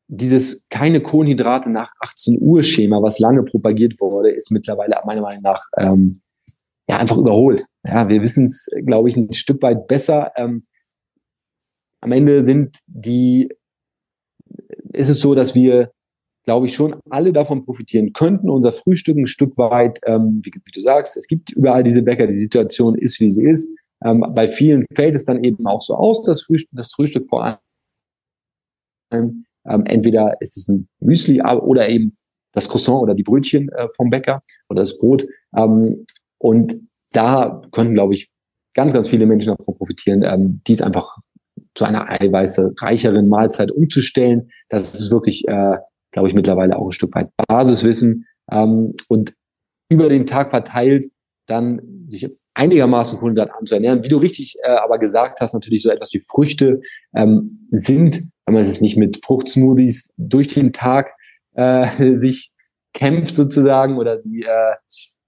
dieses 0.09 0.69
keine 0.69 1.01
Kohlenhydrate 1.01 1.71
nach 1.71 1.93
18 2.01 2.39
Uhr 2.41 2.63
Schema, 2.63 3.01
was 3.03 3.21
lange 3.21 3.45
propagiert 3.45 4.01
wurde, 4.01 4.31
ist 4.31 4.51
mittlerweile 4.51 4.97
meiner 5.05 5.23
Meinung 5.23 5.43
nach 5.43 5.63
ähm, 5.77 6.13
ja 6.89 6.99
einfach 6.99 7.17
überholt. 7.17 7.65
Ja, 7.87 8.09
wir 8.09 8.21
wissen 8.21 8.45
es, 8.45 8.69
glaube 8.85 9.09
ich, 9.09 9.17
ein 9.17 9.33
Stück 9.33 9.63
weit 9.63 9.87
besser. 9.87 10.33
Ähm, 10.37 10.61
am 12.01 12.13
Ende 12.13 12.43
sind 12.43 12.79
die, 12.87 13.49
ist 14.93 15.09
es 15.09 15.21
so, 15.21 15.35
dass 15.35 15.55
wir, 15.55 15.93
glaube 16.51 16.67
ich, 16.67 16.75
schon 16.75 16.97
alle 17.11 17.33
davon 17.33 17.65
profitieren 17.65 18.13
könnten. 18.13 18.51
Unser 18.51 18.73
Frühstück 18.73 19.17
ein 19.17 19.29
Stück 19.29 19.57
weit, 19.57 20.01
ähm, 20.05 20.43
wie, 20.43 20.51
wie, 20.53 20.73
du 20.73 20.81
sagst, 20.81 21.17
es 21.17 21.29
gibt 21.29 21.53
überall 21.53 21.85
diese 21.85 22.03
Bäcker, 22.03 22.27
die 22.27 22.37
Situation 22.37 22.99
ist, 22.99 23.21
wie 23.21 23.31
sie 23.31 23.45
ist. 23.45 23.73
Ähm, 24.05 24.25
bei 24.35 24.49
vielen 24.49 24.85
fällt 24.93 25.15
es 25.15 25.25
dann 25.25 25.45
eben 25.45 25.65
auch 25.69 25.81
so 25.81 25.95
aus, 25.95 26.25
das 26.25 26.43
Frühstück, 26.43 26.71
das 26.73 26.93
Frühstück 26.93 27.29
vor 27.29 27.61
allem. 29.13 29.45
Ähm, 29.65 29.87
entweder 29.87 30.41
ist 30.41 30.57
es 30.57 30.67
ein 30.67 30.89
Müsli 30.99 31.41
oder 31.41 31.89
eben 31.89 32.09
das 32.51 32.69
Croissant 32.69 33.01
oder 33.01 33.15
die 33.15 33.23
Brötchen 33.23 33.69
äh, 33.69 33.87
vom 33.95 34.11
Bäcker 34.11 34.41
oder 34.69 34.81
das 34.81 34.99
Brot. 34.99 35.29
Ähm, 35.57 36.05
und 36.39 36.89
da 37.13 37.63
können, 37.71 37.95
glaube 37.95 38.15
ich, 38.15 38.29
ganz, 38.75 38.93
ganz 38.93 39.07
viele 39.07 39.27
Menschen 39.27 39.55
davon 39.57 39.77
profitieren, 39.77 40.25
ähm, 40.25 40.63
dies 40.67 40.83
einfach 40.83 41.17
zu 41.77 41.85
einer 41.85 42.11
eiweißreicheren 42.11 43.29
Mahlzeit 43.29 43.71
umzustellen. 43.71 44.51
Das 44.69 44.95
ist 44.95 45.13
wirklich, 45.13 45.47
äh, 45.47 45.77
glaube 46.11 46.29
ich, 46.29 46.35
mittlerweile 46.35 46.77
auch 46.77 46.87
ein 46.87 46.93
Stück 46.93 47.15
weit 47.15 47.31
Basiswissen. 47.49 48.27
Ähm, 48.51 48.93
und 49.09 49.35
über 49.89 50.09
den 50.09 50.27
Tag 50.27 50.51
verteilt 50.51 51.07
dann 51.47 52.07
sich 52.09 52.29
einigermaßen 52.55 53.19
kohlenhydrat 53.19 53.51
zu 53.67 53.75
ernähren. 53.75 54.05
Wie 54.05 54.09
du 54.09 54.19
richtig 54.19 54.57
äh, 54.63 54.71
aber 54.71 54.99
gesagt 54.99 55.41
hast, 55.41 55.53
natürlich 55.53 55.83
so 55.83 55.91
etwas 55.91 56.13
wie 56.13 56.21
Früchte 56.21 56.81
ähm, 57.15 57.49
sind, 57.71 58.21
wenn 58.47 58.55
man 58.55 58.63
es 58.63 58.81
nicht 58.81 58.97
mit 58.97 59.25
Fruchtsmoothies 59.25 60.13
durch 60.17 60.49
den 60.49 60.73
Tag 60.73 61.13
äh, 61.55 61.87
sich 62.19 62.53
kämpft 62.93 63.37
sozusagen 63.37 63.99
oder 63.99 64.17
die 64.17 64.43
äh, 64.43 64.75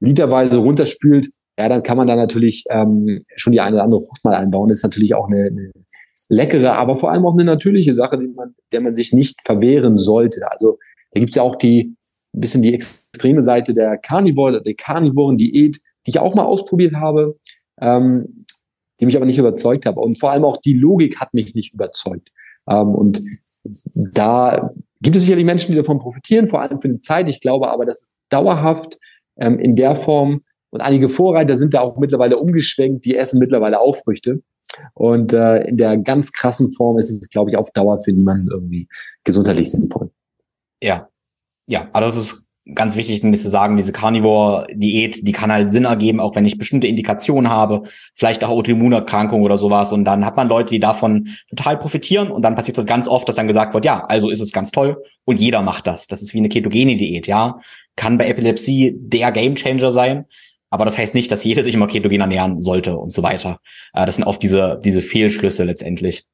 literweise 0.01 0.59
runterspült, 0.59 1.29
ja, 1.59 1.69
dann 1.69 1.83
kann 1.83 1.97
man 1.97 2.09
da 2.09 2.17
natürlich 2.17 2.65
ähm, 2.71 3.23
schon 3.37 3.53
die 3.53 3.61
eine 3.61 3.77
oder 3.77 3.85
andere 3.85 4.01
Frucht 4.01 4.25
mal 4.25 4.35
einbauen. 4.35 4.69
Das 4.69 4.79
ist 4.79 4.85
natürlich 4.85 5.15
auch 5.15 5.29
eine, 5.29 5.47
eine 5.47 5.71
leckere, 6.33 6.77
aber 6.77 6.97
vor 6.97 7.13
allem 7.13 7.27
auch 7.27 7.35
eine 7.35 7.45
natürliche 7.45 7.93
Sache, 7.93 8.19
die 8.19 8.29
man, 8.29 8.55
der 8.73 8.81
man 8.81 8.97
sich 8.97 9.13
nicht 9.13 9.41
verwehren 9.45 9.99
sollte. 9.99 10.51
Also 10.51 10.79
da 11.13 11.21
gibt's 11.21 11.37
ja 11.37 11.43
auch 11.43 11.57
die 11.57 11.95
ein 12.35 12.41
bisschen 12.41 12.63
die 12.63 12.75
extreme 12.75 13.43
Seite 13.43 13.75
der 13.75 13.99
Carnivore, 13.99 14.63
der 14.63 14.75
Carnivoren-Diät, 14.75 15.77
die 16.07 16.11
ich 16.11 16.19
auch 16.19 16.35
mal 16.35 16.45
ausprobiert 16.45 16.95
habe, 16.95 17.39
ähm, 17.81 18.47
die 18.99 19.07
mich 19.07 19.17
aber 19.17 19.27
nicht 19.27 19.39
überzeugt 19.39 19.87
habe. 19.87 20.01
Und 20.01 20.19
vor 20.19 20.31
allem 20.31 20.45
auch 20.45 20.57
die 20.57 20.75
Logik 20.75 21.21
hat 21.21 21.35
mich 21.35 21.55
nicht 21.55 21.75
überzeugt. 21.75 22.31
Ähm, 22.69 22.95
und 22.95 23.23
da 24.15 24.57
gibt 25.01 25.17
es 25.17 25.23
sicherlich 25.23 25.45
Menschen, 25.45 25.73
die 25.73 25.77
davon 25.77 25.99
profitieren, 25.99 26.49
vor 26.49 26.63
allem 26.63 26.81
für 26.81 26.89
eine 26.89 26.99
Zeit. 26.99 27.29
Ich 27.29 27.41
glaube 27.41 27.69
aber, 27.69 27.85
dass 27.85 28.17
dauerhaft 28.31 28.99
ähm, 29.37 29.59
in 29.59 29.77
der 29.77 29.97
Form 29.97 30.41
und 30.71 30.81
einige 30.81 31.11
Vorreiter 31.11 31.59
sind 31.59 31.75
da 31.75 31.83
auch 31.83 31.99
mittlerweile 31.99 32.39
umgeschwenkt, 32.39 33.05
die 33.05 33.15
essen 33.15 33.39
mittlerweile 33.39 33.79
auch 33.79 33.95
Früchte. 33.95 34.43
Und 34.95 35.33
äh, 35.33 35.65
in 35.65 35.77
der 35.77 35.97
ganz 35.99 36.33
krassen 36.33 36.73
Form 36.73 36.99
ist 36.99 37.11
es, 37.11 37.29
glaube 37.31 37.51
ich, 37.51 37.57
auf 37.57 37.71
Dauer 37.73 37.99
für 38.01 38.13
niemanden 38.13 38.49
irgendwie 38.51 38.89
gesundheitlich 39.25 39.71
sinnvoll. 39.71 40.11
Ja, 40.83 41.09
ja, 41.69 41.89
aber 41.93 42.07
das 42.07 42.17
ist 42.17 42.49
ganz 42.75 42.97
wichtig, 42.97 43.21
zu 43.21 43.49
sagen, 43.49 43.77
diese 43.77 43.93
Carnivore-Diät, 43.93 45.27
die 45.27 45.33
kann 45.33 45.51
halt 45.51 45.73
Sinn 45.73 45.85
ergeben, 45.85 46.21
auch 46.21 46.37
wenn 46.37 46.45
ich 46.45 46.59
bestimmte 46.59 46.87
Indikationen 46.87 47.51
habe, 47.51 47.83
vielleicht 48.15 48.45
auch 48.45 48.51
Autoimmunerkrankungen 48.51 49.45
oder 49.45 49.59
sowas. 49.59 49.93
Und 49.93 50.05
dann 50.05 50.25
hat 50.25 50.37
man 50.37 50.49
Leute, 50.49 50.71
die 50.71 50.79
davon 50.79 51.29
total 51.51 51.77
profitieren. 51.77 52.31
Und 52.31 52.45
dann 52.45 52.55
passiert 52.55 52.79
es 52.79 52.87
ganz 52.87 53.09
oft, 53.09 53.29
dass 53.29 53.37
dann 53.37 53.49
gesagt 53.49 53.75
wird, 53.75 53.85
ja, 53.85 54.05
also 54.07 54.31
ist 54.31 54.41
es 54.41 54.53
ganz 54.53 54.71
toll 54.71 55.03
und 55.25 55.41
jeder 55.41 55.63
macht 55.63 55.87
das. 55.87 56.07
Das 56.07 56.23
ist 56.23 56.35
wie 56.35 56.39
eine 56.39 56.49
ketogene 56.49 56.97
Diät, 56.97 57.27
ja. 57.27 57.59
Kann 57.97 58.17
bei 58.17 58.29
Epilepsie 58.29 58.95
der 58.97 59.33
Gamechanger 59.33 59.91
sein. 59.91 60.27
Aber 60.73 60.87
das 60.87 60.97
heißt 60.97 61.15
nicht, 61.15 61.31
dass 61.31 61.45
jeder 61.45 61.63
sich 61.63 61.75
immer 61.75 61.87
ketogen 61.87 62.23
ernähren 62.23 62.63
sollte 62.63 62.97
und 62.97 63.13
so 63.13 63.23
weiter. 63.23 63.61
Äh, 63.93 64.07
das 64.07 64.17
sind 64.17 64.25
oft 64.25 64.43
diese, 64.43 64.81
diese 64.83 65.03
Fehlschlüsse 65.03 65.65
letztendlich. 65.65 66.25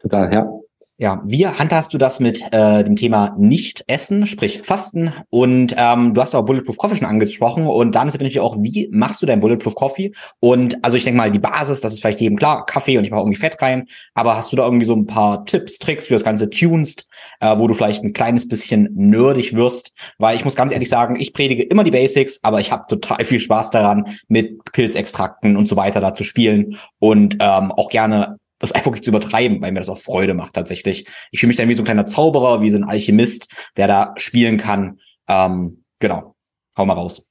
Total, 0.00 0.34
ja. 0.34 0.59
Ja, 1.00 1.22
wie 1.24 1.46
handhast 1.46 1.94
du 1.94 1.96
das 1.96 2.20
mit 2.20 2.42
äh, 2.52 2.84
dem 2.84 2.94
Thema 2.94 3.34
Nicht-Essen, 3.38 4.26
sprich 4.26 4.60
Fasten? 4.64 5.14
Und 5.30 5.74
ähm, 5.78 6.12
du 6.12 6.20
hast 6.20 6.34
auch 6.34 6.42
Bulletproof 6.42 6.76
Coffee 6.76 6.96
schon 6.96 7.06
angesprochen 7.06 7.66
und 7.66 7.94
dann 7.94 8.06
ist 8.06 8.12
natürlich 8.12 8.38
auch, 8.38 8.58
wie 8.60 8.90
machst 8.92 9.22
du 9.22 9.26
dein 9.26 9.40
Bulletproof 9.40 9.74
Coffee? 9.74 10.12
Und 10.40 10.84
also 10.84 10.98
ich 10.98 11.04
denke 11.04 11.16
mal, 11.16 11.30
die 11.30 11.38
Basis, 11.38 11.80
das 11.80 11.94
ist 11.94 12.00
vielleicht 12.00 12.20
jedem 12.20 12.36
klar, 12.36 12.66
Kaffee 12.66 12.98
und 12.98 13.04
ich 13.04 13.10
mache 13.10 13.22
irgendwie 13.22 13.38
Fett 13.38 13.62
rein, 13.62 13.86
aber 14.12 14.36
hast 14.36 14.52
du 14.52 14.56
da 14.56 14.64
irgendwie 14.66 14.84
so 14.84 14.94
ein 14.94 15.06
paar 15.06 15.46
Tipps, 15.46 15.78
Tricks, 15.78 16.04
wie 16.04 16.08
du 16.08 16.16
das 16.16 16.24
Ganze 16.24 16.50
tunst, 16.50 17.06
äh, 17.40 17.56
wo 17.56 17.66
du 17.66 17.72
vielleicht 17.72 18.04
ein 18.04 18.12
kleines 18.12 18.46
bisschen 18.46 18.90
nerdig 18.94 19.56
wirst? 19.56 19.94
Weil 20.18 20.36
ich 20.36 20.44
muss 20.44 20.54
ganz 20.54 20.70
ehrlich 20.70 20.90
sagen, 20.90 21.18
ich 21.18 21.32
predige 21.32 21.62
immer 21.62 21.82
die 21.82 21.92
Basics, 21.92 22.40
aber 22.42 22.60
ich 22.60 22.72
habe 22.72 22.84
total 22.88 23.24
viel 23.24 23.40
Spaß 23.40 23.70
daran, 23.70 24.04
mit 24.28 24.62
Pilzextrakten 24.70 25.56
und 25.56 25.64
so 25.64 25.76
weiter 25.76 26.02
da 26.02 26.12
zu 26.12 26.24
spielen 26.24 26.76
und 26.98 27.38
ähm, 27.40 27.72
auch 27.72 27.88
gerne 27.88 28.36
das 28.60 28.72
einfach 28.72 28.92
nicht 28.92 29.04
zu 29.04 29.10
übertreiben, 29.10 29.60
weil 29.60 29.72
mir 29.72 29.80
das 29.80 29.88
auch 29.88 29.98
Freude 29.98 30.34
macht 30.34 30.54
tatsächlich. 30.54 31.06
Ich 31.32 31.40
fühle 31.40 31.48
mich 31.48 31.56
dann 31.56 31.68
wie 31.68 31.74
so 31.74 31.82
ein 31.82 31.86
kleiner 31.86 32.06
Zauberer, 32.06 32.60
wie 32.60 32.70
so 32.70 32.76
ein 32.76 32.84
Alchemist, 32.84 33.52
der 33.76 33.88
da 33.88 34.14
spielen 34.16 34.58
kann. 34.58 35.00
Ähm, 35.28 35.82
genau, 35.98 36.36
hau 36.76 36.86
mal 36.86 36.94
raus. 36.94 37.26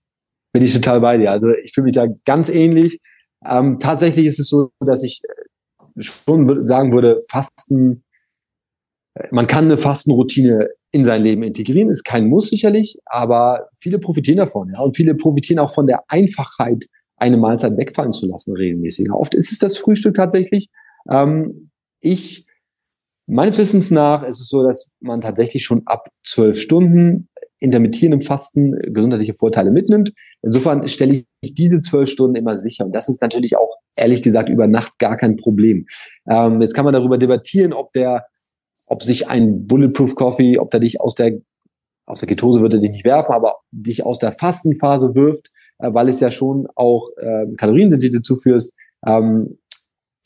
Bin 0.52 0.64
ich 0.64 0.74
total 0.74 1.00
bei 1.00 1.18
dir. 1.18 1.32
Also 1.32 1.52
ich 1.64 1.72
fühle 1.72 1.86
mich 1.86 1.94
da 1.94 2.08
ganz 2.26 2.50
ähnlich. 2.50 3.00
Ähm, 3.46 3.80
tatsächlich 3.80 4.26
ist 4.26 4.40
es 4.40 4.50
so, 4.50 4.72
dass 4.80 5.04
ich 5.04 5.22
äh, 5.24 6.02
schon 6.02 6.66
sagen 6.66 6.92
würde, 6.92 7.22
Fasten, 7.30 8.04
äh, 9.14 9.28
man 9.32 9.48
kann 9.48 9.66
eine 9.66 9.78
Fastenroutine 9.78 10.70
in 10.92 11.06
sein 11.06 11.22
Leben 11.22 11.44
integrieren, 11.44 11.90
ist 11.90 12.04
kein 12.04 12.28
Muss 12.28 12.50
sicherlich, 12.50 12.98
aber 13.06 13.70
viele 13.78 14.00
profitieren 14.00 14.40
davon, 14.40 14.72
ja, 14.74 14.80
und 14.80 14.96
viele 14.96 15.14
profitieren 15.14 15.60
auch 15.60 15.72
von 15.72 15.86
der 15.86 16.04
Einfachheit, 16.08 16.86
eine 17.18 17.38
Mahlzeit 17.38 17.78
wegfallen 17.78 18.12
zu 18.12 18.28
lassen 18.28 18.56
regelmäßig. 18.56 19.12
Oft 19.12 19.36
ist 19.36 19.52
es 19.52 19.60
das 19.60 19.78
Frühstück 19.78 20.16
tatsächlich, 20.16 20.68
ähm, 21.10 21.70
ich, 22.02 22.46
meines 23.28 23.58
Wissens 23.58 23.92
nach, 23.92 24.24
ist 24.24 24.40
es 24.40 24.50
so, 24.50 24.64
dass 24.64 24.92
man 25.00 25.22
tatsächlich 25.22 25.64
schon 25.64 25.84
ab 25.86 26.08
zwölf 26.24 26.60
Stunden 26.60 27.30
intermittierendem 27.60 28.22
Fasten 28.22 28.78
gesundheitliche 28.94 29.34
Vorteile 29.34 29.72
mitnimmt. 29.72 30.14
Insofern 30.42 30.88
stelle 30.88 31.24
ich 31.42 31.54
diese 31.54 31.82
zwölf 31.82 32.10
Stunden 32.10 32.36
immer 32.36 32.56
sicher. 32.56 32.86
Und 32.86 32.96
das 32.96 33.10
ist 33.10 33.22
natürlich 33.22 33.58
auch, 33.58 33.76
ehrlich 33.98 34.24
gesagt, 34.24 34.50
über 34.50 34.68
Nacht 34.68 34.98
gar 34.98 35.18
kein 35.18 35.36
Problem. 35.36 35.86
Ähm, 36.30 36.62
jetzt 36.62 36.74
kann 36.74 36.86
man 36.86 36.94
darüber 36.94 37.18
debattieren, 37.18 37.74
ob 37.74 37.92
der, 37.94 38.26
ob 38.88 39.04
sich 39.04 39.28
ein 39.28 39.68
Bulletproof 39.68 40.16
Coffee, 40.16 40.58
ob 40.58 40.72
der 40.72 40.80
dich 40.80 41.02
aus 41.02 41.16
der, 41.16 41.34
aus 42.06 42.22
der 42.22 42.30
Ketose 42.30 42.62
würde 42.62 42.80
dich 42.80 42.92
nicht 42.92 43.06
werfen, 43.06 43.34
aber 43.34 43.58
dich 43.72 44.06
aus 44.06 44.20
der 44.20 44.32
Fastenphase 44.32 45.14
wirft, 45.14 45.52
äh, 45.80 45.94
weil 45.94 46.08
es 46.08 46.22
ja 46.22 46.32
schon 46.32 46.66
auch 46.76 47.10
äh, 47.18 47.46
Kaloriensynthese 47.58 48.22
zuführst. 48.22 48.74
Ähm, 49.06 49.59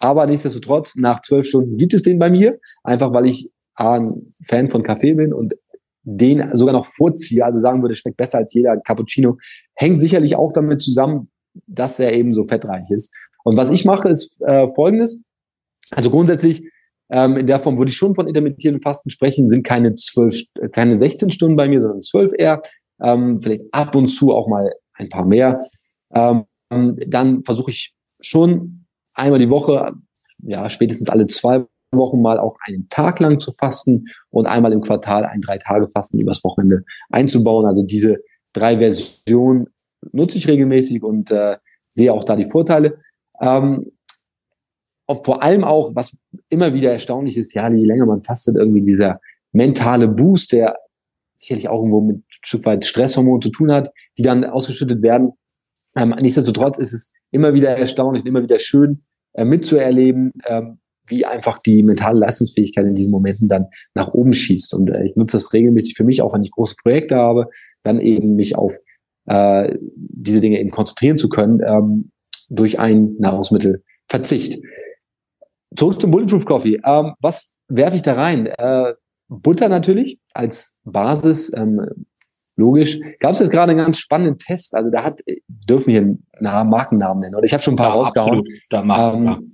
aber 0.04 0.28
nichtsdestotrotz, 0.28 0.98
nach 0.98 1.22
zwölf 1.22 1.48
Stunden 1.48 1.78
gibt 1.78 1.94
es 1.94 2.04
den 2.04 2.20
bei 2.20 2.30
mir, 2.30 2.60
einfach 2.84 3.14
weil 3.14 3.26
ich 3.26 3.50
ein 3.76 4.28
Fan 4.46 4.68
von 4.68 4.84
Kaffee 4.84 5.14
bin 5.14 5.34
und 5.34 5.56
den 6.02 6.50
sogar 6.54 6.74
noch 6.74 6.86
vorziehe, 6.86 7.46
also 7.46 7.62
sagen 7.62 7.82
würde, 7.82 7.96
schmeckt 7.96 8.18
besser 8.18 8.40
als 8.40 8.54
jeder 8.54 8.76
Cappuccino, 8.82 9.38
hängt 9.76 10.02
sicherlich 10.02 10.36
auch 10.36 10.52
damit 10.52 10.82
zusammen, 10.82 11.30
dass 11.68 12.00
er 12.00 12.12
eben 12.12 12.34
so 12.34 12.44
fettreich 12.44 12.92
ist. 12.92 13.16
Und 13.46 13.56
was 13.56 13.72
ich 13.72 13.86
mache, 13.86 14.10
ist 14.10 14.42
äh, 14.42 14.68
folgendes. 14.76 15.24
Also 15.92 16.10
grundsätzlich, 16.10 16.70
ähm, 17.10 17.38
in 17.38 17.48
der 17.48 17.62
Form 17.62 17.78
würde 17.78 17.90
ich 17.90 17.96
schon 17.96 18.14
von 18.14 18.28
intermittierendem 18.28 18.82
Fasten 18.82 19.10
sprechen, 19.10 19.48
sind 19.48 19.64
keine 19.64 19.96
zwölf, 19.96 20.38
keine 20.74 20.98
16 20.98 21.32
Stunden 21.32 21.56
bei 21.56 21.70
mir, 21.70 21.80
sondern 21.80 22.04
zwölf 22.04 22.34
eher. 22.38 22.62
Ähm, 23.02 23.38
vielleicht 23.38 23.64
ab 23.72 23.96
und 23.96 24.08
zu 24.08 24.34
auch 24.34 24.50
mal 24.50 24.70
ein 24.96 25.08
paar 25.08 25.26
mehr. 25.26 25.66
Ähm, 26.14 26.44
dann 26.70 27.42
versuche 27.42 27.72
ich 27.72 27.94
schon 28.20 28.83
einmal 29.16 29.40
die 29.40 29.50
Woche, 29.50 29.94
ja, 30.40 30.70
spätestens 30.70 31.10
alle 31.10 31.28
zwei 31.28 31.66
Wochen 31.92 32.22
mal 32.22 32.40
auch 32.40 32.58
einen 32.66 32.88
Tag 32.90 33.20
lang 33.20 33.40
zu 33.40 33.52
fasten 33.52 34.06
und 34.30 34.48
einmal 34.48 34.74
im 34.74 34.82
Quartal 34.82 35.26
ein 35.26 35.42
Drei-Tage-Fasten 35.42 36.20
übers 36.20 36.44
Wochenende 36.44 36.84
einzubauen. 37.10 37.66
Also 37.66 37.86
diese 37.86 38.18
drei 38.54 38.78
Versionen 38.78 39.68
nutze 40.12 40.38
ich 40.38 40.48
regelmäßig 40.48 41.04
und 41.04 41.32
äh, 41.32 41.58
sehe 41.90 42.14
auch 42.14 42.24
da 42.24 42.36
die 42.36 42.50
Vorteile. 42.50 42.98
Ähm, 43.40 43.92
vor 45.24 45.44
allem 45.44 45.64
auch, 45.64 45.96
was 45.96 46.16
immer 46.50 46.74
wieder 46.74 46.92
erstaunlich 46.92 47.38
ist, 47.38 47.54
ja, 47.54 47.70
je 47.70 47.86
länger 47.86 48.06
man 48.06 48.22
fastet, 48.22 48.56
irgendwie 48.56 48.82
dieser 48.82 49.20
mentale 49.52 50.08
Boost, 50.08 50.54
der 50.54 50.78
sicherlich 51.38 51.68
auch 51.68 51.78
irgendwo 51.78 52.02
mit 52.02 52.18
ein 52.18 52.26
Stück 52.30 52.66
weit 52.66 52.86
Stresshormonen 52.86 53.42
zu 53.42 53.50
tun 53.50 53.72
hat, 53.72 53.92
die 54.18 54.22
dann 54.22 54.46
ausgeschüttet 54.46 55.02
werden. 55.02 55.34
Ähm, 55.96 56.16
nichtsdestotrotz 56.20 56.80
ist 56.80 56.94
es 56.94 57.14
immer 57.34 57.54
wieder 57.54 57.78
erstaunlich 57.78 58.24
und 58.24 58.28
immer 58.28 58.44
wieder 58.44 58.60
schön 58.60 59.04
äh, 59.34 59.46
mitzuerleben, 59.46 60.32
ähm, 60.48 60.78
wie 61.08 61.26
einfach 61.26 61.60
die 61.60 61.84
mentale 61.84 62.20
Leistungsfähigkeit 62.20 62.86
in 62.86 62.96
diesen 62.96 63.12
Momenten 63.12 63.48
dann 63.48 63.68
nach 63.94 64.14
oben 64.14 64.34
schießt. 64.34 64.74
Und 64.74 64.90
äh, 64.90 65.06
ich 65.06 65.16
nutze 65.16 65.38
das 65.38 65.52
regelmäßig 65.52 65.96
für 65.96 66.04
mich, 66.04 66.22
auch 66.22 66.34
wenn 66.34 66.44
ich 66.44 66.52
große 66.52 66.76
Projekte 66.82 67.16
habe, 67.16 67.48
dann 67.82 68.00
eben 68.00 68.36
mich 68.36 68.58
auf 68.58 68.78
äh, 69.26 69.76
diese 69.96 70.42
Dinge 70.42 70.60
eben 70.60 70.70
konzentrieren 70.70 71.18
zu 71.18 71.30
können 71.30 71.62
ähm, 71.66 72.12
durch 72.50 72.80
ein 72.80 73.16
Nahrungsmittelverzicht. 73.20 74.62
Zurück 75.76 76.00
zum 76.00 76.12
Bulletproof 76.12 76.46
Coffee. 76.46 76.80
Ähm, 76.86 77.14
was 77.20 77.58
werfe 77.68 77.96
ich 77.96 78.04
da 78.04 78.14
rein? 78.14 78.46
Äh, 78.46 78.94
Butter 79.28 79.70
natürlich 79.70 80.20
als 80.34 80.80
Basis. 80.84 81.52
Ähm, 81.56 82.06
logisch. 82.56 83.00
Gab 83.20 83.32
es 83.32 83.40
jetzt 83.40 83.52
gerade 83.52 83.72
einen 83.72 83.84
ganz 83.84 83.98
spannenden 84.00 84.38
Test. 84.38 84.76
Also 84.76 84.90
da 84.90 85.04
hat, 85.04 85.20
dürfen 85.48 85.94
wir 85.94 86.02
einen 86.02 86.70
Markennamen 86.70 87.22
nennen. 87.22 87.36
Oder 87.36 87.46
ich 87.46 87.54
habe 87.54 87.64
schon 87.64 87.74
ein 87.74 87.78
paar 87.78 87.90
ja, 87.90 87.94
rausgehauen. 87.94 88.44
Da 88.70 88.84
machen, 88.84 89.28
ähm, 89.28 89.54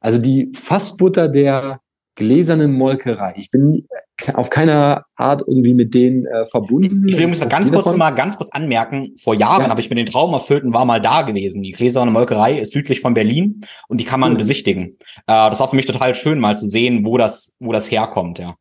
also 0.00 0.18
die 0.18 0.52
Fassbutter 0.54 1.28
der 1.28 1.80
gläsernen 2.16 2.72
Molkerei. 2.72 3.34
Ich 3.36 3.50
bin 3.50 3.86
auf 4.34 4.50
keiner 4.50 5.02
Art 5.16 5.42
irgendwie 5.46 5.74
mit 5.74 5.94
denen 5.94 6.24
äh, 6.26 6.46
verbunden. 6.46 7.08
Ich 7.08 7.18
will 7.18 7.26
muss 7.26 7.40
ganz 7.40 7.70
kurz 7.70 7.84
davon. 7.84 7.98
mal 7.98 8.12
ganz 8.12 8.36
kurz 8.36 8.50
anmerken, 8.52 9.14
vor 9.20 9.34
Jahren 9.34 9.62
ja. 9.62 9.68
habe 9.68 9.80
ich 9.80 9.90
mir 9.90 9.96
den 9.96 10.06
Traum 10.06 10.32
erfüllt 10.32 10.64
und 10.64 10.72
war 10.72 10.84
mal 10.84 11.00
da 11.00 11.22
gewesen. 11.22 11.62
Die 11.62 11.72
gläserne 11.72 12.10
Molkerei 12.10 12.60
ist 12.60 12.72
südlich 12.72 13.00
von 13.00 13.14
Berlin 13.14 13.62
und 13.88 14.00
die 14.00 14.04
kann 14.04 14.20
man 14.20 14.32
cool. 14.32 14.38
besichtigen. 14.38 14.96
Äh, 15.26 15.50
das 15.50 15.58
war 15.58 15.68
für 15.68 15.76
mich 15.76 15.86
total 15.86 16.14
schön, 16.14 16.38
mal 16.38 16.56
zu 16.56 16.68
sehen, 16.68 17.04
wo 17.04 17.18
das, 17.18 17.56
wo 17.58 17.72
das 17.72 17.90
herkommt, 17.90 18.38
ja. 18.38 18.54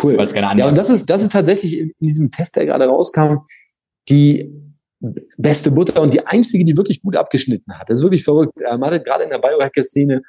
Cool. 0.00 0.16
Ja, 0.56 0.68
und 0.68 0.76
das 0.76 0.90
ist, 0.90 1.10
das 1.10 1.22
ist 1.22 1.32
tatsächlich 1.32 1.78
in 1.78 1.92
diesem 2.00 2.30
Test, 2.30 2.56
der 2.56 2.66
gerade 2.66 2.86
rauskam, 2.86 3.46
die 4.08 4.50
beste 5.36 5.70
Butter 5.70 6.00
und 6.00 6.14
die 6.14 6.26
einzige, 6.26 6.64
die 6.64 6.76
wirklich 6.76 7.02
gut 7.02 7.16
abgeschnitten 7.16 7.76
hat. 7.76 7.88
Das 7.88 7.98
ist 7.98 8.02
wirklich 8.02 8.24
verrückt. 8.24 8.60
Äh, 8.62 8.78
man 8.78 8.92
hat 8.92 9.04
gerade 9.04 9.24
in 9.24 9.30
der 9.30 9.38
Biohacker-Szene 9.38 10.22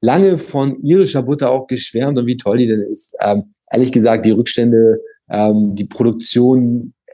lange 0.00 0.38
von 0.38 0.80
irischer 0.82 1.22
Butter 1.22 1.50
auch 1.50 1.66
geschwärmt 1.66 2.18
und 2.18 2.26
wie 2.26 2.36
toll 2.36 2.58
die 2.58 2.66
denn 2.66 2.82
ist. 2.82 3.16
Ähm, 3.20 3.54
ehrlich 3.70 3.90
gesagt, 3.90 4.26
die 4.26 4.30
Rückstände, 4.30 5.00
ähm, 5.30 5.74
die 5.74 5.86
Produktion 5.86 6.94
äh, 7.06 7.12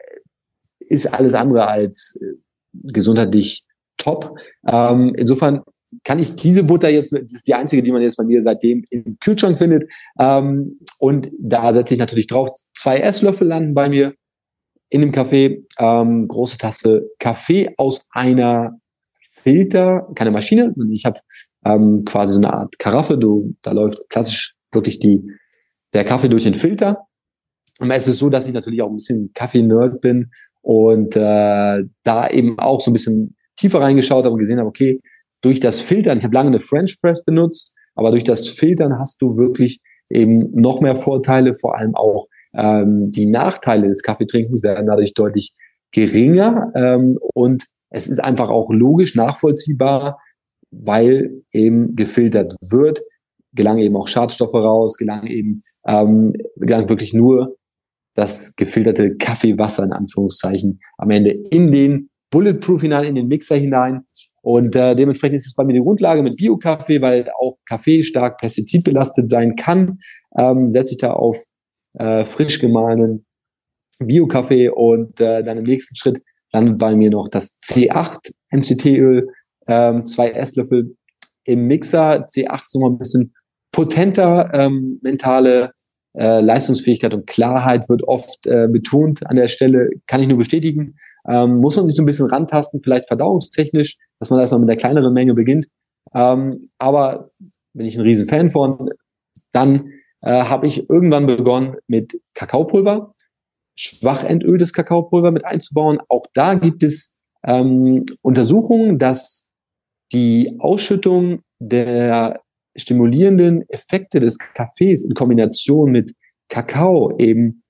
ist 0.89 1.07
alles 1.07 1.35
andere 1.35 1.69
als 1.69 2.21
äh, 2.21 2.35
gesundheitlich 2.73 3.65
top. 3.97 4.37
Ähm, 4.67 5.15
insofern 5.17 5.63
kann 6.03 6.19
ich 6.19 6.37
diese 6.37 6.65
Butter 6.65 6.89
jetzt, 6.89 7.13
das 7.13 7.33
ist 7.33 7.47
die 7.47 7.55
einzige, 7.55 7.83
die 7.83 7.93
man 7.93 8.03
jetzt 8.03 8.17
bei 8.17 8.25
mir 8.25 8.43
seitdem 8.43 8.85
im 8.91 9.19
Kühlschrank 9.21 9.59
findet. 9.59 9.91
Ähm, 10.19 10.79
und 10.99 11.31
da 11.39 11.73
setze 11.73 11.95
ich 11.95 12.01
natürlich 12.01 12.27
drauf. 12.27 12.51
Zwei 12.77 12.99
Esslöffel 12.99 13.49
landen 13.49 13.75
bei 13.75 13.89
mir 13.89 14.15
in 14.89 15.01
dem 15.01 15.13
Kaffee. 15.13 15.65
Ähm, 15.79 16.29
große 16.29 16.59
Tasse 16.59 17.11
Kaffee 17.19 17.75
aus 17.77 18.07
einer 18.13 18.77
Filter, 19.19 20.09
keine 20.15 20.31
Maschine, 20.31 20.73
sondern 20.75 20.93
ich 20.93 21.05
habe 21.05 21.21
ähm, 21.65 22.05
quasi 22.05 22.35
so 22.35 22.41
eine 22.41 22.53
Art 22.53 22.79
Karaffe. 22.79 23.19
Du, 23.19 23.55
da 23.63 23.73
läuft 23.73 24.09
klassisch 24.09 24.55
wirklich 24.73 24.99
die, 24.99 25.23
der 25.93 26.05
Kaffee 26.05 26.29
durch 26.29 26.45
den 26.45 26.55
Filter. 26.55 27.07
Und 27.81 27.91
es 27.91 28.09
ist 28.09 28.19
so, 28.19 28.31
dass 28.31 28.47
ich 28.47 28.55
natürlich 28.55 28.83
auch 28.83 28.89
ein 28.89 28.97
bisschen 28.97 29.33
Kaffee-Nerd 29.35 30.01
bin 30.01 30.31
und 30.63 31.17
äh, 31.17 31.83
da 32.05 32.31
eben 32.31 32.59
auch 32.59 32.81
so 32.81 32.91
ein 32.91 32.95
bisschen 32.95 33.37
tiefer 33.57 33.81
reingeschaut 33.81 34.25
habe 34.25 34.33
und 34.33 34.39
gesehen 34.39 34.59
habe, 34.59 34.69
okay, 34.69 34.99
durch 35.45 35.61
das 35.61 35.81
Filtern, 35.81 36.19
ich 36.19 36.25
habe 36.25 36.35
lange 36.35 36.49
eine 36.49 36.61
French 36.61 37.01
Press 37.03 37.23
benutzt, 37.23 37.77
aber 37.95 38.11
durch 38.11 38.25
das 38.25 38.49
Filtern 38.49 38.99
hast 38.99 39.21
du 39.21 39.37
wirklich 39.37 39.81
eben 40.11 40.51
noch 40.53 40.81
mehr 40.81 40.97
Vorteile, 40.97 41.55
vor 41.55 41.77
allem 41.77 41.95
auch 41.95 42.29
ähm, 42.55 43.13
die 43.13 43.27
Nachteile 43.27 43.89
des 43.89 44.03
Kaffeetrinkens 44.03 44.63
werden 44.63 44.87
dadurch 44.87 45.13
deutlich 45.13 45.53
geringer 45.93 46.73
ähm, 46.75 47.17
und 47.35 47.67
es 47.91 48.09
ist 48.09 48.21
einfach 48.21 48.49
auch 48.49 48.71
logisch 48.71 49.15
nachvollziehbar, 49.15 50.19
weil 50.71 51.43
eben 51.53 51.95
gefiltert 51.95 52.55
wird, 52.61 53.03
gelangen 53.53 53.81
eben 53.81 53.97
auch 53.97 54.09
Schadstoffe 54.09 54.55
raus, 54.55 54.97
gelangen 54.97 55.27
eben 55.27 55.61
ähm, 55.87 56.33
gelangt 56.57 56.89
wirklich 56.89 57.13
nur 57.13 57.57
das 58.15 58.57
gefilterte 58.57 59.17
Kaffeewasser 59.17 59.85
in 59.85 59.93
Anführungszeichen 59.93 60.81
am 60.97 61.11
Ende 61.11 61.31
in 61.51 61.71
den 61.71 62.11
Bulletproof 62.35 62.81
hinein, 62.81 63.05
in 63.05 63.15
den 63.15 63.29
Mixer 63.29 63.55
hinein. 63.55 64.05
Und 64.43 64.75
äh, 64.75 64.97
dementsprechend 64.97 65.37
ist 65.37 65.47
es 65.47 65.55
bei 65.55 65.65
mir 65.65 65.75
die 65.75 65.81
Grundlage 65.81 66.23
mit 66.23 66.37
Bio-Kaffee, 66.37 67.01
weil 67.01 67.31
auch 67.39 67.59
Kaffee 67.65 68.03
stark 68.03 68.39
pestizidbelastet 68.39 69.31
sein 69.31 69.55
kann. 69.55 70.01
Ähm, 70.37 70.69
setze 70.69 70.95
ich 70.95 70.99
da 70.99 71.13
auf 71.13 71.43
äh, 71.95 72.27
frisch 72.27 72.59
gemahlenen 72.59 73.25
Bio-Kaffee 74.01 74.69
und 74.69 75.21
äh, 75.21 75.45
dann 75.45 75.59
im 75.59 75.65
nächsten 75.65 75.95
Schritt 75.97 76.23
landet 76.53 76.77
bei 76.77 76.97
mir 76.97 77.11
noch 77.11 77.29
das 77.29 77.57
C8 77.59 78.33
MCT-Öl, 78.51 79.29
ähm, 79.69 80.05
zwei 80.05 80.31
Esslöffel 80.33 80.97
im 81.45 81.67
Mixer. 81.69 82.27
C8 82.27 82.63
ist 82.63 82.75
nochmal 82.75 82.91
ein 82.91 82.99
bisschen 82.99 83.33
potenter, 83.71 84.51
ähm, 84.55 84.99
mentale 85.03 85.71
äh, 86.17 86.41
Leistungsfähigkeit 86.41 87.13
und 87.13 87.27
Klarheit 87.27 87.89
wird 87.89 88.03
oft 88.05 88.47
äh, 88.47 88.69
betont 88.69 89.27
an 89.27 89.37
der 89.37 89.49
Stelle, 89.49 89.91
kann 90.07 90.23
ich 90.23 90.29
nur 90.29 90.39
bestätigen. 90.39 90.97
Ähm, 91.27 91.57
muss 91.57 91.77
man 91.77 91.87
sich 91.87 91.97
so 91.97 92.03
ein 92.03 92.07
bisschen 92.07 92.31
rantasten, 92.31 92.83
vielleicht 92.83 93.07
verdauungstechnisch, 93.07 93.97
dass 94.19 94.31
man 94.31 94.41
erstmal 94.41 94.61
mit 94.61 94.69
der 94.69 94.77
kleineren 94.77 95.13
Menge 95.13 95.35
beginnt. 95.35 95.67
Ähm, 96.15 96.69
aber 96.79 97.27
bin 97.73 97.87
ich 97.87 97.97
ein 97.97 98.03
riesen 98.03 98.29
Fan 98.29 98.51
von. 98.51 98.89
Dann 99.53 99.91
äh, 100.23 100.45
habe 100.45 100.67
ich 100.67 100.89
irgendwann 100.89 101.27
begonnen 101.27 101.77
mit 101.89 102.21
Kakaopulver, 102.35 103.13
schwach 103.77 104.25
entöltes 104.25 104.73
Kakaopulver 104.73 105.33
mit 105.33 105.45
einzubauen. 105.45 105.99
Auch 106.09 106.27
da 106.33 106.55
gibt 106.55 106.83
es 106.83 107.23
ähm, 107.45 108.05
Untersuchungen, 108.23 108.99
dass 108.99 109.51
die 110.13 110.57
Ausschüttung 110.61 111.41
der 111.59 112.41
stimulierenden 112.77 113.69
Effekte 113.69 114.21
des 114.21 114.39
Kaffees 114.39 115.05
in 115.05 115.15
Kombination 115.15 115.91
mit 115.91 116.15
Kakao 116.49 117.17
eben 117.19 117.63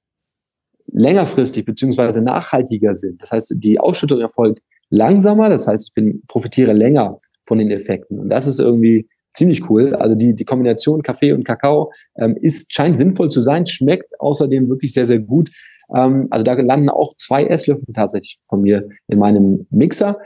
längerfristig 0.87 1.65
beziehungsweise 1.65 2.23
nachhaltiger 2.23 2.95
sind. 2.95 3.21
Das 3.23 3.33
heißt, 3.33 3.57
die 3.59 3.81
Ausschüttung 3.81 4.21
erfolgt 4.21 4.61
langsamer, 4.91 5.49
das 5.49 5.67
heißt, 5.67 5.89
ich 5.89 5.95
bin, 5.95 6.23
profitiere 6.27 6.73
länger 6.73 7.19
von 7.45 7.59
den 7.59 7.71
Effekten. 7.71 8.19
Und 8.19 8.29
das 8.29 8.47
ist 8.47 8.61
irgendwie 8.61 9.09
ziemlich 9.35 9.69
cool. 9.69 9.95
Also 9.97 10.15
die, 10.15 10.35
die 10.35 10.45
Kombination 10.45 11.03
Kaffee 11.03 11.33
und 11.33 11.45
Kakao 11.45 11.93
ähm, 12.17 12.37
ist, 12.41 12.73
scheint 12.73 12.97
sinnvoll 12.97 13.29
zu 13.29 13.41
sein, 13.41 13.67
schmeckt 13.67 14.19
außerdem 14.21 14.69
wirklich 14.69 14.93
sehr, 14.93 15.07
sehr 15.07 15.19
gut. 15.19 15.51
Ähm, 15.95 16.29
also 16.31 16.45
da 16.45 16.55
landen 16.55 16.89
auch 16.89 17.17
zwei 17.17 17.45
Esslöffel 17.45 17.93
tatsächlich 17.93 18.39
von 18.49 18.63
mir 18.63 18.89
in 19.09 19.19
meinem 19.19 19.67
Mixer. 19.71 20.19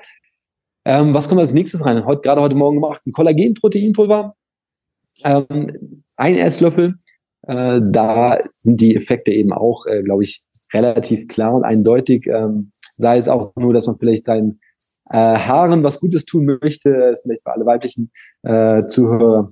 Ähm, 0.85 1.14
was 1.14 1.29
kommt 1.29 1.41
als 1.41 1.55
nächstes 1.55 1.85
rein? 1.85 2.05
Heute, 2.05 2.20
gerade 2.20 2.43
heute 2.43 2.55
Morgen 2.55 2.76
gemacht, 2.76 3.03
ein 3.07 3.12
Kollagenproteinpulver, 3.12 4.35
ähm, 5.25 6.03
ein 6.16 6.35
Esslöffel. 6.35 6.97
Äh, 7.43 7.81
da 7.83 8.39
sind 8.57 8.81
die 8.81 8.97
Effekte 8.97 9.33
eben 9.33 9.53
auch, 9.53 9.87
äh, 9.87 10.03
glaube 10.03 10.25
ich, 10.25 10.43
relativ 10.73 11.29
klar 11.29 11.55
und 11.55 11.64
eindeutig. 11.64 12.27
Ähm, 12.27 12.73
sei 12.97 13.16
es 13.16 13.29
auch 13.29 13.55
nur, 13.57 13.73
dass 13.73 13.87
man 13.87 13.99
vielleicht 13.99 14.25
seinen 14.25 14.61
äh, 15.11 15.16
Haaren 15.16 15.83
was 15.85 16.01
Gutes 16.01 16.25
tun 16.25 16.59
möchte, 16.61 16.91
ist 16.91 17.23
vielleicht 17.23 17.43
für 17.43 17.53
alle 17.53 17.64
weiblichen 17.64 18.11
äh, 18.43 18.85
Zuhörer, 18.87 19.51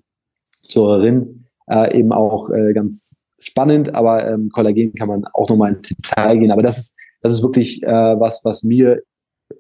Zuhörerinnen 0.51 1.49
äh, 1.71 1.99
eben 1.99 2.13
auch 2.13 2.51
äh, 2.51 2.73
ganz 2.73 3.23
spannend, 3.41 3.95
aber 3.95 4.27
ähm, 4.27 4.49
Kollagen 4.51 4.93
kann 4.95 5.09
man 5.09 5.25
auch 5.33 5.49
nochmal 5.49 5.71
ins 5.71 5.89
Detail 5.89 6.39
gehen. 6.39 6.51
Aber 6.51 6.63
das 6.63 6.79
ist, 6.79 6.99
das 7.23 7.35
ist 7.35 7.43
wirklich 7.43 7.83
äh, 7.83 7.87
was, 7.89 8.45
was 8.45 8.65
mir 8.65 9.03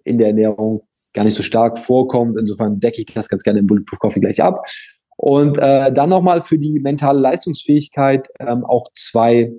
in 0.05 0.19
der 0.19 0.29
Ernährung 0.29 0.83
gar 1.13 1.25
nicht 1.25 1.35
so 1.35 1.43
stark 1.43 1.79
vorkommt. 1.79 2.37
Insofern 2.37 2.81
decke 2.81 3.03
ich 3.03 3.15
das 3.15 3.29
ganz 3.29 3.43
gerne 3.43 3.61
im 3.61 3.67
Bulletproof 3.67 3.99
Coffee 3.99 4.21
gleich 4.21 4.43
ab. 4.43 4.67
Und 5.17 5.59
äh, 5.59 5.93
dann 5.93 6.11
nochmal 6.11 6.43
für 6.43 6.59
die 6.59 6.79
mentale 6.79 7.21
Leistungsfähigkeit 7.21 8.29
ähm, 8.39 8.65
auch 8.65 8.89
zwei 8.95 9.53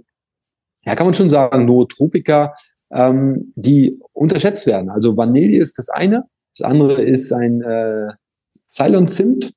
ja, 0.88 0.95
kann 0.95 1.05
man 1.05 1.14
schon 1.14 1.30
sagen, 1.30 1.66
Nootropika, 1.66 2.53
ähm, 2.91 3.51
die 3.55 3.99
unterschätzt 4.14 4.66
werden. 4.68 4.89
Also 4.89 5.18
Vanille 5.18 5.58
ist 5.58 5.78
das 5.78 5.89
eine, 5.89 6.24
das 6.58 6.66
andere 6.66 7.03
ist 7.03 7.34
ein 7.34 7.62
äh, 7.62 8.14
Ceylon-Zimt, 8.72 9.51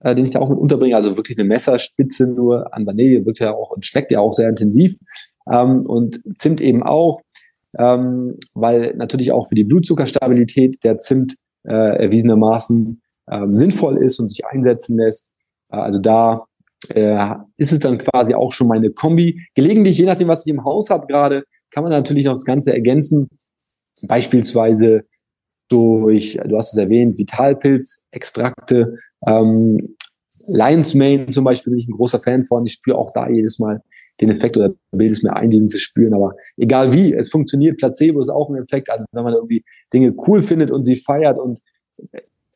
äh, 0.00 0.14
den 0.14 0.26
ich 0.26 0.30
da 0.30 0.38
auch 0.38 0.48
mit 0.48 0.58
unterbringe. 0.58 0.94
Also 0.94 1.16
wirklich 1.16 1.36
eine 1.38 1.48
Messerspitze 1.48 2.28
nur 2.28 2.72
an 2.72 2.86
Vanille, 2.86 3.26
wirkt 3.26 3.40
ja 3.40 3.52
auch 3.52 3.72
und 3.72 3.84
schmeckt 3.84 4.12
ja 4.12 4.20
auch 4.20 4.32
sehr 4.32 4.48
intensiv. 4.48 4.96
Ähm, 5.50 5.78
und 5.86 6.20
Zimt 6.36 6.60
eben 6.60 6.84
auch, 6.84 7.20
ähm, 7.80 8.38
weil 8.54 8.94
natürlich 8.96 9.32
auch 9.32 9.48
für 9.48 9.56
die 9.56 9.64
Blutzuckerstabilität 9.64 10.84
der 10.84 10.98
Zimt 10.98 11.34
äh, 11.64 11.72
erwiesenermaßen 11.72 13.02
ähm, 13.28 13.58
sinnvoll 13.58 13.96
ist 14.00 14.20
und 14.20 14.28
sich 14.28 14.46
einsetzen 14.46 14.96
lässt. 14.96 15.32
Also 15.68 16.00
da 16.00 16.46
äh, 16.88 17.34
ist 17.56 17.72
es 17.72 17.80
dann 17.80 17.98
quasi 17.98 18.34
auch 18.34 18.52
schon 18.52 18.68
meine 18.68 18.90
Kombi. 18.90 19.42
Gelegentlich, 19.54 19.98
je 19.98 20.06
nachdem, 20.06 20.28
was 20.28 20.46
ich 20.46 20.52
im 20.52 20.64
Haus 20.64 20.90
habe 20.90 21.06
gerade, 21.06 21.44
kann 21.70 21.82
man 21.82 21.92
natürlich 21.92 22.26
noch 22.26 22.34
das 22.34 22.44
Ganze 22.44 22.72
ergänzen. 22.72 23.28
Beispielsweise 24.02 25.04
durch, 25.68 26.38
du 26.44 26.56
hast 26.56 26.72
es 26.72 26.78
erwähnt, 26.78 27.18
Vitalpilzextrakte, 27.18 28.98
ähm, 29.26 29.96
Lion's 30.48 30.94
Mane 30.94 31.28
zum 31.28 31.44
Beispiel 31.44 31.72
bin 31.72 31.80
ich 31.80 31.88
ein 31.88 31.96
großer 31.96 32.20
Fan 32.20 32.44
von. 32.44 32.66
Ich 32.66 32.74
spüre 32.74 32.98
auch 32.98 33.10
da 33.14 33.28
jedes 33.28 33.58
Mal 33.58 33.82
den 34.20 34.30
Effekt 34.30 34.56
oder 34.56 34.72
bilde 34.92 35.12
es 35.12 35.22
mir 35.22 35.34
ein, 35.34 35.50
diesen 35.50 35.68
zu 35.68 35.78
spüren. 35.78 36.14
Aber 36.14 36.34
egal 36.56 36.92
wie, 36.92 37.12
es 37.12 37.30
funktioniert. 37.30 37.78
Placebo 37.78 38.20
ist 38.20 38.28
auch 38.28 38.48
ein 38.50 38.56
Effekt. 38.56 38.90
Also 38.90 39.04
wenn 39.12 39.24
man 39.24 39.34
irgendwie 39.34 39.64
Dinge 39.92 40.14
cool 40.26 40.42
findet 40.42 40.70
und 40.70 40.84
sie 40.84 40.96
feiert 40.96 41.38
und 41.38 41.60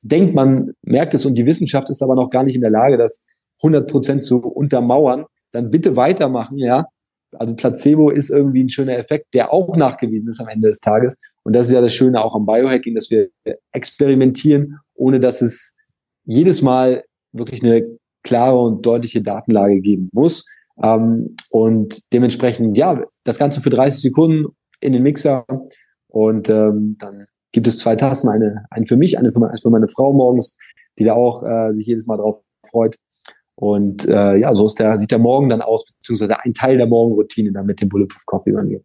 denkt, 0.02 0.34
man 0.34 0.72
merkt 0.82 1.14
es 1.14 1.26
und 1.26 1.34
die 1.36 1.46
Wissenschaft 1.46 1.90
ist 1.90 2.02
aber 2.02 2.14
noch 2.14 2.30
gar 2.30 2.44
nicht 2.44 2.54
in 2.54 2.62
der 2.62 2.70
Lage, 2.70 2.96
das 2.96 3.26
100 3.62 3.90
Prozent 3.90 4.24
zu 4.24 4.40
untermauern, 4.40 5.26
dann 5.52 5.70
bitte 5.70 5.96
weitermachen, 5.96 6.58
ja. 6.58 6.84
Also 7.38 7.54
Placebo 7.54 8.10
ist 8.10 8.30
irgendwie 8.30 8.64
ein 8.64 8.70
schöner 8.70 8.98
Effekt, 8.98 9.34
der 9.34 9.52
auch 9.52 9.76
nachgewiesen 9.76 10.30
ist 10.30 10.40
am 10.40 10.48
Ende 10.48 10.68
des 10.68 10.80
Tages. 10.80 11.16
Und 11.44 11.54
das 11.54 11.66
ist 11.66 11.72
ja 11.72 11.80
das 11.80 11.94
Schöne 11.94 12.22
auch 12.24 12.34
am 12.34 12.44
Biohacking, 12.44 12.94
dass 12.94 13.10
wir 13.10 13.28
experimentieren, 13.72 14.78
ohne 14.94 15.20
dass 15.20 15.40
es 15.40 15.76
jedes 16.24 16.60
Mal 16.62 17.04
wirklich 17.32 17.62
eine 17.62 17.86
klare 18.24 18.58
und 18.60 18.84
deutliche 18.84 19.22
Datenlage 19.22 19.80
geben 19.80 20.10
muss. 20.12 20.46
Ähm, 20.82 21.34
und 21.50 22.00
dementsprechend, 22.12 22.76
ja, 22.76 23.04
das 23.24 23.38
Ganze 23.38 23.60
für 23.60 23.70
30 23.70 24.02
Sekunden 24.02 24.46
in 24.80 24.92
den 24.92 25.02
Mixer 25.02 25.44
und 26.08 26.48
ähm, 26.48 26.96
dann 26.98 27.26
gibt 27.52 27.66
es 27.66 27.78
zwei 27.78 27.96
Tassen, 27.96 28.28
eine, 28.28 28.64
eine 28.70 28.86
für 28.86 28.96
mich, 28.96 29.18
eine 29.18 29.32
für, 29.32 29.40
meine, 29.40 29.56
für 29.58 29.70
meine 29.70 29.88
Frau 29.88 30.12
morgens, 30.12 30.58
die 30.98 31.04
da 31.04 31.14
auch 31.14 31.42
äh, 31.42 31.72
sich 31.72 31.86
jedes 31.86 32.06
Mal 32.06 32.16
drauf 32.16 32.42
freut. 32.64 32.96
Und 33.56 34.08
äh, 34.08 34.36
ja, 34.36 34.54
so 34.54 34.66
ist 34.66 34.78
der, 34.78 34.98
sieht 34.98 35.10
der 35.10 35.18
Morgen 35.18 35.50
dann 35.50 35.60
aus, 35.60 35.84
beziehungsweise 35.84 36.40
ein 36.40 36.54
Teil 36.54 36.78
der 36.78 36.86
Morgenroutine 36.86 37.52
dann 37.52 37.66
mit 37.66 37.80
dem 37.80 37.88
Bulletproof 37.88 38.24
Coffee 38.24 38.52
bei 38.52 38.62
mir. 38.62 38.80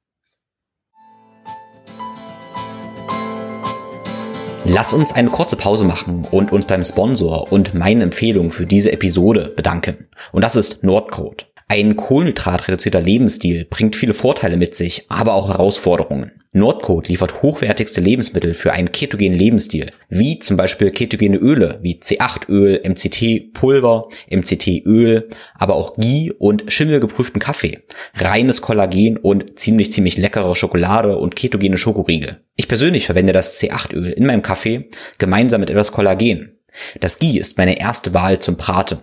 Lass 4.67 4.93
uns 4.93 5.13
eine 5.13 5.29
kurze 5.29 5.55
Pause 5.55 5.85
machen 5.85 6.27
und 6.31 6.51
uns 6.51 6.65
beim 6.65 6.81
Sponsor 6.81 7.51
und 7.51 7.75
meinen 7.75 8.01
Empfehlungen 8.01 8.49
für 8.49 8.65
diese 8.65 8.91
Episode 8.91 9.53
bedanken. 9.55 10.07
Und 10.31 10.43
das 10.43 10.55
ist 10.55 10.83
Nordcode. 10.83 11.54
Ein 11.67 11.95
kohlenhydratreduzierter 11.95 13.01
Lebensstil 13.01 13.65
bringt 13.65 13.95
viele 13.95 14.13
Vorteile 14.13 14.55
mit 14.55 14.75
sich, 14.75 15.05
aber 15.09 15.33
auch 15.33 15.49
Herausforderungen. 15.49 16.31
Nordcode 16.55 17.09
liefert 17.09 17.41
hochwertigste 17.41 17.99
Lebensmittel 17.99 18.53
für 18.53 18.71
einen 18.71 18.91
ketogenen 18.93 19.37
Lebensstil, 19.37 19.91
wie 20.07 20.39
zum 20.39 20.55
Beispiel 20.55 20.91
ketogene 20.91 21.37
Öle 21.37 21.79
wie 21.81 21.95
C8-Öl, 21.95 22.81
MCT-Pulver, 22.87 24.07
MCT-Öl, 24.29 25.27
aber 25.55 25.75
auch 25.75 25.95
Ghee 25.95 26.31
und 26.37 26.71
schimmelgeprüften 26.71 27.41
Kaffee, 27.41 27.79
reines 28.13 28.61
Kollagen 28.61 29.17
und 29.17 29.59
ziemlich 29.59 29.91
ziemlich 29.91 30.17
leckere 30.17 30.55
Schokolade 30.55 31.17
und 31.17 31.35
ketogene 31.35 31.77
Schokoriegel. 31.77 32.41
Ich 32.55 32.69
persönlich 32.69 33.07
verwende 33.07 33.33
das 33.33 33.59
C8-Öl 33.59 34.11
in 34.11 34.25
meinem 34.25 34.43
Kaffee 34.43 34.89
gemeinsam 35.17 35.59
mit 35.59 35.71
etwas 35.71 35.91
Kollagen. 35.91 36.59
Das 36.99 37.19
Ghee 37.19 37.37
ist 37.37 37.57
meine 37.57 37.79
erste 37.79 38.13
Wahl 38.13 38.39
zum 38.39 38.55
Braten. 38.55 38.99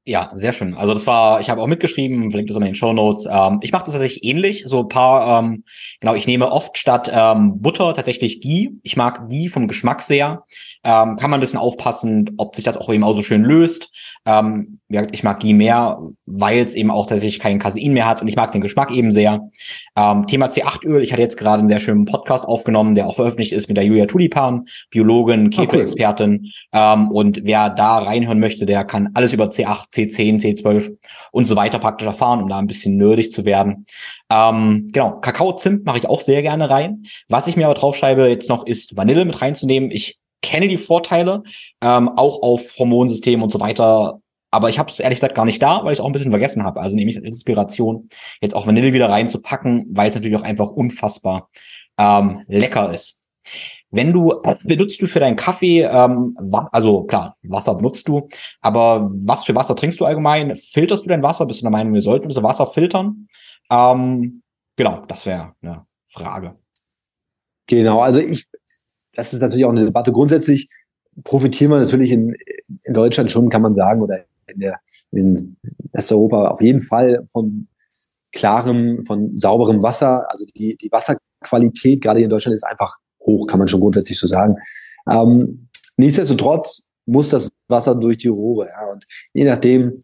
Ja, 0.09 0.31
sehr 0.35 0.53
schön. 0.53 0.75
Also 0.75 0.95
das 0.95 1.05
war, 1.09 1.41
ich 1.41 1.51
habe 1.51 1.61
auch 1.61 1.67
mitgeschrieben, 1.67 2.31
verlinkt 2.31 2.49
das 2.49 2.57
in 2.57 2.63
den 2.63 2.77
Show 2.77 2.93
Notes. 2.93 3.27
Ähm, 3.29 3.59
ich 3.61 3.73
mache 3.73 3.87
das 3.87 3.95
tatsächlich 3.95 4.23
ähnlich. 4.23 4.63
So 4.65 4.83
ein 4.83 4.89
paar, 4.89 5.41
ähm, 5.41 5.65
genau, 5.99 6.15
ich 6.15 6.29
nehme 6.29 6.49
oft 6.49 6.79
statt 6.79 7.11
ähm, 7.13 7.61
Butter 7.61 7.93
tatsächlich 7.93 8.41
Ghee. 8.41 8.71
Ich 8.85 8.97
mag 8.97 9.29
Ghee 9.29 9.49
vom 9.49 9.67
Geschmack 9.67 10.03
sehr. 10.03 10.45
Ähm, 10.85 11.17
kann 11.17 11.29
man 11.29 11.35
ein 11.35 11.41
bisschen 11.41 11.59
aufpassen, 11.59 12.31
ob 12.37 12.55
sich 12.55 12.65
das 12.65 12.77
auch 12.77 12.89
eben 12.89 13.03
auch 13.03 13.15
so 13.15 13.25
schön 13.25 13.43
löst. 13.43 13.91
Ähm, 14.27 14.81
ja, 14.89 15.05
ich 15.11 15.25
mag 15.25 15.41
Ghee 15.41 15.55
mehr, 15.55 16.01
weil 16.27 16.59
es 16.59 16.75
eben 16.75 16.91
auch 16.91 17.07
tatsächlich 17.07 17.41
kein 17.41 17.59
Casein 17.59 17.93
mehr 17.93 18.07
hat 18.07 18.23
und 18.23 18.29
ich 18.29 18.37
mag 18.37 18.53
den 18.53 18.61
Geschmack 18.61 18.91
eben 18.91 19.11
sehr. 19.11 19.51
Ähm, 19.97 20.27
Thema 20.27 20.47
C8-Öl. 20.47 21.03
Ich 21.03 21.13
hatte 21.13 21.23
jetzt 21.23 21.37
gerade 21.37 21.61
einen 21.61 21.69
sehr 21.69 21.79
schönen 21.79 22.05
Podcast 22.05 22.47
aufgenommen, 22.47 22.95
der 22.95 23.07
auch 23.07 23.17
veröffentlicht 23.17 23.53
ist 23.53 23.69
mit 23.69 23.77
der 23.77 23.85
Julia 23.85 24.07
Tulipan, 24.07 24.67
Biologin, 24.91 25.51
Keto-Expertin. 25.51 26.41
Oh, 26.43 26.77
cool. 26.77 26.83
ähm, 26.83 27.11
und 27.11 27.41
wer 27.45 27.71
da 27.71 27.99
reinhören 27.99 28.39
möchte, 28.39 28.67
der 28.67 28.85
kann 28.85 29.11
alles 29.15 29.33
über 29.33 29.47
C8, 29.47 29.93
C10, 29.93 30.41
C12 30.41 30.97
und 31.33 31.47
so 31.47 31.57
weiter 31.57 31.79
praktisch 31.79 32.07
erfahren, 32.07 32.43
um 32.43 32.49
da 32.49 32.59
ein 32.59 32.67
bisschen 32.67 32.97
nerdig 32.97 33.31
zu 33.31 33.45
werden. 33.45 33.87
Ähm, 34.31 34.91
genau, 34.93 35.21
Kakao, 35.21 35.55
Zimt 35.57 35.85
mache 35.85 35.99
ich 35.99 36.07
auch 36.07 36.21
sehr 36.21 36.43
gerne 36.43 36.69
rein. 36.69 37.05
Was 37.29 37.47
ich 37.47 37.57
mir 37.57 37.67
aber 37.67 37.75
draufschreibe 37.75 38.29
jetzt 38.29 38.49
noch 38.49 38.67
ist 38.67 38.97
Vanille 38.97 39.25
mit 39.25 39.41
reinzunehmen. 39.41 39.91
Ich 39.91 40.19
kenne 40.47 40.69
die 40.69 40.77
Vorteile, 40.77 41.43
ähm, 41.83 42.09
auch 42.17 42.43
auf 42.43 42.79
Hormonsystem 42.79 43.43
und 43.43 43.51
so 43.51 43.61
weiter. 43.61 44.21
Aber 44.51 44.69
ich 44.69 44.79
habe 44.79 44.91
es 44.91 45.01
ehrlich 45.01 45.19
gesagt 45.19 45.35
gar 45.35 45.45
nicht 45.45 45.61
da, 45.61 45.85
weil 45.85 45.93
ich 45.93 46.01
auch 46.01 46.07
ein 46.07 46.13
bisschen 46.13 46.31
vergessen 46.31 46.63
habe. 46.63 46.81
Also 46.81 46.95
nehme 46.97 47.11
ich 47.11 47.17
Inspiration, 47.17 48.09
jetzt 48.41 48.55
auch 48.55 48.67
Vanille 48.67 48.93
wieder 48.93 49.11
reinzupacken, 49.11 49.87
weil 49.91 50.09
es 50.09 50.15
natürlich 50.15 50.37
auch 50.37 50.43
einfach 50.43 50.69
unfassbar 50.69 51.51
ähm, 51.99 52.45
lecker 52.49 52.93
ist. 52.93 53.23
Wenn 53.91 54.13
du, 54.13 54.43
benutzt 54.65 55.01
du 55.01 55.07
für 55.07 55.21
deinen 55.21 55.37
Kaffee, 55.37 55.83
ähm, 55.83 56.37
also 56.73 57.05
klar, 57.05 57.37
Wasser 57.43 57.75
benutzt 57.75 58.09
du, 58.09 58.29
aber 58.61 59.11
was 59.13 59.45
für 59.45 59.55
Wasser 59.55 59.77
trinkst 59.77 60.01
du 60.01 60.05
allgemein? 60.05 60.55
Filterst 60.55 61.05
du 61.05 61.09
dein 61.09 61.23
Wasser? 61.23 61.47
Bist 61.47 61.61
du 61.61 61.65
der 61.65 61.71
Meinung, 61.71 61.95
wir 61.95 62.01
sollten 62.01 62.27
unser 62.27 62.43
Wasser 62.43 62.67
filtern? 62.67 63.29
Ähm, 63.71 64.43
genau, 64.77 65.05
das 65.07 65.27
wäre 65.27 65.53
eine 65.63 65.87
Frage. 66.09 66.57
Genau, 67.69 68.01
also 68.01 68.21
ich, 68.21 68.47
das 69.17 69.33
ist 69.33 69.41
natürlich 69.41 69.65
auch 69.65 69.71
eine 69.71 69.87
Debatte. 69.87 70.13
Grundsätzlich 70.13 70.69
profitieren 71.25 71.73
wir 71.73 71.81
natürlich 71.81 72.13
in, 72.13 72.37
in 72.85 72.95
Deutschland 72.95 73.33
schon, 73.33 73.49
kann 73.49 73.63
man 73.63 73.75
sagen, 73.75 74.03
oder 74.03 74.25
in 74.47 74.61
der 74.61 74.79
in 75.13 75.57
Westeuropa 75.93 76.49
auf 76.49 76.61
jeden 76.61 76.83
Fall 76.83 77.25
von 77.27 77.69
klarem, 78.33 79.03
von 79.05 79.37
sauberem 79.37 79.83
Wasser. 79.83 80.31
Also 80.31 80.45
die, 80.55 80.77
die 80.77 80.93
Wasserqualität 80.93 82.03
gerade 82.03 82.21
in 82.21 82.31
Deutschland 82.31 82.55
ist 82.55 82.65
einfach 82.65 82.97
hoch, 83.21 83.47
kann 83.47 83.59
man 83.59 83.69
schon 83.69 83.81
grundsätzlich 83.81 84.19
so 84.19 84.27
sagen. 84.27 84.55
Ähm, 85.11 85.69
nichtsdestotrotz 85.97 86.91
muss 87.07 87.31
das 87.31 87.51
Wasser 87.69 87.95
durch 87.95 88.19
die 88.19 88.29
Rohre. 88.29 88.69
Ja, 88.69 88.93
und 88.93 89.07
je 89.33 89.45
nachdem, 89.45 89.95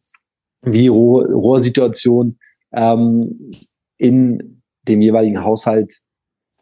wie 0.62 0.88
Rohr, 0.88 1.26
Rohrsituation 1.26 2.38
ähm, 2.72 3.50
in 3.98 4.62
dem 4.88 5.02
jeweiligen 5.02 5.44
Haushalt 5.44 6.00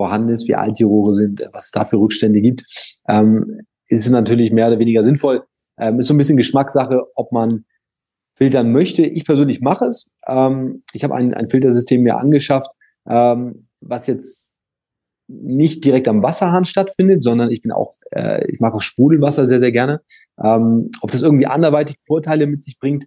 vorhanden 0.00 0.30
ist, 0.30 0.48
wie 0.48 0.54
alt 0.54 0.78
die 0.78 0.84
Rohre 0.84 1.12
sind, 1.12 1.46
was 1.52 1.66
es 1.66 1.70
da 1.72 1.84
für 1.84 1.98
Rückstände 1.98 2.40
gibt, 2.40 2.64
ähm, 3.06 3.60
ist 3.88 4.08
natürlich 4.08 4.50
mehr 4.50 4.68
oder 4.68 4.78
weniger 4.78 5.04
sinnvoll. 5.04 5.44
Ähm, 5.78 5.98
ist 5.98 6.06
so 6.06 6.14
ein 6.14 6.16
bisschen 6.16 6.38
Geschmackssache, 6.38 7.02
ob 7.14 7.32
man 7.32 7.66
filtern 8.34 8.72
möchte. 8.72 9.02
Ich 9.02 9.26
persönlich 9.26 9.60
mache 9.60 9.84
es. 9.84 10.10
Ähm, 10.26 10.82
ich 10.94 11.04
habe 11.04 11.14
ein, 11.16 11.34
ein 11.34 11.50
Filtersystem 11.50 12.00
mir 12.00 12.16
angeschafft, 12.16 12.70
ähm, 13.06 13.66
was 13.82 14.06
jetzt 14.06 14.54
nicht 15.28 15.84
direkt 15.84 16.08
am 16.08 16.22
Wasserhahn 16.22 16.64
stattfindet, 16.64 17.22
sondern 17.22 17.50
ich 17.50 17.60
bin 17.60 17.70
auch, 17.70 17.92
äh, 18.12 18.50
ich 18.50 18.58
mag 18.58 18.72
auch 18.72 18.80
Sprudelwasser 18.80 19.46
sehr, 19.46 19.60
sehr 19.60 19.72
gerne. 19.72 20.00
Ähm, 20.42 20.88
ob 21.02 21.10
das 21.10 21.20
irgendwie 21.20 21.46
anderweitig 21.46 21.98
Vorteile 22.00 22.46
mit 22.46 22.64
sich 22.64 22.78
bringt, 22.78 23.04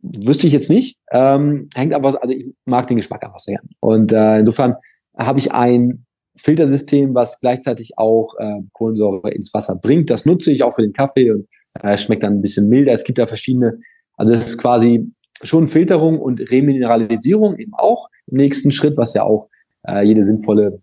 wüsste 0.00 0.46
ich 0.46 0.54
jetzt 0.54 0.70
nicht. 0.70 0.96
Ähm, 1.10 1.68
hängt 1.74 1.92
aber, 1.92 2.22
also 2.22 2.34
ich 2.34 2.46
mag 2.64 2.86
den 2.86 2.96
Geschmack 2.96 3.22
einfach 3.22 3.38
sehr. 3.38 3.60
Und 3.80 4.12
äh, 4.12 4.38
insofern 4.38 4.76
habe 5.16 5.38
ich 5.38 5.52
ein 5.52 6.06
Filtersystem, 6.36 7.14
was 7.14 7.40
gleichzeitig 7.40 7.98
auch 7.98 8.34
äh, 8.38 8.62
Kohlensäure 8.72 9.30
ins 9.30 9.52
Wasser 9.52 9.76
bringt. 9.76 10.10
Das 10.10 10.24
nutze 10.24 10.50
ich 10.50 10.62
auch 10.62 10.74
für 10.74 10.82
den 10.82 10.92
Kaffee 10.92 11.30
und 11.30 11.46
äh, 11.82 11.98
schmeckt 11.98 12.22
dann 12.22 12.34
ein 12.34 12.42
bisschen 12.42 12.68
milder. 12.68 12.92
Es 12.92 13.04
gibt 13.04 13.18
da 13.18 13.26
verschiedene, 13.26 13.78
also 14.16 14.32
es 14.32 14.46
ist 14.46 14.58
quasi 14.58 15.12
schon 15.42 15.68
Filterung 15.68 16.18
und 16.18 16.50
Remineralisierung 16.50 17.58
eben 17.58 17.72
auch 17.74 18.08
im 18.26 18.38
nächsten 18.38 18.72
Schritt, 18.72 18.96
was 18.96 19.14
ja 19.14 19.24
auch 19.24 19.48
äh, 19.86 20.02
jede 20.06 20.22
sinnvolle 20.22 20.78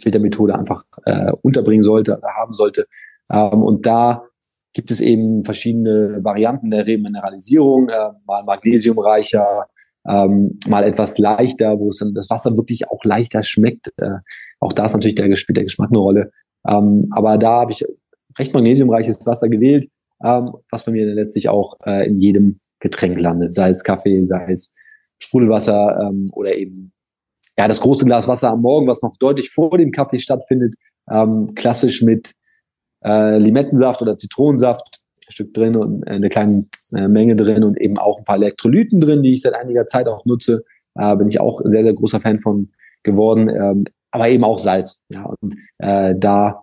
Filtermethode 0.00 0.54
einfach 0.54 0.84
äh, 1.04 1.32
unterbringen 1.42 1.82
sollte, 1.82 2.20
haben 2.22 2.54
sollte. 2.54 2.86
Ähm, 3.30 3.62
und 3.62 3.84
da 3.84 4.24
gibt 4.72 4.90
es 4.90 5.00
eben 5.00 5.42
verschiedene 5.42 6.20
Varianten 6.22 6.70
der 6.70 6.86
Remineralisierung, 6.86 7.88
äh, 7.88 8.10
mal 8.26 8.44
magnesiumreicher, 8.44 9.66
ähm, 10.06 10.58
mal 10.68 10.84
etwas 10.84 11.18
leichter, 11.18 11.78
wo 11.78 11.88
es 11.88 11.98
dann 11.98 12.14
das 12.14 12.30
Wasser 12.30 12.56
wirklich 12.56 12.88
auch 12.90 13.04
leichter 13.04 13.42
schmeckt. 13.42 13.92
Äh, 13.98 14.18
auch 14.60 14.72
da 14.72 14.86
ist 14.86 14.94
natürlich 14.94 15.16
der, 15.16 15.28
der 15.28 15.64
Geschmack 15.64 15.90
eine 15.90 15.98
Rolle. 15.98 16.32
Ähm, 16.68 17.08
aber 17.10 17.38
da 17.38 17.60
habe 17.60 17.72
ich 17.72 17.84
recht 18.38 18.54
magnesiumreiches 18.54 19.26
Wasser 19.26 19.48
gewählt, 19.48 19.88
ähm, 20.24 20.52
was 20.70 20.84
bei 20.84 20.92
mir 20.92 21.06
dann 21.06 21.14
letztlich 21.14 21.48
auch 21.48 21.76
äh, 21.84 22.06
in 22.06 22.20
jedem 22.20 22.58
Getränk 22.80 23.20
landet, 23.20 23.52
sei 23.52 23.70
es 23.70 23.84
Kaffee, 23.84 24.22
sei 24.24 24.52
es 24.52 24.76
Sprudelwasser 25.18 25.98
ähm, 26.02 26.30
oder 26.32 26.54
eben 26.54 26.92
ja 27.58 27.66
das 27.66 27.80
große 27.80 28.04
Glas 28.04 28.28
Wasser 28.28 28.50
am 28.50 28.62
Morgen, 28.62 28.86
was 28.86 29.02
noch 29.02 29.16
deutlich 29.16 29.50
vor 29.50 29.76
dem 29.76 29.90
Kaffee 29.90 30.18
stattfindet, 30.18 30.74
ähm, 31.10 31.52
klassisch 31.54 32.02
mit 32.02 32.32
äh, 33.04 33.38
Limettensaft 33.38 34.00
oder 34.02 34.16
Zitronensaft 34.16 34.97
Stück 35.32 35.54
drin 35.54 35.76
und 35.76 36.06
eine 36.06 36.28
kleine 36.28 36.66
äh, 36.96 37.08
Menge 37.08 37.36
drin 37.36 37.64
und 37.64 37.80
eben 37.80 37.98
auch 37.98 38.18
ein 38.18 38.24
paar 38.24 38.36
Elektrolyten 38.36 39.00
drin, 39.00 39.22
die 39.22 39.34
ich 39.34 39.42
seit 39.42 39.54
einiger 39.54 39.86
Zeit 39.86 40.08
auch 40.08 40.24
nutze. 40.24 40.64
Äh, 40.94 41.16
bin 41.16 41.28
ich 41.28 41.40
auch 41.40 41.60
sehr, 41.64 41.84
sehr 41.84 41.94
großer 41.94 42.20
Fan 42.20 42.40
von 42.40 42.70
geworden. 43.02 43.48
Ähm, 43.48 43.84
aber 44.10 44.28
eben 44.28 44.44
auch 44.44 44.58
Salz. 44.58 45.00
Ja, 45.10 45.30
und 45.40 45.54
äh, 45.78 46.14
da 46.16 46.62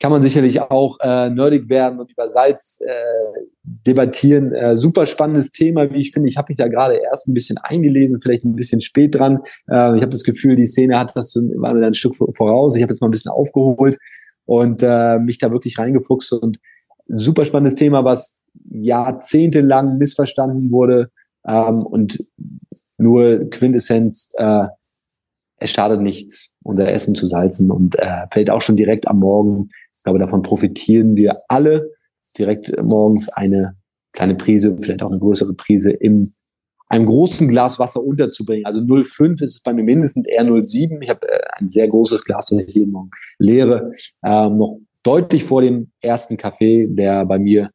kann 0.00 0.10
man 0.12 0.22
sicherlich 0.22 0.60
auch 0.60 0.98
äh, 1.00 1.30
nerdig 1.30 1.68
werden 1.68 2.00
und 2.00 2.10
über 2.10 2.28
Salz 2.28 2.80
äh, 2.84 2.90
debattieren. 3.62 4.52
Äh, 4.52 4.76
super 4.76 5.06
spannendes 5.06 5.52
Thema, 5.52 5.90
wie 5.90 6.00
ich 6.00 6.10
finde. 6.10 6.28
Ich 6.28 6.36
habe 6.36 6.46
mich 6.50 6.58
da 6.58 6.68
gerade 6.68 6.96
erst 6.96 7.28
ein 7.28 7.34
bisschen 7.34 7.56
eingelesen, 7.58 8.20
vielleicht 8.20 8.44
ein 8.44 8.56
bisschen 8.56 8.80
spät 8.80 9.14
dran. 9.14 9.38
Äh, 9.68 9.96
ich 9.96 10.02
habe 10.02 10.08
das 10.08 10.24
Gefühl, 10.24 10.56
die 10.56 10.66
Szene 10.66 10.98
hat 10.98 11.12
das 11.14 11.34
war 11.36 11.72
mir 11.72 11.86
ein 11.86 11.94
Stück 11.94 12.16
voraus. 12.16 12.76
Ich 12.76 12.82
habe 12.82 12.92
jetzt 12.92 13.00
mal 13.00 13.08
ein 13.08 13.12
bisschen 13.12 13.30
aufgeholt 13.30 13.96
und 14.46 14.82
äh, 14.82 15.18
mich 15.20 15.38
da 15.38 15.50
wirklich 15.50 15.78
reingefuchst 15.78 16.32
und 16.34 16.58
super 17.06 17.44
spannendes 17.44 17.76
Thema, 17.76 18.04
was 18.04 18.40
jahrzehntelang 18.70 19.98
missverstanden 19.98 20.70
wurde 20.70 21.10
ähm, 21.46 21.82
und 21.82 22.24
nur 22.98 23.50
Quintessenz, 23.50 24.30
äh, 24.38 24.66
es 25.56 25.70
schadet 25.70 26.00
nichts, 26.00 26.56
unser 26.62 26.92
Essen 26.92 27.14
zu 27.14 27.26
salzen 27.26 27.70
und 27.70 27.98
äh, 27.98 28.26
fällt 28.30 28.50
auch 28.50 28.62
schon 28.62 28.76
direkt 28.76 29.08
am 29.08 29.18
Morgen. 29.18 29.68
Ich 29.94 30.02
glaube, 30.02 30.18
davon 30.18 30.42
profitieren 30.42 31.16
wir 31.16 31.38
alle 31.48 31.90
direkt 32.38 32.74
morgens 32.82 33.28
eine 33.28 33.76
kleine 34.12 34.34
Prise, 34.34 34.76
vielleicht 34.80 35.02
auch 35.02 35.10
eine 35.10 35.20
größere 35.20 35.54
Prise 35.54 35.90
im 35.90 36.22
einem 36.88 37.06
großen 37.06 37.48
Glas 37.48 37.78
Wasser 37.78 38.04
unterzubringen. 38.04 38.66
Also 38.66 38.80
0,5 38.80 39.42
ist 39.42 39.56
es 39.56 39.62
bei 39.62 39.72
mir 39.72 39.82
mindestens 39.82 40.26
eher 40.26 40.44
0,7. 40.44 41.02
Ich 41.02 41.10
habe 41.10 41.28
äh, 41.28 41.40
ein 41.56 41.68
sehr 41.68 41.88
großes 41.88 42.24
Glas, 42.24 42.46
das 42.46 42.60
ich 42.60 42.74
jeden 42.74 42.92
Morgen 42.92 43.10
leere. 43.38 43.90
Ähm, 44.24 44.56
noch 44.56 44.78
deutlich 45.04 45.44
vor 45.44 45.62
dem 45.62 45.92
ersten 46.00 46.36
Kaffee, 46.36 46.88
der 46.88 47.24
bei 47.26 47.38
mir 47.38 47.70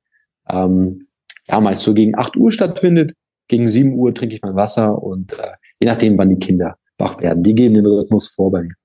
ähm, 0.50 1.02
meist 1.48 1.84
so 1.84 1.94
gegen 1.94 2.18
8 2.18 2.36
Uhr 2.36 2.52
stattfindet. 2.52 3.14
Gegen 3.48 3.68
7 3.68 3.94
Uhr 3.94 4.14
trinke 4.14 4.36
ich 4.36 4.42
mein 4.42 4.56
Wasser 4.56 5.02
und 5.02 5.34
äh, 5.34 5.54
je 5.80 5.88
nachdem, 5.88 6.18
wann 6.18 6.30
die 6.30 6.40
Kinder 6.40 6.76
wach 6.98 7.20
werden. 7.22 7.42
Die 7.42 7.56
geben 7.56 7.76
den 7.76 7.86
Rhythmus 7.86 8.28
vor 8.28 8.52
bei 8.52 8.64
mir. 8.64 8.76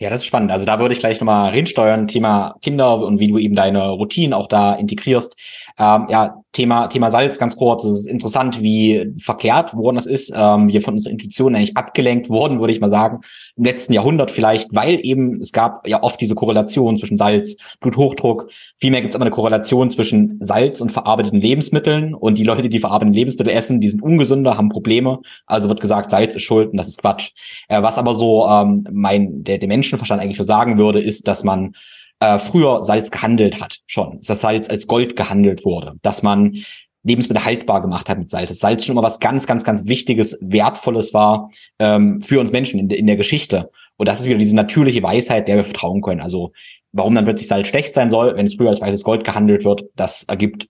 Ja, 0.00 0.10
das 0.10 0.20
ist 0.20 0.26
spannend. 0.26 0.52
Also 0.52 0.64
da 0.64 0.78
würde 0.78 0.94
ich 0.94 1.00
gleich 1.00 1.18
nochmal 1.20 1.50
reinsteuern, 1.50 2.06
Thema 2.06 2.54
Kinder 2.62 3.04
und 3.04 3.18
wie 3.18 3.26
du 3.26 3.36
eben 3.36 3.56
deine 3.56 3.88
Routinen 3.88 4.32
auch 4.32 4.46
da 4.46 4.74
integrierst. 4.74 5.34
Ähm, 5.76 6.06
ja, 6.08 6.40
Thema, 6.52 6.86
Thema 6.86 7.10
Salz 7.10 7.36
ganz 7.36 7.56
kurz. 7.56 7.84
Es 7.84 8.00
ist 8.00 8.06
interessant, 8.06 8.62
wie 8.62 9.12
verkehrt 9.18 9.74
worden 9.74 9.96
das 9.96 10.06
ist. 10.06 10.32
Ähm, 10.36 10.68
wir 10.68 10.82
von 10.82 10.94
unserer 10.94 11.12
Intuition 11.12 11.56
eigentlich 11.56 11.76
abgelenkt 11.76 12.28
worden, 12.28 12.60
würde 12.60 12.72
ich 12.72 12.80
mal 12.80 12.88
sagen, 12.88 13.22
letzten 13.58 13.92
Jahrhundert 13.92 14.30
vielleicht, 14.30 14.74
weil 14.74 15.00
eben 15.02 15.40
es 15.40 15.52
gab 15.52 15.86
ja 15.86 16.02
oft 16.02 16.20
diese 16.20 16.34
Korrelation 16.34 16.96
zwischen 16.96 17.18
Salz, 17.18 17.56
Bluthochdruck. 17.80 18.50
Vielmehr 18.78 19.00
gibt 19.00 19.12
es 19.12 19.16
immer 19.16 19.24
eine 19.24 19.34
Korrelation 19.34 19.90
zwischen 19.90 20.38
Salz 20.40 20.80
und 20.80 20.92
verarbeiteten 20.92 21.40
Lebensmitteln. 21.40 22.14
Und 22.14 22.38
die 22.38 22.44
Leute, 22.44 22.68
die 22.68 22.78
verarbeiteten 22.78 23.14
Lebensmittel 23.14 23.52
essen, 23.52 23.80
die 23.80 23.88
sind 23.88 24.02
ungesünder, 24.02 24.56
haben 24.56 24.68
Probleme. 24.68 25.20
Also 25.46 25.68
wird 25.68 25.80
gesagt, 25.80 26.10
Salz 26.10 26.34
ist 26.34 26.42
schuld 26.42 26.70
und 26.70 26.78
das 26.78 26.88
ist 26.88 27.00
Quatsch. 27.00 27.30
Äh, 27.68 27.82
was 27.82 27.98
aber 27.98 28.14
so 28.14 28.46
ähm, 28.46 28.86
mein, 28.92 29.44
der, 29.44 29.58
der 29.58 29.68
Menschenverstand 29.68 30.22
eigentlich 30.22 30.38
so 30.38 30.44
sagen 30.44 30.78
würde, 30.78 31.00
ist, 31.00 31.28
dass 31.28 31.44
man 31.44 31.74
äh, 32.20 32.38
früher 32.38 32.82
Salz 32.82 33.10
gehandelt 33.10 33.60
hat, 33.60 33.78
schon. 33.86 34.16
Dass 34.16 34.26
das 34.26 34.40
Salz 34.40 34.68
als 34.68 34.86
Gold 34.86 35.16
gehandelt 35.16 35.64
wurde, 35.64 35.94
dass 36.02 36.22
man 36.22 36.62
Lebensmittel 37.04 37.44
haltbar 37.44 37.80
gemacht 37.80 38.08
hat 38.08 38.18
mit 38.18 38.30
Salz. 38.30 38.48
Das 38.48 38.58
Salz 38.58 38.84
schon 38.84 38.94
immer 38.94 39.02
was 39.02 39.20
ganz, 39.20 39.46
ganz, 39.46 39.64
ganz 39.64 39.86
Wichtiges, 39.86 40.38
Wertvolles 40.42 41.14
war 41.14 41.50
ähm, 41.78 42.20
für 42.20 42.40
uns 42.40 42.52
Menschen 42.52 42.80
in, 42.80 42.90
in 42.90 43.06
der 43.06 43.16
Geschichte. 43.16 43.70
Und 43.96 44.08
das 44.08 44.20
ist 44.20 44.26
wieder 44.26 44.38
diese 44.38 44.56
natürliche 44.56 45.02
Weisheit, 45.02 45.48
der 45.48 45.56
wir 45.56 45.64
vertrauen 45.64 46.02
können. 46.02 46.20
Also 46.20 46.52
warum 46.92 47.14
dann 47.14 47.24
plötzlich 47.24 47.48
Salz 47.48 47.68
schlecht 47.68 47.94
sein 47.94 48.10
soll, 48.10 48.36
wenn 48.36 48.46
es 48.46 48.54
früher 48.54 48.70
als 48.70 48.80
weißes 48.80 49.04
Gold 49.04 49.24
gehandelt 49.24 49.64
wird, 49.64 49.84
das 49.94 50.24
ergibt 50.24 50.68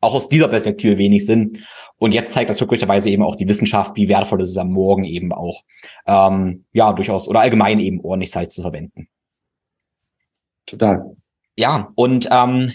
auch 0.00 0.14
aus 0.14 0.28
dieser 0.28 0.48
Perspektive 0.48 0.98
wenig 0.98 1.26
Sinn. 1.26 1.64
Und 1.98 2.12
jetzt 2.14 2.32
zeigt 2.32 2.50
das 2.50 2.58
glücklicherweise 2.58 3.08
eben 3.08 3.22
auch 3.22 3.36
die 3.36 3.48
Wissenschaft, 3.48 3.96
wie 3.96 4.08
wertvoll 4.08 4.42
es 4.42 4.50
ist 4.50 4.58
am 4.58 4.70
Morgen 4.70 5.04
eben 5.04 5.32
auch, 5.32 5.62
ähm, 6.06 6.64
ja, 6.72 6.92
durchaus, 6.92 7.26
oder 7.26 7.40
allgemein 7.40 7.80
eben 7.80 8.00
ordentlich 8.00 8.30
Salz 8.30 8.54
zu 8.54 8.62
verwenden. 8.62 9.08
Total. 10.66 11.14
Ja, 11.56 11.90
und 11.94 12.28
ähm, 12.30 12.70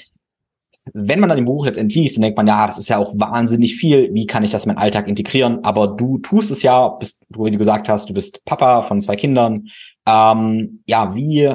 wenn 0.93 1.19
man 1.19 1.29
dann 1.29 1.37
im 1.37 1.45
Buch 1.45 1.65
jetzt 1.65 1.77
entliest, 1.77 2.17
dann 2.17 2.23
denkt 2.23 2.37
man, 2.37 2.47
ja, 2.47 2.65
das 2.65 2.77
ist 2.77 2.89
ja 2.89 2.97
auch 2.97 3.11
wahnsinnig 3.19 3.75
viel. 3.75 4.13
Wie 4.13 4.25
kann 4.25 4.43
ich 4.43 4.51
das 4.51 4.65
in 4.65 4.69
meinen 4.69 4.83
Alltag 4.83 5.07
integrieren? 5.07 5.63
Aber 5.63 5.87
du 5.87 6.19
tust 6.19 6.51
es 6.51 6.61
ja, 6.61 6.87
bist, 6.87 7.23
wie 7.29 7.51
du 7.51 7.57
gesagt 7.57 7.89
hast, 7.89 8.09
du 8.09 8.13
bist 8.13 8.43
Papa 8.45 8.81
von 8.81 9.01
zwei 9.01 9.15
Kindern. 9.15 9.67
Ähm, 10.07 10.83
ja, 10.85 11.03
wie 11.15 11.53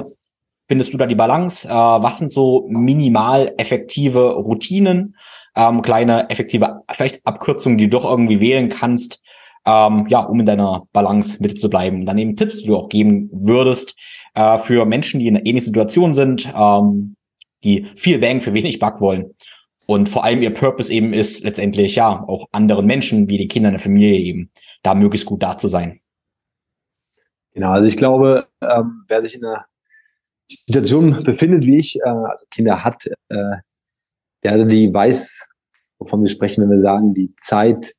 findest 0.69 0.93
du 0.93 0.99
da 0.99 1.07
die 1.07 1.15
Balance? 1.15 1.69
Äh, 1.69 1.73
was 1.73 2.19
sind 2.19 2.31
so 2.31 2.67
minimal 2.69 3.53
effektive 3.59 4.33
Routinen? 4.33 5.17
Ähm, 5.57 5.83
kleine 5.83 6.29
effektive, 6.31 6.83
vielleicht 6.91 7.25
Abkürzungen, 7.25 7.79
die 7.79 7.85
du 7.85 7.99
doch 7.99 8.05
irgendwie 8.05 8.41
wählen 8.41 8.69
kannst, 8.69 9.23
ähm, 9.67 10.07
ja, 10.09 10.21
um 10.21 10.41
in 10.41 10.47
deiner 10.47 10.83
Balance 10.93 11.39
mit 11.41 11.59
zu 11.59 11.71
bleiben. 11.71 12.01
Und 12.01 12.07
dann 12.07 12.19
eben 12.19 12.37
Tipps, 12.37 12.63
die 12.63 12.67
du 12.67 12.77
auch 12.77 12.89
geben 12.89 13.31
würdest 13.33 13.97
äh, 14.35 14.59
für 14.59 14.85
Menschen, 14.85 15.21
die 15.21 15.29
in 15.29 15.37
einer 15.37 15.47
ähnlichen 15.47 15.67
Situation 15.67 16.13
sind, 16.13 16.53
ähm, 16.57 17.17
die 17.65 17.87
viel 17.97 18.19
Bang 18.19 18.41
für 18.41 18.55
wenig 18.55 18.79
Bug 18.79 19.01
wollen. 19.01 19.35
Und 19.87 20.09
vor 20.09 20.25
allem 20.25 20.43
ihr 20.43 20.53
Purpose 20.53 20.93
eben 20.93 21.13
ist 21.13 21.45
letztendlich 21.45 21.97
ja 21.97 22.25
auch 22.27 22.49
anderen 22.53 22.87
Menschen 22.87 23.29
wie 23.29 23.39
die 23.39 23.49
Kinder 23.49 23.69
in 23.69 23.75
der 23.75 23.83
Familie 23.83 24.19
eben 24.19 24.51
da 24.83 24.95
möglichst 24.95 25.27
gut 25.27 25.43
da 25.43 25.59
zu 25.59 25.69
sein. 25.69 26.01
Genau, 27.53 27.71
also 27.71 27.89
ich 27.89 27.97
glaube, 27.97 28.49
ähm, 28.61 29.05
wer 29.09 29.23
sich 29.23 29.37
in 29.37 29.45
einer 29.45 29.67
Situation 30.47 31.23
befindet 31.25 31.67
wie 31.67 31.77
ich, 31.77 31.97
äh, 31.97 32.09
also 32.09 32.45
Kinder 32.51 32.85
hat, 32.85 33.07
äh, 33.29 33.57
der 34.43 34.65
die 34.65 34.93
weiß, 34.93 35.51
wovon 35.99 36.23
wir 36.23 36.29
sprechen, 36.29 36.63
wenn 36.63 36.71
wir 36.71 36.79
sagen, 36.79 37.15
die 37.15 37.35
Zeit 37.37 37.95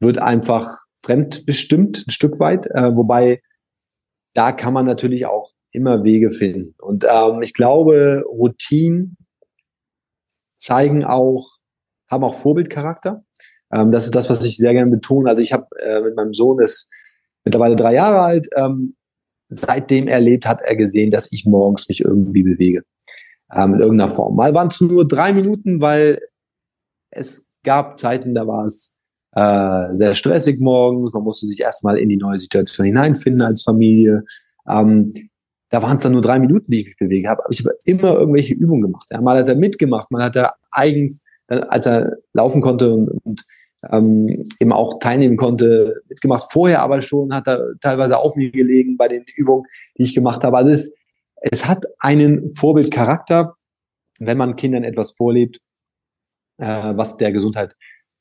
wird 0.00 0.18
einfach 0.18 0.78
fremdbestimmt, 1.02 2.04
ein 2.06 2.10
Stück 2.10 2.40
weit, 2.40 2.66
äh, 2.66 2.96
wobei 2.96 3.40
da 4.34 4.52
kann 4.52 4.74
man 4.74 4.84
natürlich 4.84 5.26
auch 5.26 5.52
immer 5.76 6.02
Wege 6.02 6.32
finden. 6.32 6.74
Und 6.78 7.04
ähm, 7.04 7.42
ich 7.42 7.52
glaube, 7.52 8.24
Routinen 8.26 9.16
zeigen 10.56 11.04
auch, 11.04 11.46
haben 12.10 12.24
auch 12.24 12.34
Vorbildcharakter. 12.34 13.24
Ähm, 13.72 13.92
das 13.92 14.06
ist 14.06 14.14
das, 14.14 14.30
was 14.30 14.44
ich 14.44 14.56
sehr 14.56 14.72
gerne 14.72 14.90
betone. 14.90 15.30
Also 15.30 15.42
ich 15.42 15.52
habe 15.52 15.66
äh, 15.80 16.00
mit 16.00 16.16
meinem 16.16 16.34
Sohn, 16.34 16.60
ist 16.62 16.88
mittlerweile 17.44 17.76
drei 17.76 17.94
Jahre 17.94 18.20
alt, 18.20 18.48
ähm, 18.56 18.96
seitdem 19.48 20.08
er 20.08 20.20
lebt, 20.20 20.46
hat 20.46 20.60
er 20.64 20.76
gesehen, 20.76 21.10
dass 21.10 21.30
ich 21.30 21.44
morgens 21.44 21.88
mich 21.88 22.00
irgendwie 22.00 22.42
bewege. 22.42 22.82
Ähm, 23.52 23.74
in 23.74 23.80
irgendeiner 23.80 24.10
Form. 24.10 24.34
Mal 24.34 24.54
waren 24.54 24.68
es 24.68 24.80
nur 24.80 25.06
drei 25.06 25.32
Minuten, 25.32 25.80
weil 25.80 26.20
es 27.10 27.48
gab 27.62 28.00
Zeiten, 28.00 28.32
da 28.32 28.46
war 28.46 28.64
es 28.66 28.98
äh, 29.32 29.94
sehr 29.94 30.14
stressig 30.14 30.58
morgens. 30.60 31.12
Man 31.12 31.22
musste 31.22 31.46
sich 31.46 31.60
erstmal 31.60 31.98
in 31.98 32.08
die 32.08 32.16
neue 32.16 32.38
Situation 32.38 32.86
hineinfinden 32.86 33.42
als 33.42 33.62
Familie. 33.62 34.24
Ähm, 34.68 35.10
da 35.70 35.82
waren 35.82 35.96
es 35.96 36.02
dann 36.02 36.12
nur 36.12 36.22
drei 36.22 36.38
Minuten, 36.38 36.70
die 36.70 36.80
ich 36.80 36.86
mich 36.86 36.96
bewege 36.96 37.28
habe, 37.28 37.44
aber 37.44 37.52
ich 37.52 37.64
habe 37.64 37.76
immer 37.86 38.18
irgendwelche 38.18 38.54
Übungen 38.54 38.82
gemacht. 38.82 39.08
Ja, 39.10 39.20
mal 39.20 39.38
hat 39.38 39.48
er 39.48 39.56
mitgemacht, 39.56 40.10
mal 40.10 40.22
hat 40.22 40.36
er 40.36 40.54
eigens, 40.70 41.26
als 41.48 41.86
er 41.86 42.16
laufen 42.32 42.60
konnte 42.60 42.92
und, 42.92 43.08
und 43.24 43.44
ähm, 43.90 44.32
eben 44.60 44.72
auch 44.72 44.98
teilnehmen 44.98 45.36
konnte, 45.36 46.02
mitgemacht. 46.08 46.50
Vorher 46.50 46.82
aber 46.82 47.00
schon 47.00 47.34
hat 47.34 47.46
er 47.46 47.74
teilweise 47.80 48.18
auf 48.18 48.36
mir 48.36 48.50
gelegen 48.50 48.96
bei 48.96 49.08
den 49.08 49.24
Übungen, 49.36 49.66
die 49.98 50.02
ich 50.02 50.14
gemacht 50.14 50.42
habe. 50.44 50.56
Also 50.56 50.70
es, 50.70 50.94
es 51.36 51.66
hat 51.66 51.84
einen 51.98 52.54
Vorbildcharakter, 52.54 53.54
wenn 54.18 54.38
man 54.38 54.56
Kindern 54.56 54.84
etwas 54.84 55.12
vorlebt, 55.12 55.60
äh, 56.58 56.92
was 56.94 57.16
der 57.16 57.32
Gesundheit 57.32 57.74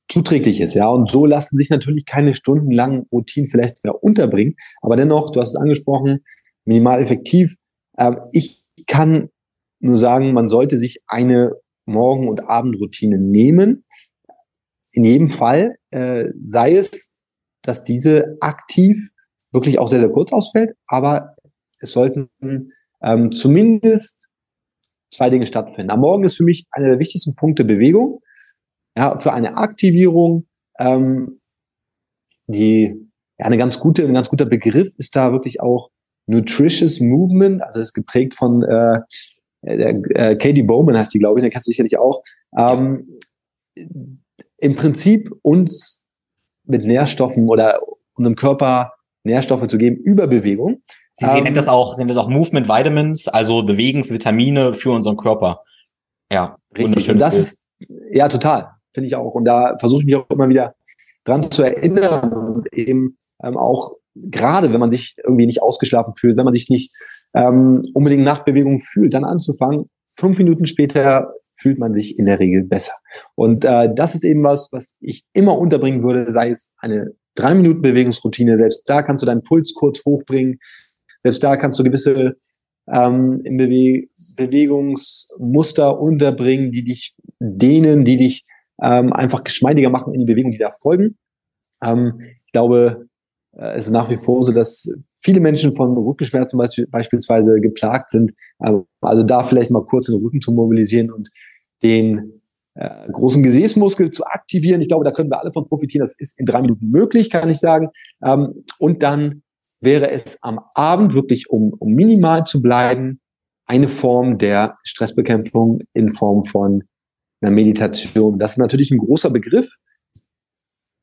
zuträglich 0.08 0.62
ist. 0.62 0.76
Ja, 0.76 0.88
und 0.90 1.10
so 1.10 1.26
lassen 1.26 1.58
sich 1.58 1.70
natürlich 1.70 2.06
keine 2.06 2.36
stundenlangen 2.36 3.08
Routinen 3.12 3.50
vielleicht 3.50 3.84
mehr 3.84 4.04
unterbringen. 4.04 4.56
Aber 4.82 4.96
dennoch, 4.96 5.32
du 5.32 5.42
hast 5.42 5.50
es 5.50 5.56
angesprochen, 5.56 6.24
minimal 6.66 7.02
effektiv. 7.02 7.56
Ähm, 7.98 8.20
ich 8.34 8.64
kann 8.88 9.30
nur 9.80 9.98
sagen, 9.98 10.34
man 10.34 10.50
sollte 10.50 10.78
sich 10.78 11.02
eine 11.08 11.54
Morgen- 11.86 12.28
und 12.28 12.42
Abendroutine 12.42 13.20
nehmen. 13.20 13.86
In 14.94 15.06
jedem 15.06 15.30
Fall 15.30 15.78
äh, 15.92 16.26
sei 16.42 16.76
es, 16.76 17.20
dass 17.62 17.84
diese 17.84 18.38
aktiv 18.42 18.98
wirklich 19.52 19.80
auch 19.80 19.88
sehr, 19.88 20.00
sehr 20.00 20.12
kurz 20.12 20.32
ausfällt, 20.32 20.76
aber 20.88 21.34
es 21.80 21.92
sollten 21.92 22.30
ähm, 23.02 23.32
zumindest 23.32 24.30
zwei 25.12 25.30
Dinge 25.30 25.46
stattfinden. 25.46 25.92
Am 25.92 26.02
Morgen 26.02 26.24
ist 26.24 26.38
für 26.38 26.44
mich 26.44 26.66
einer 26.72 26.90
der 26.90 27.00
wichtigsten 27.00 27.36
Punkte 27.36 27.64
Bewegung. 27.64 28.22
Ja, 28.98 29.20
für 29.20 29.34
eine 29.34 29.58
Aktivierung, 29.58 30.48
ähm, 30.80 31.40
die 32.48 33.10
ja, 33.38 33.46
eine 33.46 33.58
ganz 33.58 33.80
gute, 33.80 34.04
ein 34.04 34.14
ganz 34.14 34.30
guter 34.30 34.46
Begriff 34.46 34.94
ist 34.98 35.16
da 35.16 35.32
wirklich 35.32 35.60
auch 35.60 35.90
Nutritious 36.28 37.00
Movement, 37.00 37.62
also 37.62 37.80
ist 37.80 37.94
geprägt 37.94 38.34
von 38.34 38.64
äh, 38.64 39.00
der, 39.62 39.90
äh, 40.16 40.36
Katie 40.36 40.64
Bowman 40.64 40.98
heißt 40.98 41.14
die, 41.14 41.20
glaube 41.20 41.40
ich, 41.40 41.44
den 41.44 41.52
kennst 41.52 41.68
du 41.68 41.72
sicherlich 41.72 41.98
auch. 41.98 42.22
Ähm, 42.58 43.20
Im 44.58 44.76
Prinzip 44.76 45.32
uns 45.42 46.06
mit 46.64 46.86
Nährstoffen 46.86 47.50
oder 47.50 47.80
unserem 48.14 48.36
Körper 48.36 48.94
Nährstoffe 49.24 49.68
zu 49.68 49.78
geben 49.78 49.98
über 49.98 50.28
Bewegung. 50.28 50.82
Sie 51.14 51.26
ähm, 51.26 51.44
nennt 51.44 51.58
das 51.58 51.68
auch, 51.68 51.96
sind 51.96 52.10
das 52.10 52.18
auch 52.18 52.30
Movement 52.30 52.68
Vitamins, 52.68 53.28
also 53.28 53.64
Bewegungsvitamine 53.64 54.74
für 54.74 54.92
unseren 54.92 55.18
Körper. 55.18 55.64
Ja, 56.32 56.58
richtig. 56.78 57.10
Und 57.10 57.20
das 57.20 57.34
Bild. 57.34 57.44
ist, 57.44 57.66
ja, 58.12 58.28
total, 58.28 58.72
finde 58.94 59.08
ich 59.08 59.16
auch. 59.16 59.34
Und 59.34 59.46
da 59.46 59.78
versuche 59.80 60.02
ich 60.02 60.06
mich 60.06 60.16
auch 60.16 60.30
immer 60.30 60.50
wieder 60.50 60.76
dran 61.24 61.50
zu 61.50 61.64
erinnern 61.64 62.32
und 62.32 62.74
eben 62.74 63.18
ähm, 63.44 63.58
auch 63.58 63.96
gerade, 64.16 64.74
wenn 64.74 64.80
man 64.80 64.90
sich 64.90 65.14
irgendwie 65.24 65.46
nicht 65.46 65.62
ausgeschlafen 65.62 66.14
fühlt, 66.16 66.38
wenn 66.38 66.46
man 66.46 66.54
sich 66.54 66.70
nicht 66.70 66.94
ähm, 67.34 67.82
unbedingt 67.94 68.24
nach 68.24 68.44
Bewegung 68.44 68.80
fühlt, 68.80 69.14
dann 69.14 69.26
anzufangen. 69.26 69.90
Fünf 70.18 70.38
Minuten 70.38 70.66
später 70.66 71.28
fühlt 71.58 71.80
man 71.80 71.94
sich 71.94 72.18
in 72.18 72.26
der 72.26 72.40
Regel 72.40 72.64
besser. 72.64 72.94
Und 73.36 73.66
äh, 73.66 73.94
das 73.94 74.16
ist 74.16 74.24
eben 74.24 74.44
was, 74.44 74.70
was 74.72 74.98
ich 75.02 75.26
immer 75.34 75.58
unterbringen 75.58 76.04
würde, 76.04 76.32
sei 76.32 76.50
es 76.50 76.76
eine 76.80 77.12
drei 77.36 77.54
Minuten 77.54 77.82
Bewegungsroutine. 77.82 78.58
Selbst 78.58 78.90
da 78.90 79.04
kannst 79.04 79.22
du 79.22 79.26
deinen 79.26 79.44
Puls 79.44 79.74
kurz 79.74 80.04
hochbringen. 80.06 80.60
Selbst 81.22 81.44
da 81.44 81.58
kannst 81.58 81.80
du 81.80 81.84
gewisse 81.84 82.36
ähm, 82.92 83.42
Bewe 83.44 84.08
Bewegungsmuster 84.38 86.00
unterbringen, 86.00 86.72
die 86.72 86.84
dich 86.84 87.16
dehnen, 87.40 88.06
die 88.06 88.18
dich 88.18 88.46
ähm, 88.82 89.12
einfach 89.14 89.44
geschmeidiger 89.44 89.90
machen 89.90 90.14
in 90.14 90.22
die 90.22 90.34
Bewegung, 90.34 90.52
die 90.52 90.58
da 90.58 90.72
folgen. 90.72 91.18
Ähm, 91.84 92.22
ich 92.38 92.52
glaube, 92.52 93.08
es 93.58 93.88
ist 93.88 93.92
nach 93.92 94.10
wie 94.10 94.18
vor 94.18 94.42
so, 94.42 94.52
dass 94.52 94.94
viele 95.22 95.40
Menschen 95.40 95.76
von 95.76 95.98
Rückenschmerzen 95.98 96.60
beispielsweise 96.90 97.56
geplagt 97.62 98.12
sind. 98.12 98.32
Also, 98.60 98.88
also 99.02 99.24
da 99.24 99.44
vielleicht 99.44 99.72
mal 99.72 99.86
kurz 99.86 100.08
den 100.08 100.22
Rücken 100.22 100.42
zu 100.42 100.52
mobilisieren 100.54 101.12
und 101.12 101.30
den 101.84 102.34
äh, 102.76 103.10
großen 103.12 103.42
Gesäßmuskel 103.42 104.12
zu 104.12 104.26
aktivieren. 104.26 104.82
Ich 104.82 104.88
glaube, 104.88 105.06
da 105.06 105.12
können 105.12 105.30
wir 105.30 105.40
alle 105.40 105.52
von 105.52 105.68
profitieren. 105.68 106.06
Das 106.06 106.16
ist 106.18 106.40
in 106.40 106.46
drei 106.46 106.62
Minuten 106.62 106.90
möglich, 106.90 107.30
kann 107.30 107.50
ich 107.50 107.60
sagen. 107.60 107.90
Ähm, 108.24 108.66
und 108.80 109.02
dann 109.02 109.44
wäre 109.80 110.12
es 110.12 110.38
am 110.42 110.60
Abend 110.74 111.14
wirklich, 111.14 111.50
um, 111.50 111.74
um 111.74 111.94
minimal 111.94 112.44
zu 112.44 112.62
bleiben, 112.62 113.20
eine 113.66 113.88
Form 113.88 114.38
der 114.38 114.78
Stressbekämpfung 114.84 115.80
in 115.94 116.14
Form 116.14 116.44
von 116.44 116.84
einer 117.42 117.52
Meditation. 117.52 118.40
Das 118.40 118.52
ist 118.52 118.58
natürlich 118.58 118.92
ein 118.92 119.00
großer 119.00 119.30
Begriff. 119.30 119.78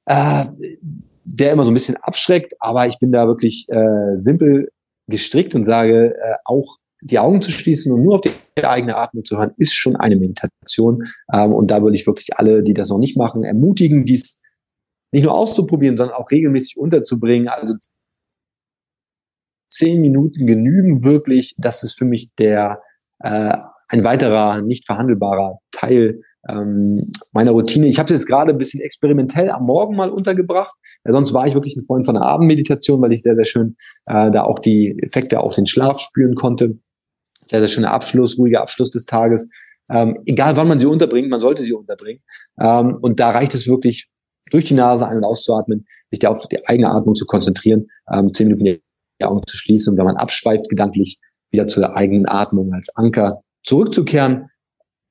Äh, 0.06 0.46
der 1.24 1.52
immer 1.52 1.64
so 1.64 1.70
ein 1.70 1.74
bisschen 1.74 1.96
abschreckt, 1.96 2.54
aber 2.60 2.86
ich 2.86 2.98
bin 2.98 3.12
da 3.12 3.26
wirklich 3.26 3.66
äh, 3.68 4.16
simpel 4.16 4.70
gestrickt 5.08 5.54
und 5.54 5.64
sage, 5.64 6.14
äh, 6.16 6.34
auch 6.44 6.78
die 7.02 7.18
Augen 7.18 7.42
zu 7.42 7.50
schließen 7.50 7.92
und 7.92 8.02
nur 8.02 8.14
auf 8.14 8.20
die 8.20 8.64
eigene 8.64 8.96
Atmung 8.96 9.24
zu 9.24 9.36
hören, 9.36 9.52
ist 9.56 9.74
schon 9.74 9.96
eine 9.96 10.16
Meditation. 10.16 11.02
Ähm, 11.32 11.52
und 11.52 11.70
da 11.70 11.82
würde 11.82 11.96
ich 11.96 12.06
wirklich 12.06 12.36
alle, 12.36 12.62
die 12.62 12.74
das 12.74 12.90
noch 12.90 12.98
nicht 12.98 13.16
machen, 13.16 13.44
ermutigen, 13.44 14.04
dies 14.04 14.40
nicht 15.12 15.24
nur 15.24 15.34
auszuprobieren, 15.34 15.96
sondern 15.96 16.16
auch 16.16 16.30
regelmäßig 16.30 16.76
unterzubringen. 16.76 17.48
Also 17.48 17.74
zehn 19.68 20.00
Minuten 20.00 20.46
genügen 20.46 21.02
wirklich. 21.02 21.54
Das 21.58 21.82
ist 21.82 21.98
für 21.98 22.04
mich 22.04 22.30
der 22.38 22.80
äh, 23.18 23.56
ein 23.88 24.04
weiterer 24.04 24.62
nicht 24.62 24.86
verhandelbarer 24.86 25.58
Teil 25.70 26.22
ähm, 26.48 27.10
meiner 27.32 27.52
Routine. 27.52 27.86
Ich 27.86 27.98
habe 27.98 28.06
es 28.06 28.20
jetzt 28.20 28.26
gerade 28.26 28.52
ein 28.52 28.58
bisschen 28.58 28.80
experimentell 28.80 29.50
am 29.50 29.64
Morgen 29.64 29.96
mal 29.96 30.10
untergebracht. 30.10 30.74
Ja, 31.04 31.12
sonst 31.12 31.32
war 31.34 31.46
ich 31.46 31.54
wirklich 31.54 31.76
ein 31.76 31.84
Freund 31.84 32.04
von 32.04 32.14
der 32.14 32.24
Abendmeditation, 32.24 33.00
weil 33.00 33.12
ich 33.12 33.22
sehr, 33.22 33.34
sehr 33.34 33.44
schön 33.44 33.76
äh, 34.06 34.30
da 34.30 34.44
auch 34.44 34.58
die 34.58 34.96
Effekte 35.02 35.40
auf 35.40 35.54
den 35.54 35.66
Schlaf 35.66 36.00
spüren 36.00 36.34
konnte. 36.34 36.78
Sehr, 37.42 37.60
sehr 37.60 37.68
schöner 37.68 37.90
Abschluss, 37.90 38.38
ruhiger 38.38 38.60
Abschluss 38.60 38.90
des 38.90 39.06
Tages. 39.06 39.50
Ähm, 39.90 40.18
egal 40.26 40.56
wann 40.56 40.68
man 40.68 40.78
sie 40.78 40.86
unterbringt, 40.86 41.28
man 41.28 41.40
sollte 41.40 41.62
sie 41.62 41.72
unterbringen. 41.72 42.22
Ähm, 42.60 42.98
und 43.00 43.18
da 43.20 43.30
reicht 43.30 43.54
es 43.54 43.66
wirklich, 43.66 44.08
durch 44.50 44.64
die 44.64 44.74
Nase 44.74 45.06
ein- 45.06 45.18
und 45.18 45.24
auszuatmen, 45.24 45.86
sich 46.10 46.20
da 46.20 46.30
auf 46.30 46.48
die 46.48 46.66
eigene 46.66 46.90
Atmung 46.90 47.14
zu 47.14 47.26
konzentrieren, 47.26 47.88
ähm, 48.12 48.34
zehn 48.34 48.48
Minuten 48.48 48.64
die 48.64 49.24
Augen 49.24 49.40
zu 49.46 49.56
schließen 49.56 49.92
und 49.92 49.98
wenn 49.98 50.06
man 50.06 50.16
abschweift, 50.16 50.68
gedanklich 50.68 51.18
wieder 51.50 51.66
zur 51.68 51.96
eigenen 51.96 52.26
Atmung 52.26 52.72
als 52.72 52.94
Anker 52.96 53.42
zurückzukehren 53.62 54.48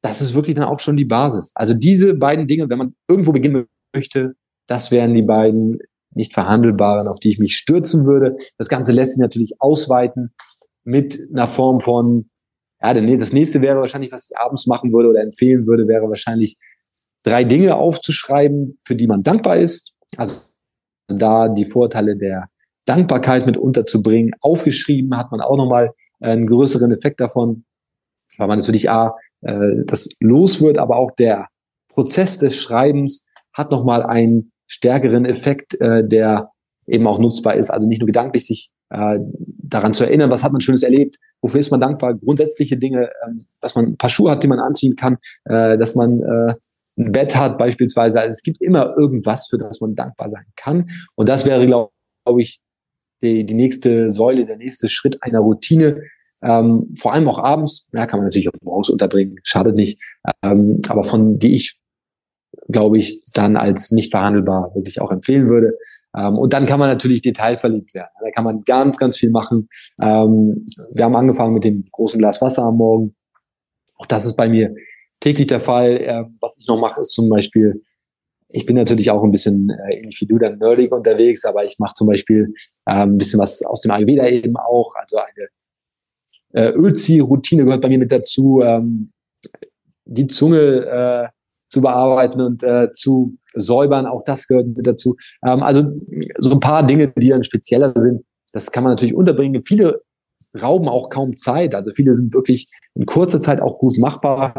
das 0.01 0.21
ist 0.21 0.33
wirklich 0.33 0.55
dann 0.55 0.65
auch 0.65 0.79
schon 0.79 0.97
die 0.97 1.05
Basis. 1.05 1.51
Also 1.55 1.73
diese 1.73 2.15
beiden 2.15 2.47
Dinge, 2.47 2.69
wenn 2.69 2.77
man 2.77 2.95
irgendwo 3.07 3.31
beginnen 3.31 3.65
möchte, 3.93 4.35
das 4.67 4.91
wären 4.91 5.13
die 5.13 5.21
beiden 5.21 5.79
nicht 6.13 6.33
verhandelbaren, 6.33 7.07
auf 7.07 7.19
die 7.19 7.29
ich 7.29 7.39
mich 7.39 7.55
stürzen 7.55 8.05
würde. 8.05 8.35
Das 8.57 8.67
Ganze 8.67 8.91
lässt 8.91 9.13
sich 9.13 9.21
natürlich 9.21 9.53
ausweiten 9.59 10.33
mit 10.83 11.19
einer 11.31 11.47
Form 11.47 11.79
von, 11.79 12.29
ja, 12.81 12.93
das 12.93 13.33
nächste 13.33 13.61
wäre 13.61 13.79
wahrscheinlich, 13.79 14.11
was 14.11 14.29
ich 14.29 14.37
abends 14.37 14.67
machen 14.67 14.91
würde 14.91 15.09
oder 15.09 15.21
empfehlen 15.21 15.67
würde, 15.67 15.87
wäre 15.87 16.09
wahrscheinlich 16.09 16.57
drei 17.23 17.43
Dinge 17.43 17.75
aufzuschreiben, 17.75 18.79
für 18.83 18.95
die 18.95 19.07
man 19.07 19.23
dankbar 19.23 19.57
ist. 19.57 19.93
Also 20.17 20.47
da 21.07 21.47
die 21.47 21.65
Vorteile 21.65 22.17
der 22.17 22.49
Dankbarkeit 22.85 23.45
mit 23.45 23.57
unterzubringen. 23.57 24.33
Aufgeschrieben 24.41 25.15
hat 25.15 25.31
man 25.31 25.41
auch 25.41 25.57
nochmal 25.57 25.91
einen 26.19 26.47
größeren 26.47 26.91
Effekt 26.91 27.19
davon, 27.19 27.65
weil 28.37 28.47
man 28.47 28.59
natürlich 28.59 28.89
A, 28.89 29.15
äh, 29.41 29.83
das 29.85 30.09
los 30.19 30.61
wird, 30.61 30.77
aber 30.77 30.97
auch 30.97 31.11
der 31.11 31.47
Prozess 31.89 32.37
des 32.37 32.55
Schreibens 32.55 33.25
hat 33.53 33.71
nochmal 33.71 34.03
einen 34.03 34.51
stärkeren 34.67 35.25
Effekt, 35.25 35.79
äh, 35.81 36.07
der 36.07 36.51
eben 36.87 37.07
auch 37.07 37.19
nutzbar 37.19 37.55
ist. 37.55 37.69
Also 37.69 37.87
nicht 37.87 37.99
nur 37.99 38.07
gedanklich 38.07 38.45
sich 38.45 38.71
äh, 38.89 39.19
daran 39.37 39.93
zu 39.93 40.03
erinnern, 40.03 40.29
was 40.29 40.43
hat 40.43 40.51
man 40.51 40.61
Schönes 40.61 40.83
erlebt, 40.83 41.17
wofür 41.41 41.59
ist 41.59 41.71
man 41.71 41.81
dankbar, 41.81 42.13
grundsätzliche 42.15 42.77
Dinge, 42.77 43.09
ähm, 43.27 43.45
dass 43.61 43.75
man 43.75 43.85
ein 43.85 43.97
paar 43.97 44.09
Schuhe 44.09 44.31
hat, 44.31 44.43
die 44.43 44.47
man 44.47 44.59
anziehen 44.59 44.95
kann, 44.95 45.17
äh, 45.45 45.77
dass 45.77 45.95
man 45.95 46.21
äh, 46.21 46.53
ein 46.97 47.11
Bett 47.11 47.35
hat 47.35 47.57
beispielsweise. 47.57 48.19
Also 48.19 48.31
es 48.31 48.43
gibt 48.43 48.61
immer 48.61 48.93
irgendwas, 48.97 49.47
für 49.47 49.57
das 49.57 49.81
man 49.81 49.95
dankbar 49.95 50.29
sein 50.29 50.45
kann. 50.55 50.89
Und 51.15 51.29
das 51.29 51.45
wäre, 51.45 51.65
glaube 51.65 51.91
glaub 52.25 52.39
ich, 52.39 52.61
die, 53.23 53.45
die 53.45 53.53
nächste 53.53 54.11
Säule, 54.11 54.45
der 54.45 54.57
nächste 54.57 54.89
Schritt 54.89 55.21
einer 55.21 55.39
Routine, 55.39 56.01
ähm, 56.41 56.91
vor 56.97 57.13
allem 57.13 57.27
auch 57.27 57.39
abends, 57.39 57.87
ja, 57.93 58.05
kann 58.05 58.19
man 58.19 58.27
natürlich 58.27 58.49
auch 58.49 58.61
morgens 58.61 58.89
unterbringen, 58.89 59.37
schadet 59.43 59.75
nicht, 59.75 60.01
ähm, 60.41 60.81
aber 60.89 61.03
von 61.03 61.39
die 61.39 61.55
ich, 61.55 61.79
glaube 62.67 62.97
ich, 62.97 63.21
dann 63.33 63.57
als 63.57 63.91
nicht 63.91 64.11
verhandelbar 64.11 64.73
wirklich 64.75 65.01
auch 65.01 65.11
empfehlen 65.11 65.49
würde. 65.49 65.77
Ähm, 66.15 66.37
und 66.37 66.53
dann 66.53 66.65
kann 66.65 66.79
man 66.79 66.89
natürlich 66.89 67.21
detailverliebt 67.21 67.93
werden. 67.93 68.09
Da 68.21 68.31
kann 68.31 68.43
man 68.43 68.59
ganz, 68.61 68.97
ganz 68.97 69.17
viel 69.17 69.29
machen. 69.29 69.69
Ähm, 70.01 70.65
wir 70.95 71.05
haben 71.05 71.15
angefangen 71.15 71.53
mit 71.53 71.63
dem 71.63 71.85
großen 71.91 72.19
Glas 72.19 72.41
Wasser 72.41 72.63
am 72.63 72.77
Morgen. 72.77 73.15
Auch 73.95 74.05
das 74.07 74.25
ist 74.25 74.35
bei 74.35 74.49
mir 74.49 74.73
täglich 75.19 75.47
der 75.47 75.61
Fall. 75.61 75.97
Äh, 75.97 76.23
was 76.41 76.57
ich 76.59 76.67
noch 76.67 76.79
mache, 76.79 77.01
ist 77.01 77.13
zum 77.13 77.29
Beispiel 77.29 77.81
ich 78.53 78.65
bin 78.65 78.75
natürlich 78.75 79.09
auch 79.11 79.23
ein 79.23 79.31
bisschen 79.31 79.69
äh, 79.69 79.95
ähnlich 79.97 80.19
wie 80.21 80.25
du 80.25 80.37
dann 80.37 80.57
nerdig 80.57 80.91
unterwegs, 80.91 81.45
aber 81.45 81.63
ich 81.63 81.79
mache 81.79 81.93
zum 81.95 82.07
Beispiel 82.07 82.53
äh, 82.85 83.03
ein 83.03 83.17
bisschen 83.17 83.39
was 83.39 83.63
aus 83.63 83.81
dem 83.81 83.91
Ayurveda 83.91 84.27
eben 84.27 84.57
auch, 84.57 84.93
also 84.95 85.17
eine 85.17 85.47
äh, 86.53 86.71
Ölziehroutine 86.71 87.65
gehört 87.65 87.81
bei 87.81 87.89
mir 87.89 87.99
mit 87.99 88.11
dazu, 88.11 88.61
ähm, 88.61 89.11
die 90.05 90.27
Zunge 90.27 90.57
äh, 90.57 91.27
zu 91.69 91.81
bearbeiten 91.81 92.41
und 92.41 92.63
äh, 92.63 92.91
zu 92.93 93.37
säubern, 93.53 94.05
auch 94.05 94.23
das 94.23 94.47
gehört 94.47 94.67
mit 94.67 94.85
dazu. 94.85 95.15
Ähm, 95.45 95.63
also 95.63 95.89
so 96.37 96.51
ein 96.51 96.59
paar 96.59 96.85
Dinge, 96.85 97.07
die 97.15 97.29
dann 97.29 97.43
spezieller 97.43 97.93
sind, 97.95 98.21
das 98.51 98.71
kann 98.71 98.83
man 98.83 98.91
natürlich 98.91 99.15
unterbringen. 99.15 99.63
Viele 99.63 100.01
rauben 100.61 100.89
auch 100.89 101.09
kaum 101.09 101.37
Zeit, 101.37 101.75
also 101.75 101.91
viele 101.91 102.13
sind 102.13 102.33
wirklich 102.33 102.67
in 102.93 103.05
kurzer 103.05 103.39
Zeit 103.39 103.61
auch 103.61 103.75
gut 103.75 103.97
machbar. 103.99 104.53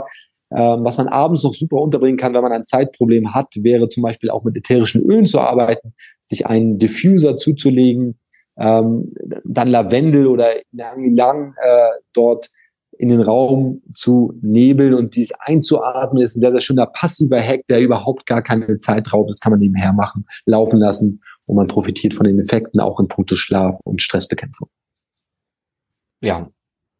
Ähm, 0.54 0.84
was 0.84 0.98
man 0.98 1.08
abends 1.08 1.44
noch 1.44 1.54
super 1.54 1.76
unterbringen 1.76 2.18
kann, 2.18 2.34
wenn 2.34 2.42
man 2.42 2.52
ein 2.52 2.64
Zeitproblem 2.64 3.32
hat, 3.32 3.48
wäre 3.60 3.88
zum 3.88 4.02
Beispiel 4.02 4.30
auch 4.30 4.44
mit 4.44 4.56
ätherischen 4.56 5.00
Ölen 5.00 5.24
zu 5.24 5.40
arbeiten, 5.40 5.94
sich 6.20 6.46
einen 6.46 6.78
Diffuser 6.78 7.36
zuzulegen, 7.36 8.18
ähm, 8.56 9.12
dann 9.44 9.68
Lavendel 9.68 10.26
oder 10.26 10.54
lang 10.72 11.54
äh, 11.60 11.88
dort 12.12 12.50
in 12.98 13.08
den 13.08 13.20
Raum 13.20 13.82
zu 13.94 14.32
nebeln 14.42 14.94
und 14.94 15.16
dies 15.16 15.32
einzuatmen, 15.40 16.22
ist 16.22 16.36
ein 16.36 16.40
sehr, 16.40 16.52
sehr 16.52 16.60
schöner 16.60 16.86
passiver 16.86 17.40
Hack, 17.40 17.66
der 17.68 17.80
überhaupt 17.80 18.26
gar 18.26 18.42
keine 18.42 18.78
Zeit 18.78 19.12
raubt. 19.12 19.30
Das 19.30 19.40
kann 19.40 19.50
man 19.50 19.60
nebenher 19.60 19.92
machen, 19.92 20.26
laufen 20.46 20.78
lassen 20.78 21.20
und 21.48 21.56
man 21.56 21.66
profitiert 21.66 22.14
von 22.14 22.24
den 22.24 22.38
Effekten 22.38 22.80
auch 22.80 23.00
in 23.00 23.08
puncto 23.08 23.34
Schlaf 23.34 23.78
und 23.84 24.02
Stressbekämpfung. 24.02 24.68
Ja, 26.20 26.48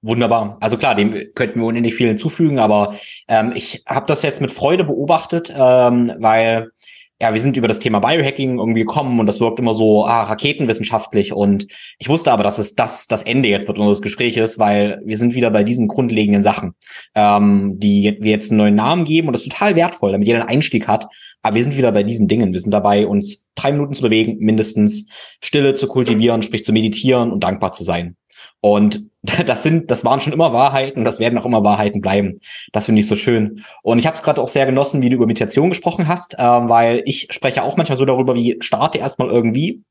Wunderbar. 0.04 0.56
Also 0.58 0.78
klar, 0.78 0.96
dem 0.96 1.14
könnten 1.34 1.60
wir 1.60 1.66
unendlich 1.66 1.94
viel 1.94 2.08
hinzufügen, 2.08 2.58
aber 2.58 2.96
ähm, 3.28 3.52
ich 3.54 3.84
habe 3.88 4.06
das 4.06 4.22
jetzt 4.22 4.40
mit 4.40 4.50
Freude 4.50 4.82
beobachtet, 4.82 5.52
ähm, 5.56 6.12
weil 6.18 6.72
ja, 7.22 7.32
wir 7.32 7.40
sind 7.40 7.56
über 7.56 7.68
das 7.68 7.78
Thema 7.78 8.00
Biohacking 8.00 8.58
irgendwie 8.58 8.80
gekommen 8.80 9.20
und 9.20 9.26
das 9.26 9.38
wirkt 9.38 9.60
immer 9.60 9.74
so 9.74 10.04
ah, 10.04 10.24
raketenwissenschaftlich 10.24 11.32
und 11.32 11.68
ich 11.98 12.08
wusste 12.08 12.32
aber, 12.32 12.42
dass 12.42 12.58
es 12.58 12.74
das 12.74 13.06
das 13.06 13.22
Ende 13.22 13.48
jetzt 13.48 13.68
wird 13.68 13.78
unseres 13.78 14.02
Gespräches, 14.02 14.58
weil 14.58 15.00
wir 15.04 15.16
sind 15.16 15.36
wieder 15.36 15.52
bei 15.52 15.62
diesen 15.62 15.86
grundlegenden 15.86 16.42
Sachen, 16.42 16.74
ähm, 17.14 17.78
die 17.78 18.16
wir 18.20 18.32
jetzt 18.32 18.50
einen 18.50 18.58
neuen 18.58 18.74
Namen 18.74 19.04
geben 19.04 19.28
und 19.28 19.34
das 19.34 19.42
ist 19.42 19.52
total 19.52 19.76
wertvoll, 19.76 20.10
damit 20.10 20.26
jeder 20.26 20.40
einen 20.40 20.48
Einstieg 20.48 20.88
hat. 20.88 21.06
Aber 21.42 21.54
wir 21.54 21.62
sind 21.62 21.76
wieder 21.76 21.92
bei 21.92 22.02
diesen 22.02 22.26
Dingen. 22.26 22.52
Wir 22.52 22.58
sind 22.58 22.72
dabei, 22.72 23.06
uns 23.06 23.46
drei 23.54 23.70
Minuten 23.70 23.94
zu 23.94 24.02
bewegen, 24.02 24.38
mindestens 24.38 25.06
Stille 25.40 25.74
zu 25.74 25.86
kultivieren, 25.86 26.42
sprich 26.42 26.64
zu 26.64 26.72
meditieren 26.72 27.30
und 27.30 27.44
dankbar 27.44 27.70
zu 27.70 27.84
sein. 27.84 28.16
Und 28.62 29.10
das 29.46 29.62
sind, 29.62 29.90
das 29.90 30.04
waren 30.04 30.20
schon 30.20 30.32
immer 30.32 30.52
Wahrheiten, 30.52 31.04
das 31.04 31.20
werden 31.20 31.38
auch 31.38 31.44
immer 31.44 31.62
Wahrheiten 31.62 32.00
bleiben. 32.00 32.40
Das 32.72 32.86
finde 32.86 33.00
ich 33.00 33.06
so 33.06 33.14
schön. 33.14 33.64
Und 33.82 33.98
ich 33.98 34.06
habe 34.06 34.16
es 34.16 34.22
gerade 34.22 34.40
auch 34.40 34.48
sehr 34.48 34.66
genossen, 34.66 35.02
wie 35.02 35.10
du 35.10 35.16
über 35.16 35.26
Meditation 35.26 35.68
gesprochen 35.68 36.08
hast, 36.08 36.38
äh, 36.38 36.42
weil 36.42 37.02
ich 37.04 37.28
spreche 37.30 37.62
auch 37.62 37.76
manchmal 37.76 37.96
so 37.96 38.04
darüber, 38.04 38.34
wie 38.34 38.56
starte 38.60 38.98
erstmal 38.98 39.28
irgendwie. 39.28 39.82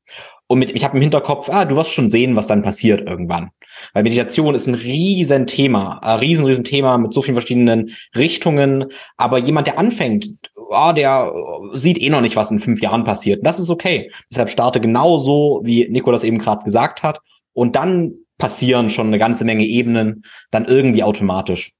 Und 0.48 0.58
mit, 0.58 0.70
ich 0.70 0.84
habe 0.84 0.96
im 0.96 1.02
Hinterkopf, 1.02 1.48
ah, 1.50 1.64
du 1.64 1.76
wirst 1.76 1.92
schon 1.92 2.08
sehen, 2.08 2.34
was 2.36 2.46
dann 2.46 2.62
passiert 2.62 3.08
irgendwann. 3.08 3.50
Weil 3.94 4.02
Meditation 4.02 4.54
ist 4.54 4.66
ein 4.66 4.74
riesen 4.74 5.46
Thema, 5.46 5.98
ein 6.02 6.18
riesen, 6.18 6.44
riesen 6.44 6.64
Thema 6.64 6.98
mit 6.98 7.14
so 7.14 7.22
vielen 7.22 7.36
verschiedenen 7.36 7.94
Richtungen. 8.14 8.86
Aber 9.16 9.38
jemand, 9.38 9.66
der 9.66 9.78
anfängt, 9.78 10.28
ah, 10.70 10.92
der 10.92 11.32
sieht 11.72 12.00
eh 12.00 12.10
noch 12.10 12.20
nicht, 12.20 12.36
was 12.36 12.50
in 12.50 12.58
fünf 12.58 12.82
Jahren 12.82 13.04
passiert. 13.04 13.44
Das 13.46 13.58
ist 13.58 13.70
okay. 13.70 14.10
Deshalb 14.30 14.50
starte 14.50 14.80
genauso, 14.80 15.60
wie 15.64 15.88
Nikolas 15.88 16.24
eben 16.24 16.38
gerade 16.38 16.64
gesagt 16.64 17.02
hat. 17.02 17.20
Und 17.54 17.76
dann 17.76 18.14
passieren 18.38 18.90
schon 18.90 19.08
eine 19.08 19.18
ganze 19.18 19.44
Menge 19.44 19.64
Ebenen 19.64 20.24
dann 20.50 20.64
irgendwie 20.64 21.02
automatisch. 21.02 21.72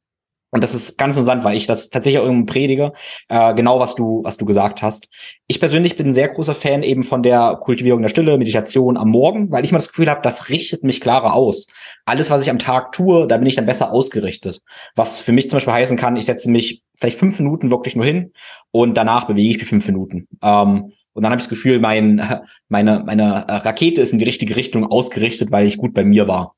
Und 0.55 0.63
das 0.63 0.75
ist 0.75 0.99
ganz 0.99 1.15
interessant, 1.15 1.45
weil 1.45 1.57
ich 1.57 1.67
das 1.67 1.89
tatsächlich 1.89 2.21
auch 2.21 2.27
irgendwie 2.27 2.53
predige, 2.53 2.93
äh, 3.31 3.55
genau 3.55 3.81
was 3.81 3.95
du, 3.95 4.21
was 4.23 4.37
du 4.37 4.45
gesagt 4.45 4.83
hast. 4.83 5.09
Ich 5.47 5.59
persönlich 5.59 5.97
bin 5.97 6.09
ein 6.09 6.13
sehr 6.13 6.29
großer 6.29 6.55
Fan 6.55 6.83
eben 6.83 7.05
von 7.05 7.23
der 7.23 7.59
Kultivierung 7.59 8.03
der 8.03 8.11
Stille, 8.11 8.37
Meditation 8.37 8.99
am 8.99 9.09
Morgen, 9.09 9.51
weil 9.51 9.65
ich 9.65 9.73
mal 9.73 9.79
das 9.79 9.89
Gefühl 9.89 10.11
habe, 10.11 10.21
das 10.23 10.51
richtet 10.51 10.85
mich 10.85 11.01
klarer 11.01 11.33
aus. 11.33 11.69
Alles, 12.05 12.29
was 12.29 12.43
ich 12.43 12.51
am 12.51 12.59
Tag 12.59 12.93
tue, 12.93 13.27
da 13.27 13.39
bin 13.39 13.47
ich 13.47 13.55
dann 13.55 13.65
besser 13.65 13.93
ausgerichtet. 13.93 14.61
Was 14.95 15.21
für 15.21 15.33
mich 15.33 15.49
zum 15.49 15.57
Beispiel 15.57 15.73
heißen 15.73 15.97
kann, 15.97 16.17
ich 16.17 16.27
setze 16.27 16.51
mich 16.51 16.83
vielleicht 17.01 17.19
fünf 17.19 17.39
Minuten 17.39 17.71
wirklich 17.71 17.97
nur 17.97 18.05
hin 18.05 18.33
und 18.73 18.95
danach 18.99 19.27
bewege 19.27 19.49
ich 19.49 19.59
mich 19.59 19.69
fünf 19.71 19.87
Minuten. 19.87 20.29
Ähm, 20.43 20.93
und 21.15 21.23
dann 21.23 21.33
habe 21.33 21.41
ich 21.41 21.47
das 21.47 21.51
Gefühl, 21.51 21.79
mein, 21.79 22.23
meine, 22.69 23.03
meine 23.05 23.47
Rakete 23.49 24.01
ist 24.01 24.13
in 24.13 24.19
die 24.19 24.25
richtige 24.25 24.57
Richtung 24.57 24.87
ausgerichtet, 24.87 25.51
weil 25.51 25.67
ich 25.67 25.79
gut 25.79 25.95
bei 25.95 26.05
mir 26.05 26.29
war. 26.29 26.55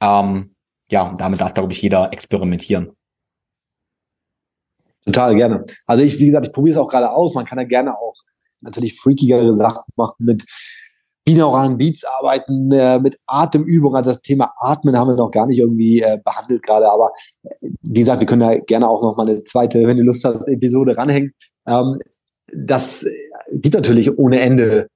Ähm, 0.00 0.54
ja, 0.90 1.14
damit 1.18 1.40
darf, 1.40 1.54
glaube 1.54 1.72
ich, 1.72 1.82
jeder 1.82 2.12
experimentieren. 2.12 2.92
Total 5.04 5.36
gerne. 5.36 5.64
Also 5.86 6.02
ich, 6.04 6.18
wie 6.18 6.26
gesagt, 6.26 6.48
ich 6.48 6.52
probiere 6.52 6.78
es 6.78 6.82
auch 6.82 6.88
gerade 6.88 7.10
aus. 7.10 7.34
Man 7.34 7.46
kann 7.46 7.58
ja 7.58 7.64
gerne 7.64 7.96
auch 7.96 8.14
natürlich 8.60 8.98
freakigere 8.98 9.52
Sachen 9.52 9.82
machen 9.94 10.16
mit 10.18 10.44
binauralen 11.24 11.76
Beats 11.76 12.04
arbeiten, 12.04 12.70
äh, 12.72 13.00
mit 13.00 13.16
Atemübungen. 13.26 13.96
Also 13.96 14.10
das 14.10 14.22
Thema 14.22 14.52
Atmen 14.58 14.96
haben 14.96 15.08
wir 15.08 15.16
noch 15.16 15.30
gar 15.30 15.46
nicht 15.46 15.58
irgendwie 15.58 16.00
äh, 16.00 16.18
behandelt 16.24 16.62
gerade. 16.62 16.88
Aber 16.88 17.12
äh, 17.42 17.70
wie 17.82 18.00
gesagt, 18.00 18.20
wir 18.20 18.26
können 18.26 18.42
ja 18.42 18.58
gerne 18.60 18.88
auch 18.88 19.02
noch 19.02 19.16
mal 19.16 19.28
eine 19.28 19.42
zweite, 19.44 19.86
wenn 19.86 19.96
du 19.96 20.04
Lust 20.04 20.24
hast, 20.24 20.46
Episode 20.48 20.96
ranhängen. 20.96 21.34
Ähm, 21.66 21.98
das 22.52 23.04
gibt 23.52 23.74
natürlich 23.74 24.18
ohne 24.18 24.40
Ende 24.40 24.88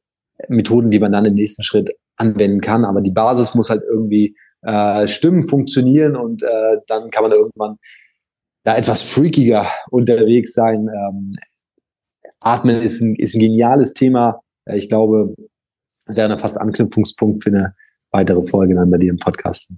Methoden, 0.48 0.90
die 0.90 0.98
man 0.98 1.12
dann 1.12 1.24
im 1.24 1.34
nächsten 1.34 1.62
Schritt 1.62 1.90
anwenden 2.16 2.60
kann. 2.60 2.84
Aber 2.84 3.00
die 3.00 3.10
Basis 3.10 3.54
muss 3.54 3.70
halt 3.70 3.82
irgendwie 3.88 4.36
äh, 4.62 5.06
stimmen, 5.06 5.44
funktionieren 5.44 6.16
und 6.16 6.42
äh, 6.42 6.78
dann 6.86 7.10
kann 7.10 7.22
man 7.22 7.32
irgendwann 7.32 7.76
da 8.62 8.76
etwas 8.76 9.02
freakiger 9.02 9.66
unterwegs 9.90 10.52
sein. 10.52 10.88
Ähm, 10.88 11.32
Atmen 12.40 12.82
ist 12.82 13.00
ein, 13.00 13.14
ist 13.16 13.34
ein 13.34 13.40
geniales 13.40 13.94
Thema. 13.94 14.40
Ich 14.66 14.88
glaube, 14.88 15.34
es 16.06 16.16
wäre 16.16 16.38
fast 16.38 16.58
Anknüpfungspunkt 16.58 17.44
für 17.44 17.50
eine 17.50 17.72
weitere 18.10 18.42
Folge 18.44 18.74
dann 18.74 18.90
bei 18.90 18.98
dir 18.98 19.10
im 19.10 19.18
Podcast 19.18 19.72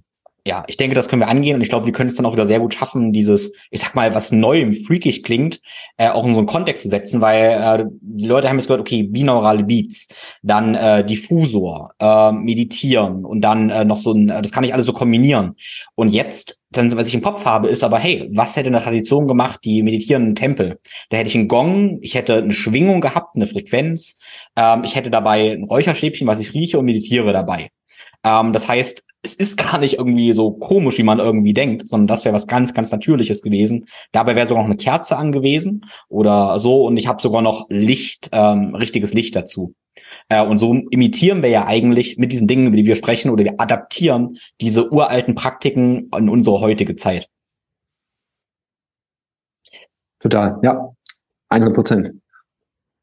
ja, 0.45 0.65
ich 0.67 0.75
denke, 0.75 0.93
das 0.93 1.07
können 1.07 1.21
wir 1.21 1.29
angehen 1.29 1.55
und 1.55 1.61
ich 1.61 1.69
glaube, 1.69 1.85
wir 1.85 1.93
können 1.93 2.09
es 2.09 2.15
dann 2.15 2.25
auch 2.25 2.33
wieder 2.33 2.45
sehr 2.45 2.59
gut 2.59 2.73
schaffen, 2.73 3.13
dieses, 3.13 3.53
ich 3.71 3.79
sag 3.79 3.95
mal, 3.95 4.13
was 4.13 4.33
Neuem, 4.33 4.73
freakig 4.73 5.23
klingt, 5.23 5.61
äh, 5.97 6.09
auch 6.09 6.25
in 6.25 6.33
so 6.33 6.39
einen 6.39 6.47
Kontext 6.47 6.83
zu 6.83 6.89
setzen, 6.89 7.21
weil 7.21 7.79
äh, 7.81 7.85
die 8.01 8.25
Leute 8.25 8.49
haben 8.49 8.57
jetzt 8.57 8.67
gehört, 8.67 8.81
okay, 8.81 9.03
binaurale 9.03 9.63
Beats, 9.63 10.09
dann 10.41 10.75
äh, 10.75 11.05
Diffusor, 11.05 11.91
äh, 11.99 12.33
meditieren 12.33 13.23
und 13.23 13.39
dann 13.39 13.69
äh, 13.69 13.85
noch 13.85 13.95
so 13.95 14.11
ein, 14.11 14.27
das 14.27 14.51
kann 14.51 14.65
ich 14.65 14.73
alles 14.73 14.85
so 14.85 14.91
kombinieren. 14.91 15.55
Und 15.95 16.09
jetzt, 16.09 16.61
dann, 16.71 16.91
was 16.97 17.07
ich 17.07 17.13
im 17.13 17.21
Kopf 17.21 17.45
habe, 17.45 17.69
ist 17.69 17.83
aber, 17.83 17.99
hey, 17.99 18.27
was 18.33 18.57
hätte 18.57 18.67
eine 18.67 18.81
Tradition 18.81 19.27
gemacht, 19.27 19.61
die 19.63 19.81
meditierenden 19.81 20.35
Tempel? 20.35 20.79
Da 21.09 21.17
hätte 21.17 21.29
ich 21.29 21.35
einen 21.35 21.47
Gong, 21.47 21.99
ich 22.01 22.15
hätte 22.15 22.35
eine 22.35 22.51
Schwingung 22.51 22.99
gehabt, 22.99 23.37
eine 23.37 23.47
Frequenz, 23.47 24.19
ähm, 24.57 24.83
ich 24.83 24.95
hätte 24.97 25.09
dabei 25.09 25.53
ein 25.53 25.63
Räucherstäbchen, 25.63 26.27
was 26.27 26.41
ich 26.41 26.53
rieche 26.53 26.79
und 26.79 26.85
meditiere 26.85 27.31
dabei. 27.31 27.69
Ähm, 28.23 28.53
das 28.53 28.67
heißt, 28.67 29.03
es 29.25 29.35
ist 29.35 29.57
gar 29.57 29.77
nicht 29.77 29.93
irgendwie 29.95 30.33
so 30.33 30.51
komisch, 30.51 30.97
wie 30.97 31.03
man 31.03 31.19
irgendwie 31.19 31.53
denkt, 31.53 31.87
sondern 31.87 32.07
das 32.07 32.25
wäre 32.25 32.35
was 32.35 32.47
ganz, 32.47 32.73
ganz 32.73 32.91
Natürliches 32.91 33.41
gewesen. 33.41 33.85
Dabei 34.11 34.35
wäre 34.35 34.47
sogar 34.47 34.63
noch 34.63 34.69
eine 34.69 34.77
Kerze 34.77 35.17
angewiesen 35.17 35.85
oder 36.09 36.59
so 36.59 36.85
und 36.85 36.97
ich 36.97 37.07
habe 37.07 37.21
sogar 37.21 37.41
noch 37.41 37.65
Licht, 37.69 38.29
ähm, 38.33 38.75
richtiges 38.75 39.13
Licht 39.13 39.35
dazu. 39.35 39.75
Äh, 40.29 40.45
und 40.45 40.57
so 40.57 40.73
imitieren 40.89 41.41
wir 41.41 41.49
ja 41.49 41.65
eigentlich 41.65 42.17
mit 42.17 42.31
diesen 42.31 42.47
Dingen, 42.47 42.67
über 42.67 42.75
die 42.75 42.85
wir 42.85 42.95
sprechen, 42.95 43.29
oder 43.29 43.43
wir 43.43 43.59
adaptieren 43.59 44.37
diese 44.59 44.91
uralten 44.91 45.35
Praktiken 45.35 46.09
in 46.15 46.29
unsere 46.29 46.59
heutige 46.59 46.95
Zeit. 46.95 47.29
Total, 50.19 50.57
ja, 50.63 50.93
100 51.49 51.73
Prozent. 51.73 52.21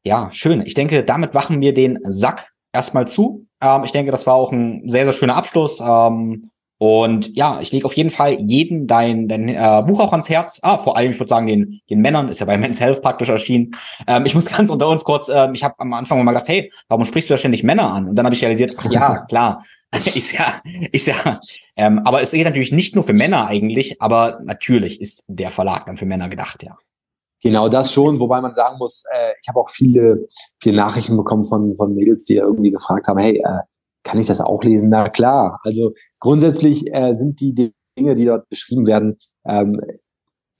Ja, 0.03 0.29
schön. 0.31 0.61
Ich 0.61 0.73
denke, 0.73 1.03
damit 1.03 1.33
machen 1.33 1.61
wir 1.61 1.73
den 1.73 1.99
Sack 2.03 2.51
erstmal 2.73 3.07
zu. 3.07 3.45
Ähm, 3.61 3.83
ich 3.83 3.91
denke, 3.91 4.11
das 4.11 4.27
war 4.27 4.35
auch 4.35 4.51
ein 4.51 4.89
sehr, 4.89 5.05
sehr 5.05 5.13
schöner 5.13 5.35
Abschluss. 5.35 5.79
Ähm, 5.79 6.43
und 6.81 7.35
ja, 7.35 7.59
ich 7.61 7.71
lege 7.71 7.85
auf 7.85 7.93
jeden 7.93 8.09
Fall 8.09 8.37
jeden 8.39 8.87
dein, 8.87 9.27
dein 9.27 9.49
äh, 9.49 9.83
Buch 9.85 9.99
auch 9.99 10.13
ans 10.13 10.29
Herz. 10.29 10.59
Ah, 10.63 10.77
vor 10.77 10.97
allem, 10.97 11.11
ich 11.11 11.19
würde 11.19 11.29
sagen, 11.29 11.45
den, 11.45 11.79
den 11.91 12.01
Männern, 12.01 12.27
ist 12.27 12.39
ja 12.39 12.47
bei 12.47 12.57
Men's 12.57 12.81
Health 12.81 13.03
praktisch 13.03 13.29
erschienen. 13.29 13.75
Ähm, 14.07 14.25
ich 14.25 14.33
muss 14.33 14.45
ganz 14.57 14.71
unter 14.71 14.87
uns 14.89 15.03
kurz, 15.03 15.29
ähm, 15.29 15.53
ich 15.53 15.63
habe 15.63 15.75
am 15.77 15.93
Anfang 15.93 16.23
mal 16.23 16.31
gedacht, 16.31 16.47
hey, 16.47 16.71
warum 16.87 17.05
sprichst 17.05 17.29
du 17.29 17.35
ja 17.35 17.37
ständig 17.37 17.63
Männer 17.63 17.93
an? 17.93 18.09
Und 18.09 18.15
dann 18.15 18.25
habe 18.25 18.33
ich 18.33 18.41
realisiert, 18.41 18.75
ja, 18.89 19.25
klar, 19.29 19.63
ist 20.15 20.31
ja, 20.31 20.59
ist 20.91 21.05
ja, 21.05 21.39
ähm, 21.77 22.01
aber 22.03 22.23
es 22.23 22.31
geht 22.31 22.45
natürlich 22.45 22.71
nicht 22.71 22.95
nur 22.95 23.03
für 23.03 23.13
Männer 23.13 23.45
eigentlich, 23.45 24.01
aber 24.01 24.39
natürlich 24.43 24.99
ist 25.01 25.23
der 25.27 25.51
Verlag 25.51 25.85
dann 25.85 25.97
für 25.97 26.07
Männer 26.07 26.29
gedacht, 26.29 26.63
ja. 26.63 26.77
Genau 27.41 27.69
das 27.69 27.91
schon, 27.91 28.19
wobei 28.19 28.39
man 28.39 28.53
sagen 28.53 28.77
muss, 28.77 29.03
äh, 29.11 29.33
ich 29.41 29.47
habe 29.47 29.59
auch 29.59 29.69
viele, 29.69 30.27
viele 30.61 30.77
Nachrichten 30.77 31.17
bekommen 31.17 31.43
von, 31.43 31.75
von 31.75 31.95
Mädels, 31.95 32.25
die 32.25 32.35
irgendwie 32.35 32.71
gefragt 32.71 33.07
haben, 33.07 33.19
hey, 33.19 33.37
äh, 33.37 33.59
kann 34.03 34.19
ich 34.19 34.27
das 34.27 34.41
auch 34.41 34.63
lesen? 34.63 34.89
Na 34.89 35.09
klar. 35.09 35.59
Also 35.63 35.91
grundsätzlich 36.19 36.85
äh, 36.93 37.13
sind 37.15 37.39
die 37.39 37.73
Dinge, 37.97 38.15
die 38.15 38.25
dort 38.25 38.47
beschrieben 38.49 38.85
werden, 38.87 39.17
ähm, 39.47 39.79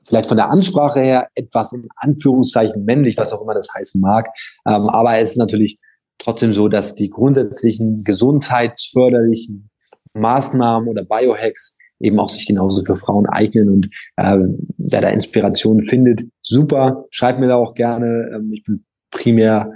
vielleicht 0.05 0.27
von 0.27 0.37
der 0.37 0.51
Ansprache 0.51 1.01
her 1.01 1.29
etwas 1.35 1.73
in 1.73 1.87
Anführungszeichen 1.97 2.83
männlich, 2.83 3.17
was 3.17 3.33
auch 3.33 3.41
immer 3.41 3.53
das 3.53 3.69
heißen 3.73 4.01
mag. 4.01 4.27
Ähm, 4.67 4.89
aber 4.89 5.17
es 5.17 5.31
ist 5.31 5.37
natürlich 5.37 5.77
trotzdem 6.17 6.53
so, 6.53 6.67
dass 6.67 6.95
die 6.95 7.09
grundsätzlichen 7.09 8.03
gesundheitsförderlichen 8.05 9.69
Maßnahmen 10.13 10.89
oder 10.89 11.05
Biohacks 11.05 11.77
eben 12.01 12.19
auch 12.19 12.29
sich 12.29 12.45
genauso 12.45 12.83
für 12.83 12.95
Frauen 12.95 13.25
eignen. 13.27 13.69
Und 13.69 13.89
äh, 14.17 14.37
wer 14.77 15.01
da 15.01 15.09
Inspiration 15.09 15.81
findet, 15.81 16.23
super, 16.41 17.05
schreibt 17.11 17.39
mir 17.39 17.47
da 17.47 17.55
auch 17.55 17.73
gerne. 17.73 18.31
Ähm, 18.35 18.51
ich 18.53 18.63
bin 18.63 18.85
primär 19.11 19.71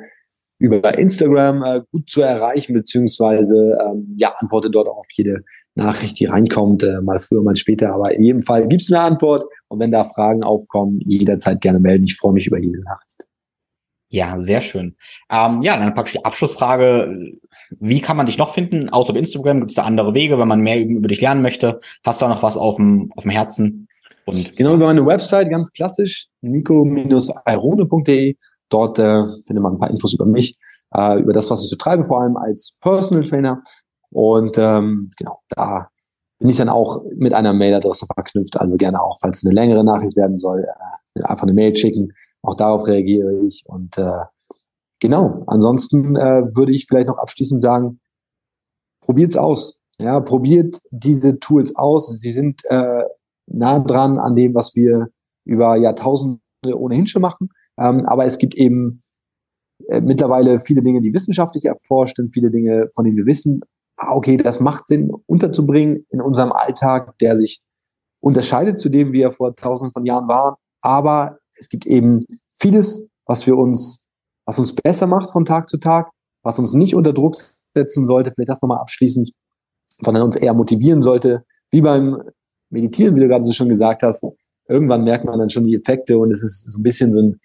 über 0.57 0.97
Instagram 0.97 1.63
äh, 1.63 1.81
gut 1.91 2.09
zu 2.09 2.21
erreichen, 2.21 2.73
beziehungsweise 2.73 3.77
ähm, 3.85 4.15
ja, 4.17 4.33
antworte 4.39 4.69
dort 4.69 4.87
auch 4.87 4.97
auf 4.97 5.07
jede 5.15 5.43
Nachricht, 5.75 6.19
die 6.19 6.25
reinkommt, 6.25 6.83
äh, 6.83 7.01
mal 7.01 7.19
früher, 7.19 7.43
mal 7.43 7.55
später. 7.55 7.93
Aber 7.93 8.13
in 8.13 8.23
jedem 8.23 8.41
Fall 8.41 8.67
gibt's 8.67 8.91
eine 8.91 9.01
Antwort. 9.01 9.43
Und 9.67 9.81
wenn 9.81 9.91
da 9.91 10.05
Fragen 10.05 10.43
aufkommen, 10.43 11.01
jederzeit 11.01 11.59
gerne 11.59 11.79
melden. 11.79 12.05
Ich 12.05 12.15
freue 12.15 12.33
mich 12.33 12.47
über 12.47 12.57
jede 12.57 12.81
Nachricht. 12.81 13.24
Ja, 14.09 14.39
sehr 14.39 14.61
schön. 14.61 14.95
Ähm, 15.29 15.61
ja, 15.61 15.75
dann 15.77 15.93
praktisch 15.93 16.13
die 16.13 16.25
Abschlussfrage. 16.25 17.33
Wie 17.79 18.01
kann 18.01 18.17
man 18.17 18.27
dich 18.27 18.37
noch 18.37 18.53
finden? 18.53 18.89
Außer 18.89 19.11
auf 19.11 19.17
Instagram 19.17 19.59
gibt 19.59 19.71
es 19.71 19.75
da 19.75 19.83
andere 19.83 20.13
Wege, 20.13 20.37
wenn 20.37 20.47
man 20.47 20.59
mehr 20.61 20.79
über 20.81 21.07
dich 21.07 21.21
lernen 21.21 21.41
möchte. 21.41 21.79
Hast 22.03 22.21
du 22.21 22.25
da 22.25 22.29
noch 22.29 22.43
was 22.43 22.57
auf 22.57 22.75
dem, 22.75 23.11
auf 23.15 23.23
dem 23.23 23.31
Herzen? 23.31 23.87
Und 24.25 24.55
genau 24.55 24.75
über 24.75 24.85
meine 24.85 25.05
Website, 25.05 25.49
ganz 25.49 25.71
klassisch, 25.71 26.27
nico-airone.de. 26.41 28.35
Dort 28.69 28.99
äh, 28.99 29.23
findet 29.45 29.63
man 29.63 29.73
ein 29.73 29.79
paar 29.79 29.89
Infos 29.91 30.13
über 30.13 30.25
mich, 30.25 30.57
äh, 30.95 31.19
über 31.19 31.33
das, 31.33 31.51
was 31.51 31.63
ich 31.63 31.69
so 31.69 31.75
treibe, 31.75 32.03
vor 32.03 32.21
allem 32.21 32.37
als 32.37 32.77
Personal 32.81 33.23
Trainer. 33.23 33.61
Und 34.11 34.57
ähm, 34.57 35.11
genau, 35.17 35.39
da 35.49 35.89
bin 36.39 36.49
ich 36.49 36.57
dann 36.57 36.69
auch 36.69 37.03
mit 37.15 37.33
einer 37.33 37.53
Mailadresse 37.53 38.05
verknüpft. 38.07 38.59
Also 38.59 38.75
gerne 38.77 39.01
auch, 39.01 39.17
falls 39.19 39.37
es 39.37 39.45
eine 39.45 39.53
längere 39.53 39.83
Nachricht 39.83 40.15
werden 40.15 40.37
soll, 40.37 40.63
äh, 40.63 41.23
einfach 41.23 41.43
eine 41.43 41.53
Mail 41.53 41.75
schicken 41.75 42.11
auch 42.45 42.55
darauf 42.55 42.87
reagiere 42.87 43.45
ich. 43.45 43.63
Und 43.65 43.97
äh, 43.97 44.23
genau, 44.99 45.43
ansonsten 45.47 46.15
äh, 46.15 46.55
würde 46.55 46.71
ich 46.71 46.85
vielleicht 46.87 47.07
noch 47.07 47.17
abschließend 47.17 47.61
sagen, 47.61 47.99
probiert's 49.01 49.37
aus. 49.37 49.81
Ja, 49.99 50.19
probiert 50.19 50.81
diese 50.91 51.39
Tools 51.39 51.75
aus. 51.75 52.19
Sie 52.19 52.31
sind 52.31 52.61
äh, 52.65 53.03
nah 53.47 53.79
dran 53.79 54.19
an 54.19 54.35
dem, 54.35 54.53
was 54.53 54.75
wir 54.75 55.09
über 55.45 55.77
Jahrtausende 55.77 56.41
ohnehin 56.73 57.07
schon 57.07 57.21
machen. 57.21 57.49
Ähm, 57.77 58.05
aber 58.05 58.25
es 58.25 58.37
gibt 58.37 58.55
eben 58.55 59.03
äh, 59.87 60.01
mittlerweile 60.01 60.59
viele 60.59 60.81
Dinge, 60.81 61.01
die 61.01 61.13
wissenschaftlich 61.13 61.65
erforscht 61.65 62.17
sind, 62.17 62.33
viele 62.33 62.51
Dinge, 62.51 62.89
von 62.93 63.05
denen 63.05 63.17
wir 63.17 63.25
wissen, 63.25 63.61
ah, 63.97 64.11
okay, 64.13 64.37
das 64.37 64.59
macht 64.59 64.87
Sinn 64.87 65.11
unterzubringen 65.27 66.05
in 66.09 66.21
unserem 66.21 66.51
Alltag, 66.51 67.17
der 67.19 67.37
sich 67.37 67.61
unterscheidet 68.21 68.79
zu 68.79 68.89
dem, 68.89 69.13
wie 69.13 69.21
er 69.21 69.31
vor 69.31 69.55
tausenden 69.55 69.93
von 69.93 70.05
Jahren 70.05 70.27
war. 70.27 70.57
Aber 70.81 71.37
es 71.57 71.69
gibt 71.69 71.85
eben 71.85 72.19
vieles, 72.53 73.09
was 73.25 73.47
wir 73.47 73.57
uns, 73.57 74.07
was 74.45 74.59
uns 74.59 74.73
besser 74.73 75.07
macht 75.07 75.29
von 75.29 75.45
Tag 75.45 75.69
zu 75.69 75.77
Tag, 75.77 76.09
was 76.43 76.59
uns 76.59 76.73
nicht 76.73 76.95
unter 76.95 77.13
Druck 77.13 77.35
setzen 77.75 78.05
sollte, 78.05 78.31
vielleicht 78.33 78.49
das 78.49 78.61
nochmal 78.61 78.79
abschließend, 78.79 79.31
sondern 80.01 80.23
uns 80.23 80.35
eher 80.35 80.53
motivieren 80.53 81.01
sollte, 81.01 81.43
wie 81.71 81.81
beim 81.81 82.21
Meditieren, 82.69 83.15
wie 83.15 83.21
du 83.21 83.27
gerade 83.27 83.43
so 83.43 83.51
schon 83.51 83.69
gesagt 83.69 84.03
hast. 84.03 84.25
Irgendwann 84.67 85.03
merkt 85.03 85.25
man 85.25 85.37
dann 85.37 85.49
schon 85.49 85.65
die 85.65 85.75
Effekte 85.75 86.17
und 86.17 86.31
es 86.31 86.41
ist 86.43 86.71
so 86.71 86.79
ein 86.79 86.83
bisschen 86.83 87.11
so 87.11 87.21
ein 87.21 87.39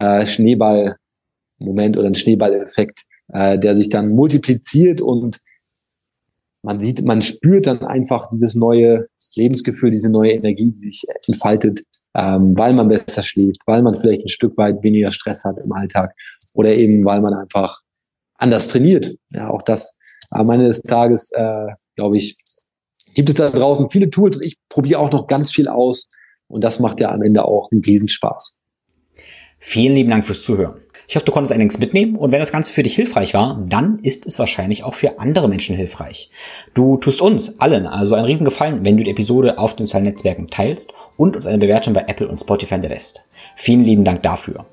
äh, 0.00 0.26
Schneeball-Moment 0.26 1.96
oder 1.96 2.06
ein 2.06 2.14
Schneeball-Effekt, 2.14 3.04
äh, 3.28 3.58
der 3.58 3.76
sich 3.76 3.88
dann 3.88 4.10
multipliziert 4.10 5.00
und 5.00 5.40
man 6.62 6.80
sieht, 6.80 7.04
man 7.04 7.22
spürt 7.22 7.66
dann 7.66 7.80
einfach 7.84 8.30
dieses 8.30 8.54
neue 8.54 9.06
Lebensgefühl, 9.36 9.90
diese 9.90 10.10
neue 10.10 10.32
Energie, 10.32 10.70
die 10.70 10.76
sich 10.76 11.04
entfaltet, 11.28 11.84
ähm, 12.14 12.56
weil 12.56 12.72
man 12.74 12.88
besser 12.88 13.22
schläft, 13.22 13.60
weil 13.66 13.82
man 13.82 13.96
vielleicht 13.96 14.22
ein 14.22 14.28
Stück 14.28 14.56
weit 14.56 14.82
weniger 14.82 15.12
Stress 15.12 15.44
hat 15.44 15.58
im 15.58 15.72
Alltag 15.72 16.14
oder 16.54 16.70
eben 16.74 17.04
weil 17.04 17.20
man 17.20 17.34
einfach 17.34 17.80
anders 18.34 18.68
trainiert. 18.68 19.16
Ja, 19.30 19.50
auch 19.50 19.62
das 19.62 19.98
am 20.30 20.50
Ende 20.50 20.66
des 20.66 20.82
Tages, 20.82 21.32
äh, 21.32 21.66
glaube 21.96 22.18
ich, 22.18 22.36
gibt 23.14 23.28
es 23.28 23.36
da 23.36 23.50
draußen 23.50 23.90
viele 23.90 24.10
Tools 24.10 24.36
und 24.36 24.44
ich 24.44 24.58
probiere 24.68 25.00
auch 25.00 25.12
noch 25.12 25.26
ganz 25.26 25.52
viel 25.52 25.68
aus 25.68 26.08
und 26.48 26.62
das 26.62 26.80
macht 26.80 27.00
ja 27.00 27.10
am 27.10 27.22
Ende 27.22 27.44
auch 27.44 27.70
einen 27.70 27.82
Riesenspaß. 27.82 28.60
Vielen 29.58 29.94
lieben 29.94 30.10
Dank 30.10 30.24
fürs 30.24 30.42
Zuhören. 30.42 30.83
Ich 31.06 31.16
hoffe, 31.16 31.26
du 31.26 31.32
konntest 31.32 31.52
einiges 31.52 31.78
mitnehmen 31.78 32.16
und 32.16 32.32
wenn 32.32 32.40
das 32.40 32.52
Ganze 32.52 32.72
für 32.72 32.82
dich 32.82 32.94
hilfreich 32.94 33.34
war, 33.34 33.62
dann 33.68 33.98
ist 34.00 34.26
es 34.26 34.38
wahrscheinlich 34.38 34.84
auch 34.84 34.94
für 34.94 35.18
andere 35.18 35.48
Menschen 35.48 35.76
hilfreich. 35.76 36.30
Du 36.72 36.96
tust 36.96 37.20
uns 37.20 37.60
allen 37.60 37.86
also 37.86 38.14
einen 38.14 38.24
Riesengefallen, 38.24 38.84
wenn 38.84 38.96
du 38.96 39.04
die 39.04 39.10
Episode 39.10 39.58
auf 39.58 39.76
den 39.76 39.86
sozialen 39.86 40.04
Netzwerken 40.06 40.48
teilst 40.48 40.92
und 41.16 41.36
uns 41.36 41.46
eine 41.46 41.58
Bewertung 41.58 41.92
bei 41.92 42.04
Apple 42.06 42.28
und 42.28 42.40
Spotify 42.40 42.74
hinterlässt. 42.74 43.24
Vielen 43.56 43.84
lieben 43.84 44.04
Dank 44.04 44.22
dafür. 44.22 44.66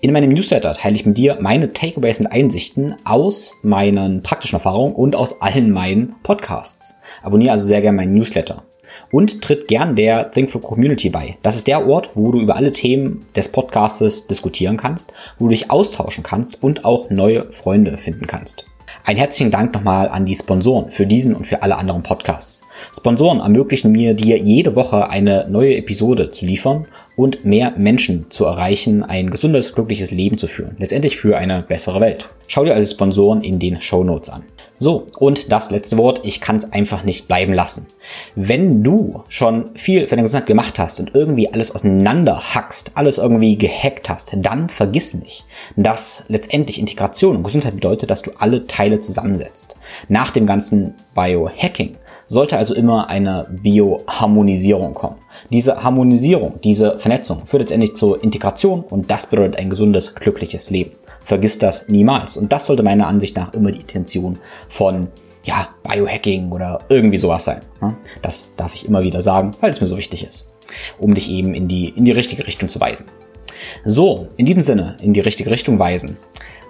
In 0.00 0.12
meinem 0.12 0.30
Newsletter 0.30 0.72
teile 0.72 0.96
ich 0.96 1.06
mit 1.06 1.18
dir 1.18 1.38
meine 1.40 1.72
Takeaways 1.72 2.20
und 2.20 2.26
Einsichten 2.26 2.96
aus 3.04 3.54
meinen 3.62 4.22
praktischen 4.22 4.56
Erfahrungen 4.56 4.94
und 4.94 5.14
aus 5.14 5.40
allen 5.40 5.70
meinen 5.70 6.16
Podcasts. 6.22 7.00
Abonniere 7.22 7.52
also 7.52 7.66
sehr 7.66 7.82
gerne 7.82 7.96
meinen 7.96 8.12
Newsletter 8.12 8.64
und 9.10 9.42
tritt 9.42 9.68
gern 9.68 9.96
der 9.96 10.30
Think 10.30 10.50
for 10.50 10.62
Community 10.62 11.10
bei. 11.10 11.38
Das 11.42 11.56
ist 11.56 11.66
der 11.66 11.86
Ort, 11.86 12.10
wo 12.14 12.30
du 12.30 12.40
über 12.40 12.56
alle 12.56 12.72
Themen 12.72 13.24
des 13.34 13.48
Podcastes 13.50 14.26
diskutieren 14.26 14.76
kannst, 14.76 15.12
wo 15.38 15.46
du 15.46 15.50
dich 15.50 15.70
austauschen 15.70 16.22
kannst 16.22 16.62
und 16.62 16.84
auch 16.84 17.10
neue 17.10 17.44
Freunde 17.44 17.96
finden 17.96 18.26
kannst. 18.26 18.66
Ein 19.04 19.16
herzlichen 19.16 19.50
Dank 19.50 19.74
nochmal 19.74 20.08
an 20.08 20.26
die 20.26 20.34
Sponsoren 20.34 20.90
für 20.90 21.06
diesen 21.06 21.34
und 21.34 21.46
für 21.46 21.62
alle 21.62 21.76
anderen 21.76 22.02
Podcasts. 22.02 22.64
Sponsoren 22.94 23.40
ermöglichen 23.40 23.92
mir, 23.92 24.14
dir 24.14 24.38
jede 24.38 24.76
Woche 24.76 25.08
eine 25.10 25.46
neue 25.48 25.76
Episode 25.76 26.30
zu 26.30 26.46
liefern 26.46 26.86
und 27.16 27.44
mehr 27.44 27.74
Menschen 27.76 28.30
zu 28.30 28.44
erreichen, 28.44 29.02
ein 29.02 29.30
gesundes, 29.30 29.74
glückliches 29.74 30.10
Leben 30.10 30.38
zu 30.38 30.46
führen. 30.46 30.76
Letztendlich 30.78 31.16
für 31.16 31.36
eine 31.36 31.62
bessere 31.62 32.00
Welt. 32.00 32.28
Schau 32.46 32.64
dir 32.64 32.74
also 32.74 32.90
Sponsoren 32.90 33.42
in 33.42 33.58
den 33.58 33.80
Show 33.80 34.04
Notes 34.04 34.30
an. 34.30 34.44
So, 34.80 35.06
und 35.18 35.50
das 35.50 35.72
letzte 35.72 35.98
Wort, 35.98 36.20
ich 36.22 36.40
kann 36.40 36.54
es 36.54 36.72
einfach 36.72 37.02
nicht 37.02 37.26
bleiben 37.26 37.52
lassen. 37.52 37.88
Wenn 38.36 38.84
du 38.84 39.24
schon 39.28 39.74
viel 39.74 40.06
für 40.06 40.10
deine 40.10 40.22
Gesundheit 40.22 40.46
gemacht 40.46 40.78
hast 40.78 41.00
und 41.00 41.14
irgendwie 41.14 41.52
alles 41.52 41.74
auseinander 41.74 42.54
hackst, 42.54 42.92
alles 42.94 43.18
irgendwie 43.18 43.58
gehackt 43.58 44.08
hast, 44.08 44.36
dann 44.36 44.68
vergiss 44.68 45.14
nicht, 45.14 45.44
dass 45.74 46.26
letztendlich 46.28 46.78
Integration 46.78 47.36
und 47.36 47.42
Gesundheit 47.42 47.74
bedeutet, 47.74 48.10
dass 48.10 48.22
du 48.22 48.30
alle 48.38 48.68
Teile 48.68 49.00
zusammensetzt. 49.00 49.76
Nach 50.08 50.30
dem 50.30 50.46
ganzen 50.46 50.94
Biohacking 51.12 51.96
sollte 52.28 52.56
also 52.56 52.74
immer 52.74 53.08
eine 53.08 53.46
Bioharmonisierung 53.50 54.94
kommen. 54.94 55.16
Diese 55.50 55.82
Harmonisierung, 55.82 56.60
diese 56.62 56.98
Vernetzung 57.00 57.46
führt 57.46 57.62
letztendlich 57.62 57.96
zur 57.96 58.22
Integration 58.22 58.84
und 58.84 59.10
das 59.10 59.26
bedeutet 59.26 59.58
ein 59.58 59.70
gesundes, 59.70 60.14
glückliches 60.14 60.70
Leben. 60.70 60.92
Vergiss 61.24 61.58
das 61.58 61.88
niemals. 61.88 62.36
Und 62.36 62.52
das 62.52 62.66
sollte 62.66 62.82
meiner 62.82 63.06
Ansicht 63.06 63.36
nach 63.36 63.52
immer 63.52 63.70
die 63.70 63.80
Intention 63.80 64.38
von 64.68 65.08
ja, 65.44 65.68
Biohacking 65.82 66.50
oder 66.50 66.80
irgendwie 66.88 67.16
sowas 67.16 67.44
sein. 67.44 67.60
Das 68.22 68.50
darf 68.56 68.74
ich 68.74 68.86
immer 68.86 69.02
wieder 69.02 69.22
sagen, 69.22 69.52
weil 69.60 69.70
es 69.70 69.80
mir 69.80 69.86
so 69.86 69.96
wichtig 69.96 70.26
ist, 70.26 70.54
um 70.98 71.14
dich 71.14 71.30
eben 71.30 71.54
in 71.54 71.68
die, 71.68 71.88
in 71.90 72.04
die 72.04 72.12
richtige 72.12 72.46
Richtung 72.46 72.68
zu 72.68 72.80
weisen. 72.80 73.06
So, 73.84 74.28
in 74.36 74.46
diesem 74.46 74.62
Sinne, 74.62 74.96
in 75.00 75.12
die 75.12 75.20
richtige 75.20 75.50
Richtung 75.50 75.78
weisen. 75.78 76.16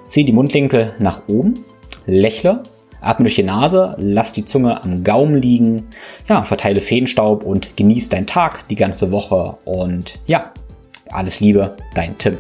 Zieh 0.05 0.24
die 0.24 0.32
Mundwinkel 0.32 0.94
nach 0.99 1.22
oben, 1.28 1.64
lächle 2.07 2.62
Atme 3.01 3.24
durch 3.24 3.36
die 3.36 3.42
Nase, 3.42 3.94
lass 3.99 4.32
die 4.32 4.44
Zunge 4.44 4.82
am 4.82 5.05
Gaumen 5.05 5.40
liegen, 5.40 5.88
ja, 6.28 6.42
verteile 6.42 6.80
Feenstaub 6.80 7.44
und 7.44 7.76
genieß 7.76 8.09
deinen 8.09 8.26
Tag 8.26 8.66
die 8.68 8.76
ganze 8.76 9.11
Woche 9.12 9.57
und 9.64 10.18
ja, 10.26 10.53
alles 11.11 11.40
Liebe, 11.40 11.76
dein 11.94 12.18
Tim. 12.18 12.38